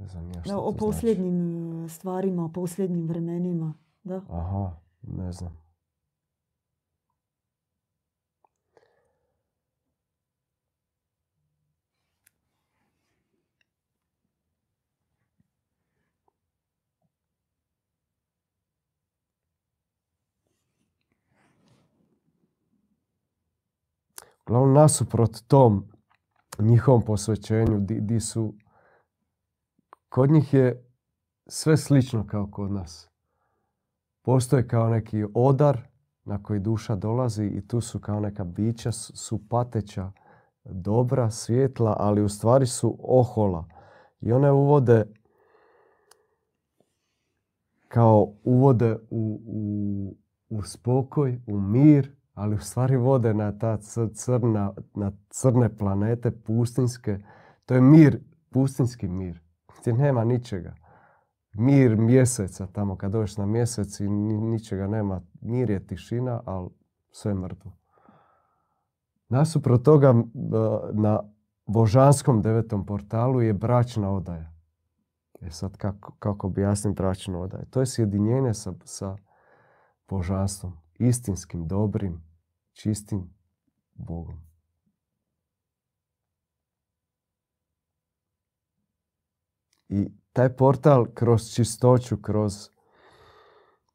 ja 0.00 0.06
Da, 0.34 0.42
što 0.44 0.58
o 0.58 0.72
posljednjim 0.72 1.84
e, 1.84 1.88
stvarima, 1.88 2.44
o 2.44 2.48
posljednjim 2.48 3.08
vremenima. 3.08 3.74
Da. 4.02 4.22
Aha, 4.28 4.76
ne 5.02 5.32
znam. 5.32 5.66
Uglavnom, 24.46 24.74
nasuprot 24.74 25.42
tom 25.48 25.84
njihovom 26.58 27.02
posvećenju, 27.02 27.80
di, 27.80 28.00
di 28.00 28.20
su, 28.20 28.54
kod 30.08 30.30
njih 30.30 30.54
je 30.54 30.90
sve 31.46 31.76
slično 31.76 32.26
kao 32.26 32.48
kod 32.52 32.72
nas. 32.72 33.10
Postoje 34.22 34.68
kao 34.68 34.88
neki 34.88 35.24
odar 35.34 35.80
na 36.24 36.42
koji 36.42 36.60
duša 36.60 36.96
dolazi 36.96 37.44
i 37.44 37.68
tu 37.68 37.80
su 37.80 38.00
kao 38.00 38.20
neka 38.20 38.44
bića, 38.44 38.92
su 38.92 39.48
pateća, 39.48 40.12
dobra, 40.64 41.30
svjetla, 41.30 41.96
ali 41.98 42.22
u 42.22 42.28
stvari 42.28 42.66
su 42.66 42.98
ohola. 43.02 43.64
I 44.20 44.32
one 44.32 44.52
uvode 44.52 45.04
kao 47.88 48.32
uvode 48.44 48.96
u, 49.10 49.40
u, 49.46 50.16
u 50.48 50.62
spokoj, 50.62 51.40
u 51.46 51.60
mir, 51.60 52.16
ali 52.34 52.54
u 52.54 52.58
stvari 52.58 52.96
vode 52.96 53.34
na 53.34 53.58
ta 53.58 53.78
cr- 53.78 54.14
crna, 54.14 54.74
na 54.94 55.12
crne 55.30 55.76
planete 55.76 56.30
pustinske. 56.30 57.18
To 57.66 57.74
je 57.74 57.80
mir, 57.80 58.20
pustinski 58.50 59.08
mir, 59.08 59.40
gdje 59.86 60.04
nema 60.04 60.24
ničega. 60.24 60.74
Mir 61.54 61.96
mjeseca 61.96 62.66
tamo 62.66 62.96
kad 62.96 63.12
dođeš 63.12 63.36
na 63.36 63.46
mjesec 63.46 64.00
i 64.00 64.08
ni- 64.08 64.40
ničega 64.40 64.86
nema. 64.86 65.22
Mir 65.40 65.70
je 65.70 65.86
tišina, 65.86 66.40
ali 66.44 66.68
Sve 67.16 67.34
mrtvo. 67.34 67.72
Nasuprot 69.28 69.82
toga 69.82 70.08
m, 70.08 70.30
na 70.92 71.20
božanskom 71.66 72.42
devetom 72.42 72.86
portalu 72.86 73.40
je 73.40 73.54
bračna 73.54 74.10
odaja. 74.10 74.52
E 75.40 75.50
sad 75.50 75.76
kako, 75.76 76.12
kako 76.18 76.46
objasnim 76.46 76.94
bračnu 76.94 77.42
odaju? 77.42 77.64
To 77.70 77.80
je 77.80 77.86
sjedinjenje 77.86 78.54
sa, 78.54 78.72
sa 78.84 79.16
božanstvom. 80.08 80.72
Istinskim, 80.98 81.68
dobrim, 81.68 82.22
čistim 82.72 83.34
Bogom. 83.94 84.45
I 89.88 90.08
taj 90.32 90.56
portal 90.56 91.06
kroz 91.14 91.54
čistoću, 91.54 92.16
kroz 92.16 92.68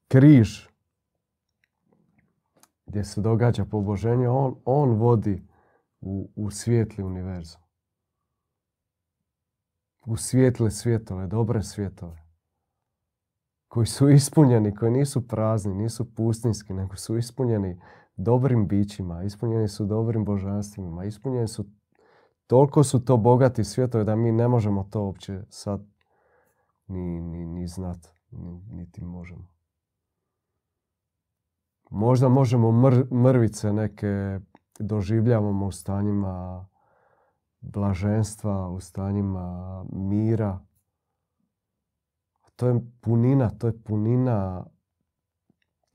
križ, 0.07 0.67
gdje 2.85 3.03
se 3.03 3.21
događa 3.21 3.65
poboženje, 3.65 4.29
on, 4.29 4.55
on 4.65 4.89
vodi 4.89 5.47
u, 6.01 6.31
u 6.35 6.51
svijetli 6.51 7.03
univerzum. 7.03 7.61
U 10.05 10.17
svijetle 10.17 10.71
svjetove, 10.71 11.27
dobre 11.27 11.63
svjetove. 11.63 12.23
Koji 13.67 13.85
su 13.85 14.09
ispunjeni, 14.09 14.75
koji 14.75 14.91
nisu 14.91 15.27
prazni, 15.27 15.73
nisu 15.73 16.15
pustinski, 16.15 16.73
nego 16.73 16.95
su 16.95 17.17
ispunjeni 17.17 17.81
dobrim 18.15 18.67
bićima, 18.67 19.23
ispunjeni 19.23 19.67
su 19.67 19.85
dobrim 19.85 20.25
božanstvima, 20.25 21.05
ispunjeni 21.05 21.47
su, 21.47 21.65
toliko 22.51 22.83
su 22.83 23.05
to 23.05 23.17
bogati 23.17 23.63
svjetovi 23.63 24.05
da 24.05 24.15
mi 24.15 24.31
ne 24.31 24.47
možemo 24.47 24.83
to 24.83 25.03
uopće 25.03 25.41
sad 25.49 25.81
ni, 26.87 27.21
ni, 27.21 27.45
ni 27.45 27.67
znat, 27.67 28.07
ni, 28.31 28.61
niti 28.71 29.03
možemo. 29.03 29.47
Možda 31.89 32.29
možemo 32.29 32.71
mr, 32.71 33.13
mrvice 33.13 33.73
neke 33.73 34.39
doživljavamo 34.79 35.67
u 35.67 35.71
stanjima 35.71 36.67
blaženstva, 37.61 38.69
u 38.69 38.79
stanjima 38.79 39.85
mira. 39.91 40.59
To 42.55 42.67
je 42.67 42.81
punina, 43.01 43.49
to 43.49 43.67
je 43.67 43.83
punina 43.83 44.65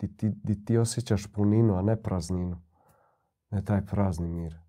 di 0.01 0.17
ti, 0.17 0.31
di 0.45 0.65
ti 0.65 0.79
osjećaš 0.79 1.33
puninu, 1.33 1.79
a 1.79 1.83
ne 1.83 2.03
prazninu. 2.03 2.63
Ne 3.51 3.65
taj 3.65 3.87
prazni 3.87 4.29
mir. 4.29 4.66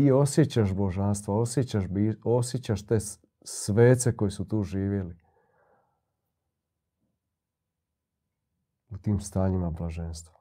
Ti 0.00 0.10
osjećaš 0.10 0.72
božanstvo, 0.72 1.40
osjećaš, 1.40 1.84
osjećaš 2.24 2.86
te 2.86 2.98
svece 3.44 4.16
koji 4.16 4.30
su 4.30 4.48
tu 4.48 4.62
živjeli. 4.62 5.16
U 8.90 8.98
tim 8.98 9.20
stanjima 9.20 9.70
blaženstva. 9.70 10.34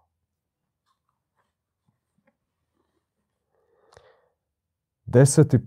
Deseti 5.05 5.59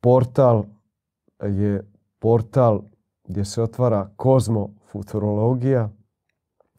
portal 0.00 0.64
je 1.42 1.92
portal 2.18 2.82
gdje 3.24 3.44
se 3.44 3.62
otvara 3.62 4.10
kozmofuturologija, 4.16 5.90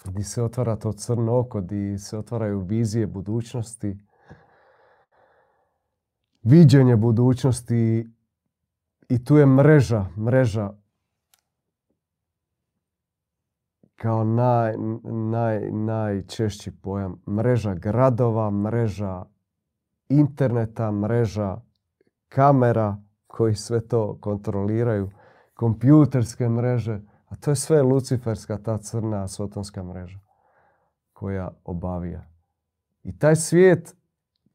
gdje 0.06 0.24
se 0.24 0.44
otvara 0.44 0.76
to 0.76 0.94
crno 0.94 1.40
oko, 1.40 1.62
gdje 1.62 1.98
se 1.98 2.18
otvaraju 2.18 2.60
vizije 2.60 3.08
budućnosti, 3.08 4.07
viđenje 6.50 6.96
budućnosti 6.96 8.08
i 9.10 9.24
tu 9.24 9.38
je 9.38 9.46
mreža, 9.46 10.06
mreža 10.18 10.74
kao 13.96 14.24
naj, 14.24 14.74
naj, 15.04 15.72
najčešći 15.72 16.72
pojam. 16.72 17.22
Mreža 17.28 17.74
gradova, 17.74 18.52
mreža 18.52 19.26
interneta, 20.10 20.92
mreža 20.92 21.62
kamera 22.30 22.98
koji 23.28 23.56
sve 23.56 23.88
to 23.88 24.18
kontroliraju, 24.22 25.10
kompjuterske 25.54 26.50
mreže, 26.50 27.02
a 27.28 27.36
to 27.36 27.52
je 27.52 27.56
sve 27.56 27.82
luciferska, 27.82 28.58
ta 28.58 28.78
crna 28.78 29.28
sotonska 29.28 29.84
mreža 29.84 30.20
koja 31.14 31.50
obavija. 31.64 32.30
I 33.04 33.20
taj 33.20 33.36
svijet, 33.36 33.96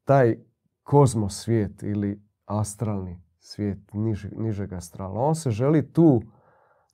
taj 0.05 0.37
kozmos 0.83 1.43
svijet 1.43 1.83
ili 1.83 2.23
astralni 2.45 3.23
svijet 3.39 3.79
niž, 3.93 4.27
nižeg 4.37 4.73
astrala, 4.73 5.21
on 5.21 5.35
se 5.35 5.51
želi 5.51 5.93
tu 5.93 6.23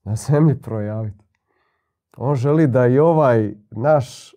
na 0.04 0.16
zemlji 0.16 0.62
projaviti. 0.62 1.24
On 2.16 2.34
želi 2.34 2.66
da 2.66 2.86
i 2.86 2.98
ovaj 2.98 3.54
naš 3.70 4.34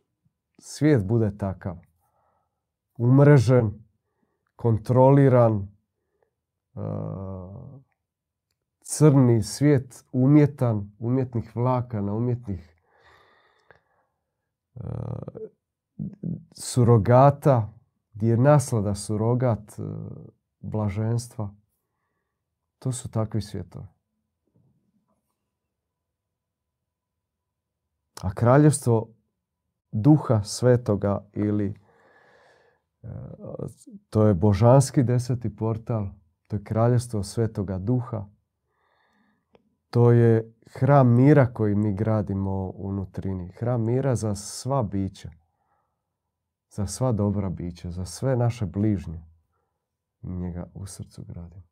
svijet 0.60 1.06
bude 1.06 1.38
takav. 1.38 1.78
Umrežen, 2.98 3.72
kontroliran, 4.56 5.54
uh, 5.54 5.62
crni 8.82 9.44
svijet 9.44 10.06
umjetan, 10.12 10.92
umjetnih 11.00 11.56
vlakana, 11.56 12.14
umjetnih 12.14 12.76
uh, 14.74 14.84
surogata, 16.54 17.74
gdje 18.14 18.30
je 18.30 18.38
naslada 18.38 18.96
surogat 18.96 19.80
uh, 19.80 19.86
blaženstva. 20.60 21.56
To 22.80 22.92
su 22.92 23.12
takvi 23.12 23.42
svjetovi. 23.42 23.88
A 28.22 28.34
kraljevstvo 28.34 29.14
duha 29.92 30.44
svetoga 30.44 31.30
ili 31.34 31.76
e, 33.04 33.08
to 34.10 34.28
je 34.28 34.34
božanski 34.34 35.04
deseti 35.04 35.56
portal, 35.56 36.08
to 36.48 36.56
je 36.56 36.64
kraljevstvo 36.64 37.24
svetoga 37.24 37.78
duha, 37.78 38.26
to 39.90 40.12
je 40.12 40.54
hram 40.74 41.16
mira 41.16 41.54
koji 41.54 41.76
mi 41.76 41.94
gradimo 41.94 42.72
unutrini. 42.76 43.52
Hram 43.52 43.86
mira 43.86 44.16
za 44.16 44.36
sva 44.36 44.84
bića, 44.84 45.30
za 46.72 46.88
sva 46.88 47.12
dobra 47.12 47.50
bića, 47.50 47.92
za 47.92 48.06
sve 48.06 48.36
naše 48.36 48.66
bližnje. 48.66 49.24
Njega 50.22 50.66
u 50.74 50.86
srcu 50.86 51.24
gradimo. 51.24 51.64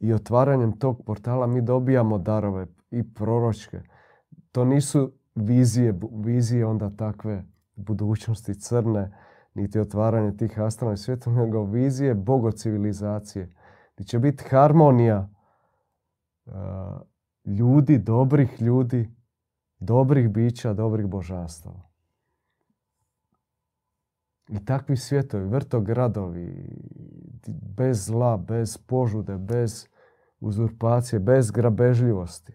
I 0.00 0.12
otvaranjem 0.12 0.78
tog 0.78 1.04
portala 1.06 1.46
mi 1.46 1.62
dobijamo 1.62 2.18
darove 2.18 2.66
i 2.90 3.14
proročke. 3.14 3.82
To 4.52 4.64
nisu 4.64 5.12
vizije, 5.34 6.00
vizije 6.12 6.66
onda 6.66 6.90
takve 6.96 7.44
budućnosti 7.76 8.60
crne, 8.60 9.16
niti 9.54 9.80
otvaranje 9.80 10.36
tih 10.36 10.60
astralnih 10.60 10.98
svijeta, 10.98 11.30
nego 11.30 11.64
vizije 11.64 12.14
bogocivilizacije. 12.14 13.54
Gdje 13.94 14.04
će 14.04 14.18
biti 14.18 14.44
harmonija 14.44 15.28
ljudi, 17.44 17.98
dobrih 17.98 18.62
ljudi, 18.62 19.19
dobrih 19.80 20.28
bića, 20.28 20.72
dobrih 20.72 21.06
božanstava. 21.06 21.90
I 24.48 24.64
takvi 24.64 24.96
svjetovi, 24.96 25.48
vrtogradovi, 25.48 26.76
bez 27.76 28.04
zla, 28.04 28.36
bez 28.36 28.78
požude, 28.78 29.38
bez 29.38 29.86
uzurpacije, 30.40 31.20
bez 31.20 31.50
grabežljivosti. 31.50 32.52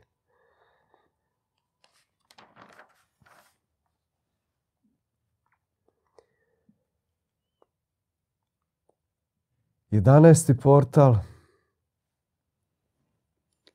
Jedanesti 9.92 10.58
portal 10.58 11.16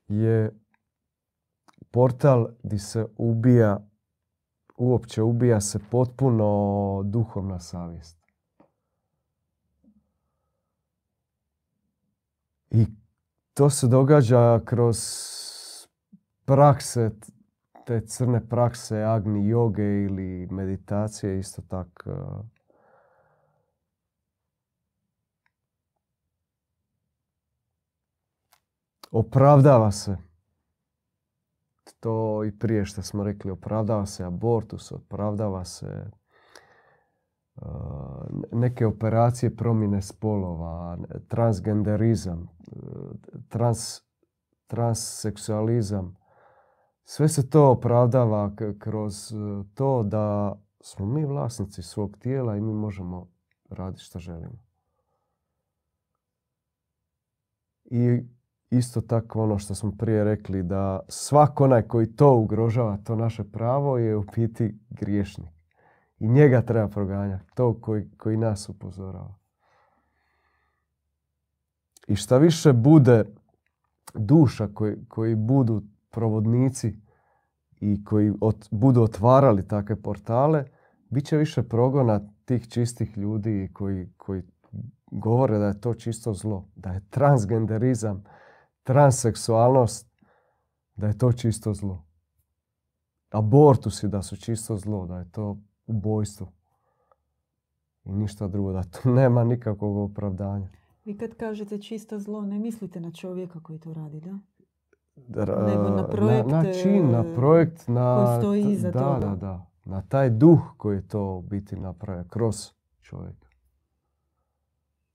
je 0.07 0.60
portal 1.91 2.47
gdje 2.63 2.79
se 2.79 3.05
ubija, 3.17 3.87
uopće 4.77 5.21
ubija 5.21 5.61
se 5.61 5.79
potpuno 5.91 7.01
duhovna 7.05 7.59
savjest. 7.59 8.17
I 12.69 12.85
to 13.53 13.69
se 13.69 13.87
događa 13.87 14.59
kroz 14.65 14.97
prakse, 16.45 17.11
te 17.85 18.01
crne 18.07 18.47
prakse 18.49 19.03
agni 19.03 19.47
joge 19.47 20.03
ili 20.03 20.47
meditacije 20.51 21.39
isto 21.39 21.61
tako. 21.61 22.43
Opravdava 29.11 29.91
se. 29.91 30.30
To 32.01 32.43
i 32.43 32.59
prije 32.59 32.85
što 32.85 33.01
smo 33.01 33.23
rekli, 33.23 33.51
opravdava 33.51 34.05
se 34.05 34.23
abortus, 34.23 34.91
opravdava 34.91 35.65
se 35.65 36.11
neke 38.51 38.85
operacije 38.85 39.55
promjene 39.55 40.01
spolova, 40.01 40.97
transgenderizam, 41.27 42.47
uh, 42.71 43.11
trans, 43.49 44.01
transseksualizam. 44.67 46.15
Sve 47.03 47.29
se 47.29 47.49
to 47.49 47.71
opravdava 47.71 48.51
kroz 48.79 49.33
e, 49.33 49.35
to 49.73 50.03
da 50.03 50.55
smo 50.81 51.05
mi 51.05 51.25
vlasnici 51.25 51.83
svog 51.83 52.17
tijela 52.17 52.57
i 52.57 52.61
mi 52.61 52.73
možemo 52.73 53.31
raditi 53.69 54.03
što 54.03 54.19
želimo. 54.19 54.63
I 57.83 58.23
isto 58.71 59.01
tako 59.01 59.43
ono 59.43 59.59
što 59.59 59.75
smo 59.75 59.91
prije 59.97 60.23
rekli 60.23 60.63
da 60.63 60.99
svak 61.07 61.61
onaj 61.61 61.81
koji 61.81 62.15
to 62.15 62.35
ugrožava, 62.35 62.97
to 62.97 63.15
naše 63.15 63.43
pravo 63.43 63.97
je 63.97 64.17
u 64.17 64.23
biti 64.35 64.79
griješnik. 64.89 65.49
I 66.19 66.27
njega 66.27 66.61
treba 66.61 66.87
proganjati, 66.87 67.45
to 67.55 67.73
koji, 67.81 68.09
koji 68.17 68.37
nas 68.37 68.69
upozorava. 68.69 69.35
I 72.07 72.15
šta 72.15 72.37
više 72.37 72.73
bude 72.73 73.25
duša 74.13 74.67
koji, 74.73 75.05
koji 75.07 75.35
budu 75.35 75.83
provodnici 76.11 76.95
i 77.79 78.03
koji 78.03 78.31
ot- 78.31 78.67
budu 78.71 79.01
otvarali 79.01 79.67
takve 79.67 79.95
portale, 79.95 80.65
bit 81.09 81.25
će 81.25 81.37
više 81.37 81.63
progona 81.63 82.21
tih 82.45 82.67
čistih 82.67 83.17
ljudi 83.17 83.69
koji, 83.73 84.09
koji 84.17 84.43
govore 85.11 85.57
da 85.57 85.67
je 85.67 85.81
to 85.81 85.93
čisto 85.93 86.33
zlo, 86.33 86.67
da 86.75 86.89
je 86.89 87.01
transgenderizam, 87.09 88.23
transseksualnost, 88.83 90.07
da 90.95 91.07
je 91.07 91.17
to 91.17 91.31
čisto 91.31 91.73
zlo. 91.73 92.05
Abortusi 93.29 94.07
da 94.07 94.21
su 94.21 94.37
čisto 94.37 94.77
zlo, 94.77 95.05
da 95.05 95.17
je 95.17 95.31
to 95.31 95.57
ubojstvo. 95.87 96.51
I 98.03 98.11
ništa 98.11 98.47
drugo, 98.47 98.71
da 98.71 98.83
tu 98.83 99.09
nema 99.19 99.43
nikakvog 99.43 99.97
opravdanja. 99.97 100.69
Vi 101.05 101.17
kad 101.17 101.35
kažete 101.35 101.81
čisto 101.81 102.19
zlo, 102.19 102.41
ne 102.41 102.59
mislite 102.59 102.99
na 102.99 103.11
čovjeka 103.11 103.59
koji 103.63 103.79
to 103.79 103.93
radi, 103.93 104.21
da? 104.21 104.39
Ra- 105.45 105.65
Nego 105.67 105.89
na 105.89 106.07
projekt, 106.07 106.49
na, 106.49 106.63
na 106.63 106.73
čin, 106.73 107.11
na 107.11 107.23
projekt, 107.35 107.87
na... 107.87 108.15
koji 108.15 108.41
stoji 108.41 108.73
iza 108.73 108.91
da, 108.91 108.99
toga. 108.99 109.27
Da, 109.27 109.35
da, 109.35 109.65
Na 109.85 110.01
taj 110.01 110.29
duh 110.29 110.59
koji 110.77 110.95
je 110.95 111.07
to 111.07 111.41
biti 111.49 111.75
napravio 111.75 112.23
kroz 112.29 112.55
čovjeka. 113.01 113.47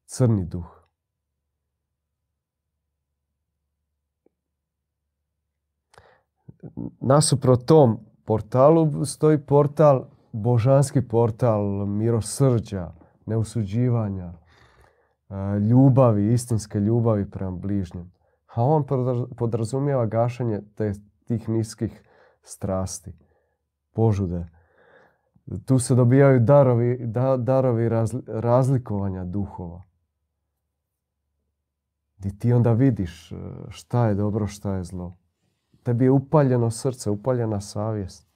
Crni 0.05 0.45
duh. 0.45 0.76
Nasuprot 7.01 7.67
tom 7.67 7.99
portalu 8.25 9.05
stoji 9.05 9.39
portal, 9.39 10.05
božanski 10.33 11.03
portal 11.03 11.87
mirosrđa, 11.87 12.93
neusuđivanja, 13.27 14.33
e, 14.33 15.59
ljubavi, 15.59 16.33
istinske 16.33 16.81
ljubavi 16.81 17.31
prema 17.31 17.51
bližnjem. 17.51 18.13
A 18.55 18.65
on 18.65 18.85
podra- 18.85 19.35
podrazumijeva 19.37 20.07
gašenje 20.07 20.61
te, 20.75 20.93
tih 21.25 21.49
niskih 21.49 22.03
strasti, 22.43 23.13
požude. 23.95 24.47
Tu 25.65 25.79
se 25.79 25.95
dobijaju 25.95 26.41
darovi, 26.41 27.07
da, 27.07 27.37
darovi 27.37 27.89
razli- 27.89 28.23
razlikovanja 28.27 29.25
duhova. 29.25 29.83
Gdje 32.19 32.39
ti 32.39 32.53
onda 32.53 32.73
vidiš 32.73 33.33
e, 33.33 33.37
šta 33.69 34.09
je 34.09 34.15
dobro, 34.15 34.47
šta 34.47 34.75
je 34.75 34.85
zlo. 34.85 35.17
Tebi 35.87 36.05
je 36.05 36.11
upaljeno 36.11 36.71
srce, 36.71 37.11
upaljena 37.11 37.61
savjest. 37.61 38.27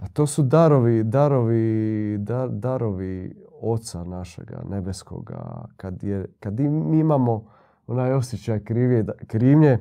A 0.00 0.08
to 0.12 0.26
su 0.26 0.42
darovi, 0.42 1.04
darovi, 1.04 2.16
da- 2.18 2.48
darovi 2.48 3.36
Oca 3.62 4.04
našega 4.04 4.62
nebeskoga. 4.70 5.68
Kad, 5.76 6.02
je, 6.02 6.26
kad 6.40 6.60
i 6.60 6.68
mi 6.68 6.98
imamo 6.98 7.50
onaj 7.86 8.12
osjećaj 8.12 8.64
krivnje, 8.64 9.02
da- 9.02 9.16
krivnje, 9.26 9.78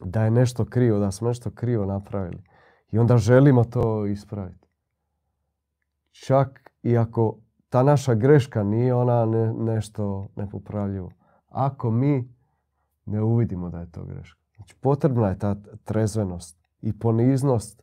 da 0.00 0.24
je 0.24 0.30
nešto 0.30 0.64
krivo, 0.64 0.98
da 0.98 1.10
smo 1.10 1.28
nešto 1.28 1.50
krivo 1.50 1.84
napravili. 1.84 2.42
I 2.92 2.98
onda 2.98 3.16
želimo 3.16 3.64
to 3.64 4.06
ispraviti. 4.06 4.68
Čak 6.10 6.70
i 6.82 6.96
ako 6.96 7.38
ta 7.68 7.82
naša 7.82 8.14
greška 8.14 8.62
nije 8.62 8.94
ona 8.94 9.26
ne- 9.26 9.52
nešto 9.52 10.28
nepopravljivo. 10.36 11.10
Ako 11.48 11.90
mi 11.90 12.33
ne 13.06 13.22
uvidimo 13.22 13.70
da 13.70 13.80
je 13.80 13.90
to 13.90 14.04
greška. 14.04 14.40
Znači, 14.56 14.74
potrebna 14.80 15.28
je 15.28 15.38
ta 15.38 15.56
trezvenost 15.84 16.58
i 16.80 16.98
poniznost, 16.98 17.82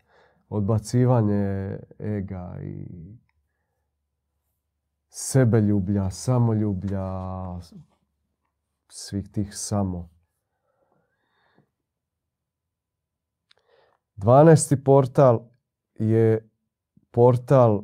odbacivanje 0.50 1.78
ega 2.00 2.58
i 2.62 2.88
sebeljublja, 5.10 6.10
samoljublja, 6.10 7.08
svih 8.88 9.32
tih 9.32 9.58
samo. 9.58 10.10
12. 14.18 14.84
portal 14.84 15.50
je 15.96 16.50
portal, 17.12 17.84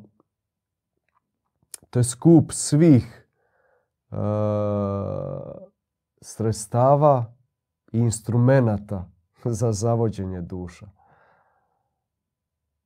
to 1.90 2.00
je 2.00 2.04
skup 2.04 2.52
svih 2.52 3.28
e, 4.12 4.18
sredstava 6.22 7.34
i 7.92 8.00
instrumenata 8.00 9.10
za 9.46 9.72
zavođenje 9.72 10.42
duša. 10.42 10.90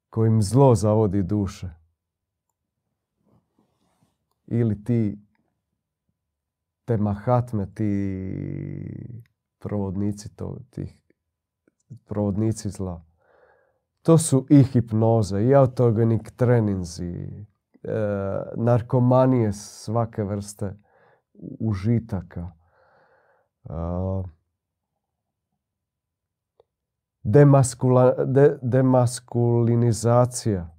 Kojim 0.09 0.41
zlo 0.41 0.75
zavodi 0.75 1.23
duše. 1.23 1.69
Ili 4.47 4.83
ti 4.83 5.19
te 6.85 6.97
mahatme, 6.97 7.73
ti 7.73 9.23
provodnici 9.59 10.35
to, 10.35 10.57
tih 10.69 10.97
provodnici 12.05 12.69
zla. 12.69 13.05
To 14.01 14.17
su 14.17 14.45
i 14.49 14.63
hipnoze, 14.63 15.43
i 15.43 15.55
autogenik 15.55 16.31
treninzi, 16.31 17.13
e, 17.13 17.47
narkomanije 18.55 19.53
svake 19.53 20.23
vrste 20.23 20.77
užitaka. 21.59 22.51
Demaskula- 27.23 28.25
de- 28.25 28.59
demaskulinizacija. 28.61 30.77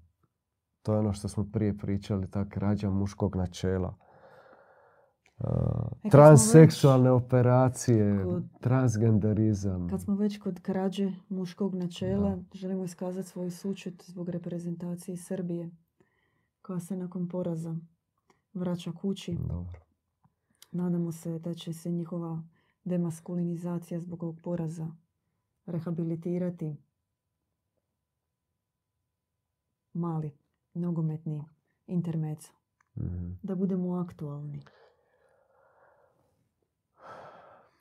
To 0.83 0.93
je 0.93 0.99
ono 0.99 1.12
što 1.12 1.28
smo 1.28 1.47
prije 1.53 1.78
pričali, 1.78 2.30
ta 2.30 2.49
krađa 2.49 2.91
muškog 2.91 3.37
načela. 3.37 3.95
E, 5.39 5.45
smo 6.01 6.11
transseksualne 6.11 7.11
operacije, 7.11 8.24
kod- 8.24 8.45
transgenderizam. 8.61 9.89
Kad 9.89 10.01
smo 10.01 10.14
već 10.14 10.39
kod 10.39 10.61
krađe 10.61 11.12
muškog 11.28 11.74
načela, 11.74 12.39
želimo 12.53 12.85
iskazati 12.85 13.28
svoju 13.28 13.51
sučet 13.51 14.03
zbog 14.07 14.28
reprezentacije 14.28 15.16
Srbije, 15.16 15.70
koja 16.62 16.80
se 16.80 16.97
nakon 16.97 17.28
poraza 17.28 17.76
vraća 18.55 18.93
kući. 18.93 19.37
Dobro. 19.49 19.80
Nadamo 20.72 21.12
se 21.12 21.39
da 21.39 21.55
će 21.55 21.72
se 21.72 21.91
njihova 21.91 22.43
demaskulinizacija 22.85 24.01
zbog 24.01 24.22
ovog 24.22 24.41
poraza 24.43 24.97
rehabilitirati. 25.66 26.76
Mali, 29.93 30.33
nogometni 30.74 31.45
intermeco. 31.87 32.53
Mhm. 32.97 33.33
Da 33.43 33.55
budemo 33.55 33.95
aktualni. 33.95 34.62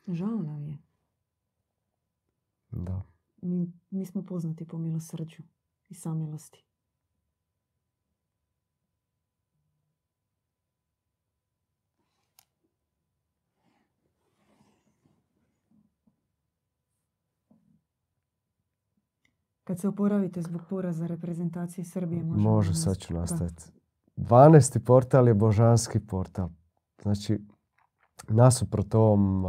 Žao 0.08 0.42
nam 0.42 0.68
je. 0.68 0.78
Da. 2.72 3.02
Mi, 3.42 3.74
mi 3.90 4.06
smo 4.06 4.26
poznati 4.26 4.68
po 4.68 4.78
milosrđu 4.78 5.44
i 5.90 5.94
samilosti. 5.94 6.71
Kad 19.72 19.80
se 19.80 19.88
oporavite 19.88 20.42
zbog 20.42 20.62
poraza 20.70 21.08
reprezentacije 21.08 21.86
Srbije, 21.86 22.24
Može, 22.24 22.70
nas- 22.70 22.84
sad 22.84 22.98
ću 22.98 23.14
nastaviti. 23.14 23.64
12. 24.18 24.80
portal 24.80 25.28
je 25.28 25.34
božanski 25.34 26.00
portal. 26.00 26.50
Znači, 27.02 27.40
nasuprot 28.30 28.96
ovom 28.96 29.46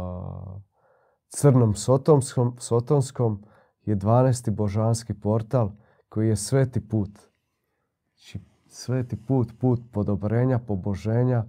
crnom 1.27 1.75
sotomskom, 1.75 2.55
sotonskom 2.59 3.43
je 3.85 3.95
12. 3.95 4.51
božanski 4.51 5.13
portal 5.13 5.71
koji 6.09 6.27
je 6.29 6.35
sveti 6.35 6.87
put. 6.87 7.19
Znači, 8.15 8.39
sveti 8.67 9.25
put, 9.25 9.53
put 9.59 9.81
podobrenja, 9.91 10.59
poboženja 10.59 11.45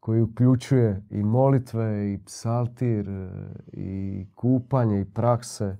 koji 0.00 0.22
uključuje 0.22 1.06
i 1.10 1.22
molitve, 1.22 2.12
i 2.12 2.24
psaltir, 2.24 3.08
e, 3.08 3.30
i 3.72 4.26
kupanje, 4.34 5.00
i 5.00 5.04
prakse, 5.04 5.76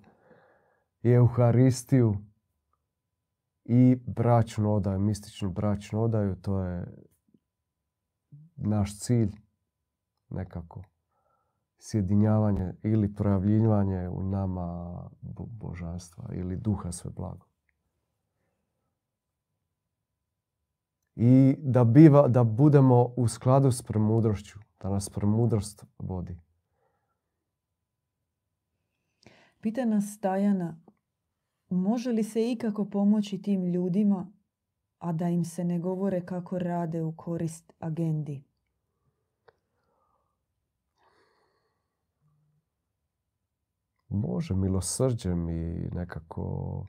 i 1.05 1.11
euharistiju, 1.11 2.15
i 3.65 3.97
bračnu 4.07 4.75
odaju, 4.75 4.99
mističnu 4.99 5.51
bračnu 5.51 6.03
odaju, 6.03 6.37
to 6.37 6.61
je 6.61 6.87
naš 8.57 8.99
cilj 8.99 9.33
nekako. 10.31 10.83
sjedinjavanje 11.79 12.75
ili 12.83 13.15
projavljivanje 13.15 14.09
u 14.09 14.23
nama 14.23 14.67
bo- 15.21 15.47
božanstva 15.47 16.25
ili 16.33 16.57
duha 16.57 16.93
sve 16.93 17.11
blago. 17.11 17.47
I 21.17 21.57
da, 21.59 21.85
biva, 21.85 22.29
da 22.29 22.45
budemo 22.45 23.05
u 23.17 23.29
skladu 23.29 23.73
s 23.73 23.83
premudrošću, 23.83 24.59
da 24.81 24.91
nas 24.91 25.09
premudrost 25.09 25.85
vodi. 25.99 26.41
Pita 29.61 29.85
nas 29.85 30.19
Tajana, 30.21 30.84
može 31.69 32.13
li 32.13 32.23
se 32.23 32.53
ikako 32.53 32.85
pomoći 32.85 33.43
tim 33.43 33.65
ljudima, 33.65 34.33
a 34.99 35.13
da 35.13 35.29
im 35.29 35.45
se 35.45 35.65
ne 35.65 35.79
govore 35.79 36.27
kako 36.27 36.59
rade 36.59 37.03
u 37.03 37.13
korist 37.17 37.73
agendi? 37.79 38.45
Može 44.09 44.55
milosrđem 44.55 45.49
i 45.49 45.91
nekako 45.93 46.87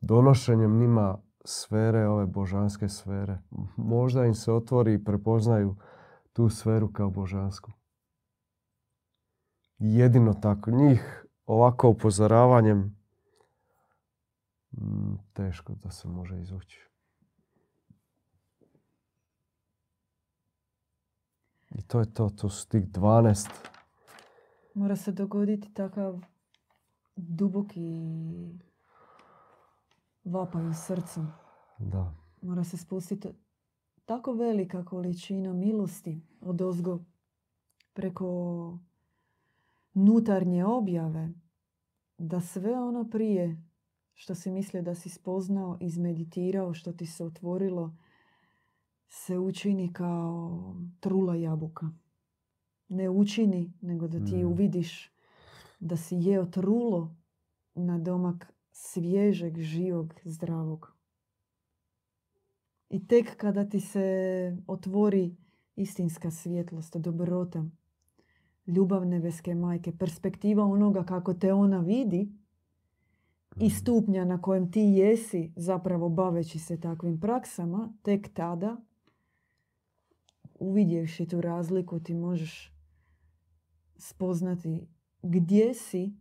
donošenjem 0.00 0.78
njima 0.78 1.18
sfere, 1.44 2.08
ove 2.08 2.26
božanske 2.26 2.88
sfere. 2.88 3.38
Možda 3.76 4.24
im 4.24 4.34
se 4.34 4.52
otvori 4.52 4.94
i 4.94 5.04
prepoznaju 5.04 5.76
tu 6.32 6.48
sferu 6.48 6.92
kao 6.92 7.10
božansku. 7.10 7.72
Jedino 9.78 10.34
tako. 10.34 10.70
Njih 10.70 11.26
ovako 11.46 11.88
upozoravanjem 11.88 13.03
teško 15.32 15.74
da 15.74 15.90
se 15.90 16.08
može 16.08 16.40
izvući. 16.40 16.80
I 21.70 21.82
to 21.82 22.00
je 22.00 22.14
to, 22.14 22.28
to 22.28 22.48
su 22.48 22.68
tih 22.68 22.88
12. 22.88 23.50
Mora 24.74 24.96
se 24.96 25.12
dogoditi 25.12 25.74
takav 25.74 26.20
duboki 27.16 27.80
vapaj 30.24 30.66
u 30.66 30.74
srcu. 30.74 31.26
Da. 31.78 32.14
Mora 32.42 32.64
se 32.64 32.76
spustiti 32.76 33.28
tako 34.04 34.32
velika 34.32 34.84
količina 34.84 35.52
milosti 35.52 36.20
od 36.40 36.60
ozgo 36.60 37.04
preko 37.92 38.78
nutarnje 39.94 40.64
objave 40.64 41.32
da 42.18 42.40
sve 42.40 42.80
ono 42.80 43.10
prije 43.10 43.62
što 44.14 44.34
si 44.34 44.50
mislio 44.50 44.82
da 44.82 44.94
si 44.94 45.08
spoznao, 45.08 45.78
izmeditirao, 45.80 46.74
što 46.74 46.92
ti 46.92 47.06
se 47.06 47.24
otvorilo, 47.24 47.96
se 49.08 49.38
učini 49.38 49.92
kao 49.92 50.76
trula 51.00 51.34
jabuka. 51.34 51.90
Ne 52.88 53.10
učini, 53.10 53.72
nego 53.80 54.08
da 54.08 54.24
ti 54.24 54.36
Mm. 54.36 54.46
uvidiš 54.46 55.10
da 55.80 55.96
si 55.96 56.16
jeo 56.16 56.46
trulo 56.46 57.16
na 57.74 57.98
domak 57.98 58.52
svježeg, 58.72 59.58
živog, 59.58 60.14
zdravog. 60.24 60.94
I 62.90 63.06
tek 63.06 63.36
kada 63.36 63.68
ti 63.68 63.80
se 63.80 64.56
otvori 64.66 65.36
istinska 65.76 66.30
svjetlost, 66.30 66.96
dobrota, 66.96 67.64
ljubav 68.66 69.06
nebeske 69.06 69.54
majke, 69.54 69.98
perspektiva 69.98 70.64
onoga 70.64 71.04
kako 71.04 71.34
te 71.34 71.52
ona 71.52 71.80
vidi 71.80 72.43
i 73.60 73.70
stupnja 73.70 74.24
na 74.24 74.42
kojem 74.42 74.70
ti 74.70 74.80
jesi 74.80 75.52
zapravo 75.56 76.08
baveći 76.08 76.58
se 76.58 76.80
takvim 76.80 77.20
praksama, 77.20 77.92
tek 78.02 78.34
tada 78.34 78.76
uvidjevši 80.54 81.26
tu 81.26 81.40
razliku 81.40 82.00
ti 82.00 82.14
možeš 82.14 82.72
spoznati 83.96 84.86
gdje 85.22 85.74
si, 85.74 86.12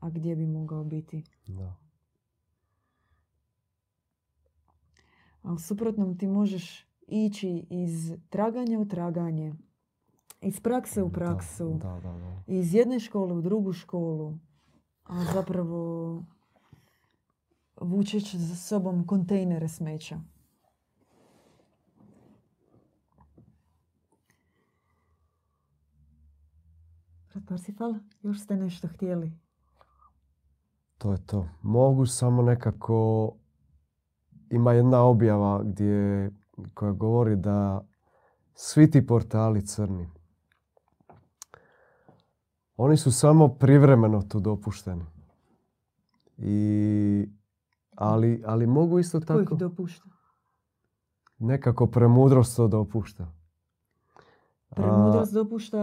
a 0.00 0.10
gdje 0.10 0.36
bi 0.36 0.46
mogao 0.46 0.84
biti. 0.84 1.24
Da. 1.46 1.76
A 5.42 5.52
u 5.52 5.58
suprotnom 5.58 6.18
ti 6.18 6.26
možeš 6.26 6.86
ići 7.06 7.66
iz 7.70 8.12
traganja 8.28 8.78
u 8.78 8.88
traganje, 8.88 9.54
iz 10.40 10.60
prakse 10.60 11.02
u 11.02 11.08
Da, 11.08 11.12
praksu, 11.12 11.78
Da, 11.82 12.00
da, 12.02 12.12
da. 12.18 12.42
iz 12.46 12.74
jedne 12.74 13.00
škole 13.00 13.34
u 13.34 13.40
drugu 13.40 13.72
školu, 13.72 14.38
a 15.04 15.24
zapravo 15.34 16.24
vučeć 17.80 18.34
za 18.34 18.56
sobom 18.56 19.06
kontejnere 19.06 19.68
smeća. 19.68 20.20
Brat 27.32 27.44
Parsifal, 27.48 27.94
još 28.22 28.40
ste 28.40 28.56
nešto 28.56 28.88
htjeli? 28.88 29.32
To 30.98 31.12
je 31.12 31.26
to. 31.26 31.48
Mogu 31.62 32.06
samo 32.06 32.42
nekako... 32.42 33.32
Ima 34.50 34.72
jedna 34.72 35.02
objava 35.02 35.62
gdje, 35.64 36.30
koja 36.74 36.92
govori 36.92 37.36
da 37.36 37.86
svi 38.54 38.90
ti 38.90 39.06
portali 39.06 39.66
crni, 39.66 40.08
oni 42.76 42.96
su 42.96 43.12
samo 43.12 43.48
privremeno 43.48 44.22
tu 44.22 44.40
dopušteni. 44.40 45.04
I, 46.38 47.28
ali, 47.92 48.42
ali 48.46 48.66
mogu 48.66 48.98
isto 48.98 49.20
Tko 49.20 49.32
ih 49.32 49.44
tako... 49.44 49.56
dopušta? 49.56 50.04
Nekako 51.38 51.86
premudrost 51.86 52.56
to 52.56 52.68
dopušta. 52.68 53.32
A, 54.68 54.74
Premudrost 54.74 55.32
dopušta 55.34 55.78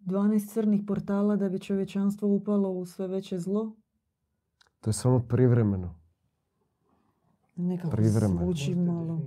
12 0.00 0.52
crnih 0.52 0.82
portala 0.86 1.36
da 1.36 1.48
bi 1.48 1.58
čovječanstvo 1.58 2.28
upalo 2.28 2.70
u 2.70 2.86
sve 2.86 3.06
veće 3.06 3.38
zlo? 3.38 3.76
to 4.80 4.90
je 4.90 4.94
samo 4.94 5.20
privremeno. 5.20 5.94
Nekako 7.56 7.90
Privremeno. 7.90 8.40
zvuči 8.42 8.74
malo. 8.74 9.20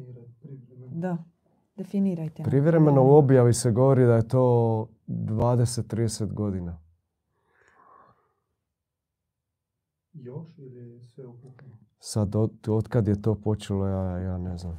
Da, 0.92 1.18
definirajte. 1.76 2.44
Privremeno 2.44 3.04
u 3.04 3.10
objavi 3.10 3.54
se 3.54 3.72
govori 3.72 4.06
da 4.06 4.16
je 4.16 4.28
to 4.28 4.88
20-30 5.08 6.34
godina. 6.34 6.80
Još 10.14 10.58
ili 10.58 11.02
sve 11.06 11.28
ukupno? 11.28 11.78
Sad, 12.04 12.36
od, 12.36 12.68
od 12.68 12.88
kad 12.88 13.08
je 13.08 13.22
to 13.22 13.36
počelo, 13.36 13.88
ja, 13.88 14.20
ja 14.20 14.38
ne 14.38 14.58
znam. 14.58 14.78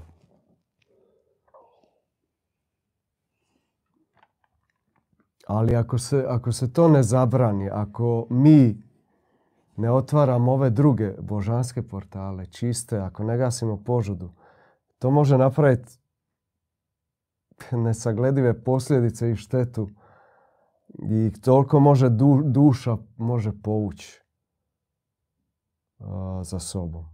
Ali 5.46 5.76
ako 5.76 5.98
se, 5.98 6.24
ako 6.28 6.52
se 6.52 6.72
to 6.72 6.88
ne 6.88 7.02
zabrani, 7.02 7.70
ako 7.70 8.26
mi 8.30 8.82
ne 9.76 9.90
otvaramo 9.90 10.52
ove 10.52 10.70
druge 10.70 11.12
božanske 11.20 11.82
portale, 11.82 12.46
čiste, 12.46 12.98
ako 12.98 13.24
ne 13.24 13.36
gasimo 13.36 13.82
požudu, 13.84 14.30
to 14.98 15.10
može 15.10 15.38
napraviti 15.38 15.92
nesagledive 17.72 18.64
posljedice 18.64 19.30
i 19.30 19.36
štetu. 19.36 19.88
I 21.10 21.32
toliko 21.40 21.80
može 21.80 22.08
du- 22.08 22.42
duša 22.44 22.96
može 23.16 23.52
povući 23.62 24.22
za 26.42 26.58
sobom. 26.58 27.11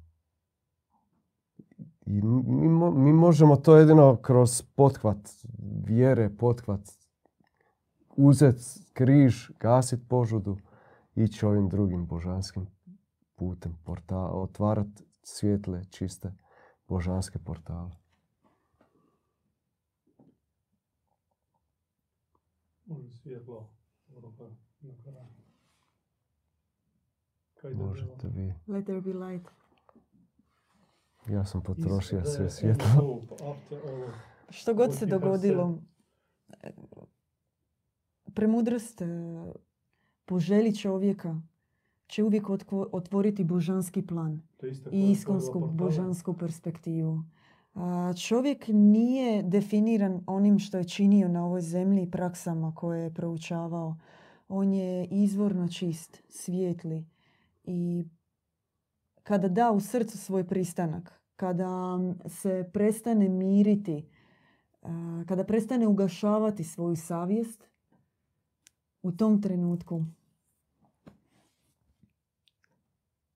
I 2.10 2.22
mi, 2.22 2.68
mo- 2.68 2.90
mi 2.90 3.12
možemo 3.12 3.56
to 3.56 3.76
jedino 3.76 4.16
kroz 4.16 4.62
pothvat 4.62 5.28
vjere, 5.86 6.30
pothvat 6.38 6.80
uzet 8.16 8.56
križ, 8.92 9.50
gasit 9.60 10.00
požudu, 10.08 10.56
ići 11.14 11.46
ovim 11.46 11.68
drugim 11.68 12.06
božanskim 12.06 12.66
putem, 13.34 13.78
porta, 13.84 14.18
otvarat 14.18 14.88
svjetle, 15.22 15.84
čiste 15.90 16.32
božanske 16.88 17.38
portale. 17.38 17.90
Može 22.86 23.10
svjetlo. 23.10 23.70
Europa 24.10 24.44
na 24.80 24.94
kraju. 25.02 25.26
Kaj 27.54 27.74
da 27.74 27.84
Možete 27.84 28.28
vi. 28.28 28.54
Let 28.66 28.84
there 28.84 29.00
be 29.00 29.12
light. 29.12 29.48
Ja 31.28 31.44
sam 31.44 31.62
potrošio 31.62 32.24
sve 32.26 32.50
svjetlo. 32.50 33.20
of- 33.40 33.56
Što 34.50 34.74
god 34.74 34.94
se 34.94 35.06
40%. 35.06 35.10
dogodilo, 35.10 35.78
premudrost 38.26 39.02
e, 39.02 39.06
po 40.24 40.38
želji 40.38 40.76
čovjeka 40.76 41.40
će 42.06 42.24
uvijek 42.24 42.44
otvoriti 42.92 43.44
božanski 43.44 44.02
plan 44.02 44.42
i 44.92 45.10
iskonsku 45.10 45.60
božansku 45.68 46.34
perspektivu. 46.34 47.24
A, 47.74 48.12
Čovjek 48.18 48.64
nije 48.68 49.42
definiran 49.42 50.20
onim 50.26 50.58
što 50.58 50.78
je 50.78 50.84
činio 50.84 51.28
na 51.28 51.44
ovoj 51.44 51.60
zemlji 51.60 52.02
i 52.02 52.10
praksama 52.10 52.74
koje 52.74 53.02
je 53.02 53.14
proučavao. 53.14 53.96
On 54.48 54.72
je 54.72 55.06
izvorno 55.06 55.68
čist, 55.68 56.22
svijetli 56.28 57.04
i 57.64 58.04
kada 59.22 59.48
da 59.48 59.70
u 59.70 59.80
srcu 59.80 60.18
svoj 60.18 60.46
pristanak, 60.46 61.17
kada 61.38 61.98
se 62.26 62.70
prestane 62.72 63.28
miriti, 63.28 64.04
a, 64.82 65.24
kada 65.28 65.44
prestane 65.44 65.86
ugašavati 65.86 66.64
svoju 66.64 66.96
savjest, 66.96 67.68
u 69.02 69.12
tom 69.12 69.42
trenutku 69.42 70.04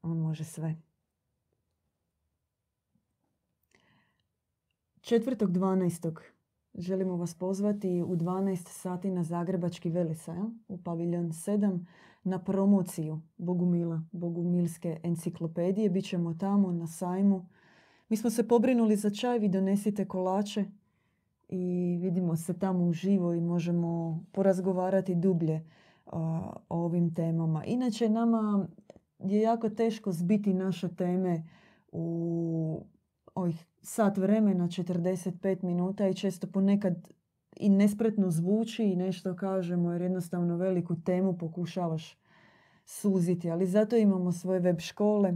on 0.03 0.19
može 0.19 0.45
sve. 0.45 0.77
4.12. 5.01 6.17
želimo 6.75 7.17
vas 7.17 7.35
pozvati 7.35 8.03
u 8.03 8.17
12 8.17 8.69
sati 8.69 9.11
na 9.11 9.23
Zagrebački 9.23 9.91
velisaj 9.91 10.39
u 10.69 10.83
paviljon 10.83 11.29
7 11.29 11.85
na 12.25 12.45
promociju 12.45 13.21
Bogumila, 13.39 14.03
Bogumilske 14.13 15.01
enciklopedije. 15.03 15.91
Bićemo 15.91 16.35
tamo 16.35 16.73
na 16.73 16.87
sajmu. 16.87 17.47
Mi 18.09 18.17
smo 18.17 18.31
se 18.31 18.49
pobrinuli 18.49 18.97
za 18.97 19.11
čaj, 19.11 19.39
vi 19.39 19.49
donesite 19.49 20.05
kolače 20.05 20.65
i 21.49 21.99
vidimo 22.01 22.37
se 22.37 22.59
tamo 22.59 22.85
uživo 22.85 23.35
i 23.35 23.41
možemo 23.41 24.23
porazgovarati 24.33 25.15
dublje 25.15 25.65
o 26.07 26.53
ovim 26.69 27.15
temama. 27.15 27.65
Inače, 27.65 28.09
nama 28.09 28.67
je 29.19 29.41
jako 29.41 29.69
teško 29.69 30.13
zbiti 30.13 30.55
naše 30.55 30.89
teme 30.89 31.43
u 31.93 32.87
ovih 33.35 33.67
sat 33.83 34.19
vremena, 34.19 34.65
45 34.65 35.65
minuta 35.65 36.09
i 36.09 36.15
često 36.15 36.47
ponekad 36.47 37.09
i 37.57 37.69
nespretno 37.69 38.31
zvuči 38.31 38.85
i 38.85 38.97
nešto 38.97 39.37
kažemo 39.37 39.93
jer 39.93 40.03
jednostavno 40.03 40.57
veliku 40.57 40.97
temu 41.05 41.39
pokušavaš 41.39 42.19
suziti. 42.85 43.51
Ali 43.51 43.67
zato 43.67 43.97
imamo 43.97 44.33
svoje 44.33 44.61
web 44.61 44.79
škole, 44.79 45.35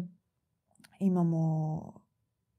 imamo 1.00 2.05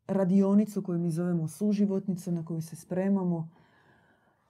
radionicu 0.07 0.81
koju 0.81 0.99
mi 0.99 1.11
zovemo 1.11 1.47
suživotnicu 1.47 2.31
na 2.31 2.45
koju 2.45 2.61
se 2.61 2.75
spremamo 2.75 3.49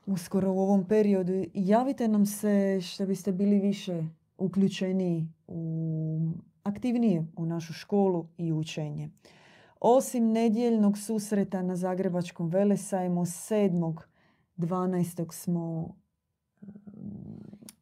uskoro 0.06 0.54
u 0.54 0.60
ovom 0.60 0.86
periodu. 0.86 1.44
Javite 1.54 2.08
nam 2.08 2.26
se 2.26 2.82
što 2.82 3.06
biste 3.06 3.32
bili 3.32 3.60
više 3.60 4.04
uključeni 4.38 5.34
u 5.48 6.20
aktivnije 6.64 7.26
u 7.36 7.46
našu 7.46 7.74
školu 7.74 8.28
i 8.38 8.54
učenje. 8.54 9.10
Osim 9.80 10.32
nedjeljnog 10.32 10.98
susreta 10.98 11.62
na 11.62 11.76
Zagrebačkom 11.76 12.50
velesajmu 12.50 13.22
7.12. 13.22 15.34
smo 15.34 15.96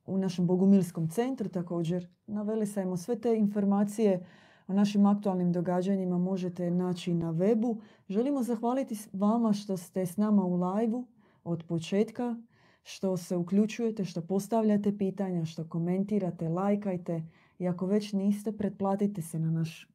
u 0.05 0.17
našem 0.17 0.47
Bogumilskom 0.47 1.09
centru 1.09 1.49
također 1.49 2.07
na 2.27 2.41
velesajmu. 2.41 2.97
Sve 2.97 3.21
te 3.21 3.37
informacije 3.37 4.25
o 4.67 4.73
našim 4.73 5.05
aktualnim 5.05 5.51
događanjima 5.51 6.17
možete 6.17 6.71
naći 6.71 7.13
na 7.13 7.33
webu. 7.33 7.81
Želimo 8.09 8.43
zahvaliti 8.43 8.95
vama 9.13 9.53
što 9.53 9.77
ste 9.77 10.05
s 10.05 10.17
nama 10.17 10.43
u 10.45 10.55
live 10.55 11.03
od 11.43 11.63
početka, 11.67 12.35
što 12.83 13.17
se 13.17 13.35
uključujete, 13.35 14.05
što 14.05 14.21
postavljate 14.21 14.97
pitanja, 14.97 15.45
što 15.45 15.69
komentirate, 15.69 16.49
lajkajte. 16.49 17.23
I 17.59 17.67
ako 17.67 17.85
već 17.85 18.13
niste, 18.13 18.57
pretplatite 18.57 19.21
se 19.21 19.39
na 19.39 19.51
naš 19.51 19.89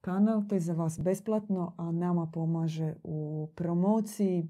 kanal. 0.00 0.42
To 0.48 0.54
je 0.54 0.60
za 0.60 0.72
vas 0.72 1.00
besplatno, 1.00 1.74
a 1.76 1.92
nama 1.92 2.26
pomaže 2.26 2.94
u 3.04 3.48
promociji, 3.54 4.48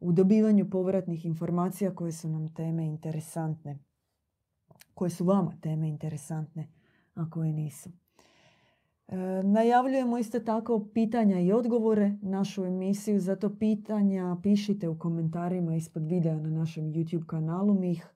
u 0.00 0.12
dobivanju 0.12 0.70
povratnih 0.70 1.26
informacija 1.26 1.94
koje 1.94 2.12
su 2.12 2.28
nam 2.28 2.54
teme 2.54 2.86
interesantne. 2.86 3.78
Koje 4.94 5.10
su 5.10 5.24
vama 5.24 5.52
teme 5.60 5.88
interesantne, 5.88 6.68
a 7.14 7.30
koje 7.30 7.52
nisu. 7.52 7.90
Najavljujemo 9.44 10.18
isto 10.18 10.40
tako 10.40 10.88
pitanja 10.94 11.40
i 11.40 11.52
odgovore 11.52 12.16
našu 12.22 12.64
emisiju, 12.64 13.20
zato 13.20 13.56
pitanja 13.58 14.36
pišite 14.42 14.88
u 14.88 14.98
komentarima 14.98 15.76
ispod 15.76 16.06
videa 16.06 16.36
na 16.36 16.50
našem 16.50 16.84
YouTube 16.84 17.26
kanalu. 17.26 17.74
Mi 17.74 17.90
ih 17.92 18.06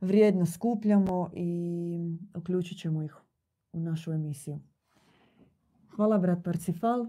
vrijedno 0.00 0.46
skupljamo 0.46 1.30
i 1.34 1.98
uključit 2.34 2.78
ćemo 2.78 3.02
ih 3.02 3.16
u 3.72 3.80
našu 3.80 4.12
emisiju. 4.12 4.58
Hvala 5.96 6.18
brat 6.18 6.44
Parcifal. 6.44 7.06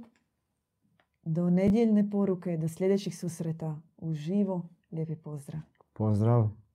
Do 1.24 1.50
nedjeljne 1.50 2.10
poruke, 2.10 2.58
do 2.58 2.68
sljedećih 2.68 3.20
susreta. 3.20 3.82
Uživo. 3.98 4.70
Lijepi 4.92 5.16
pozdrav. 5.16 5.62
Pozdrav. 5.94 6.67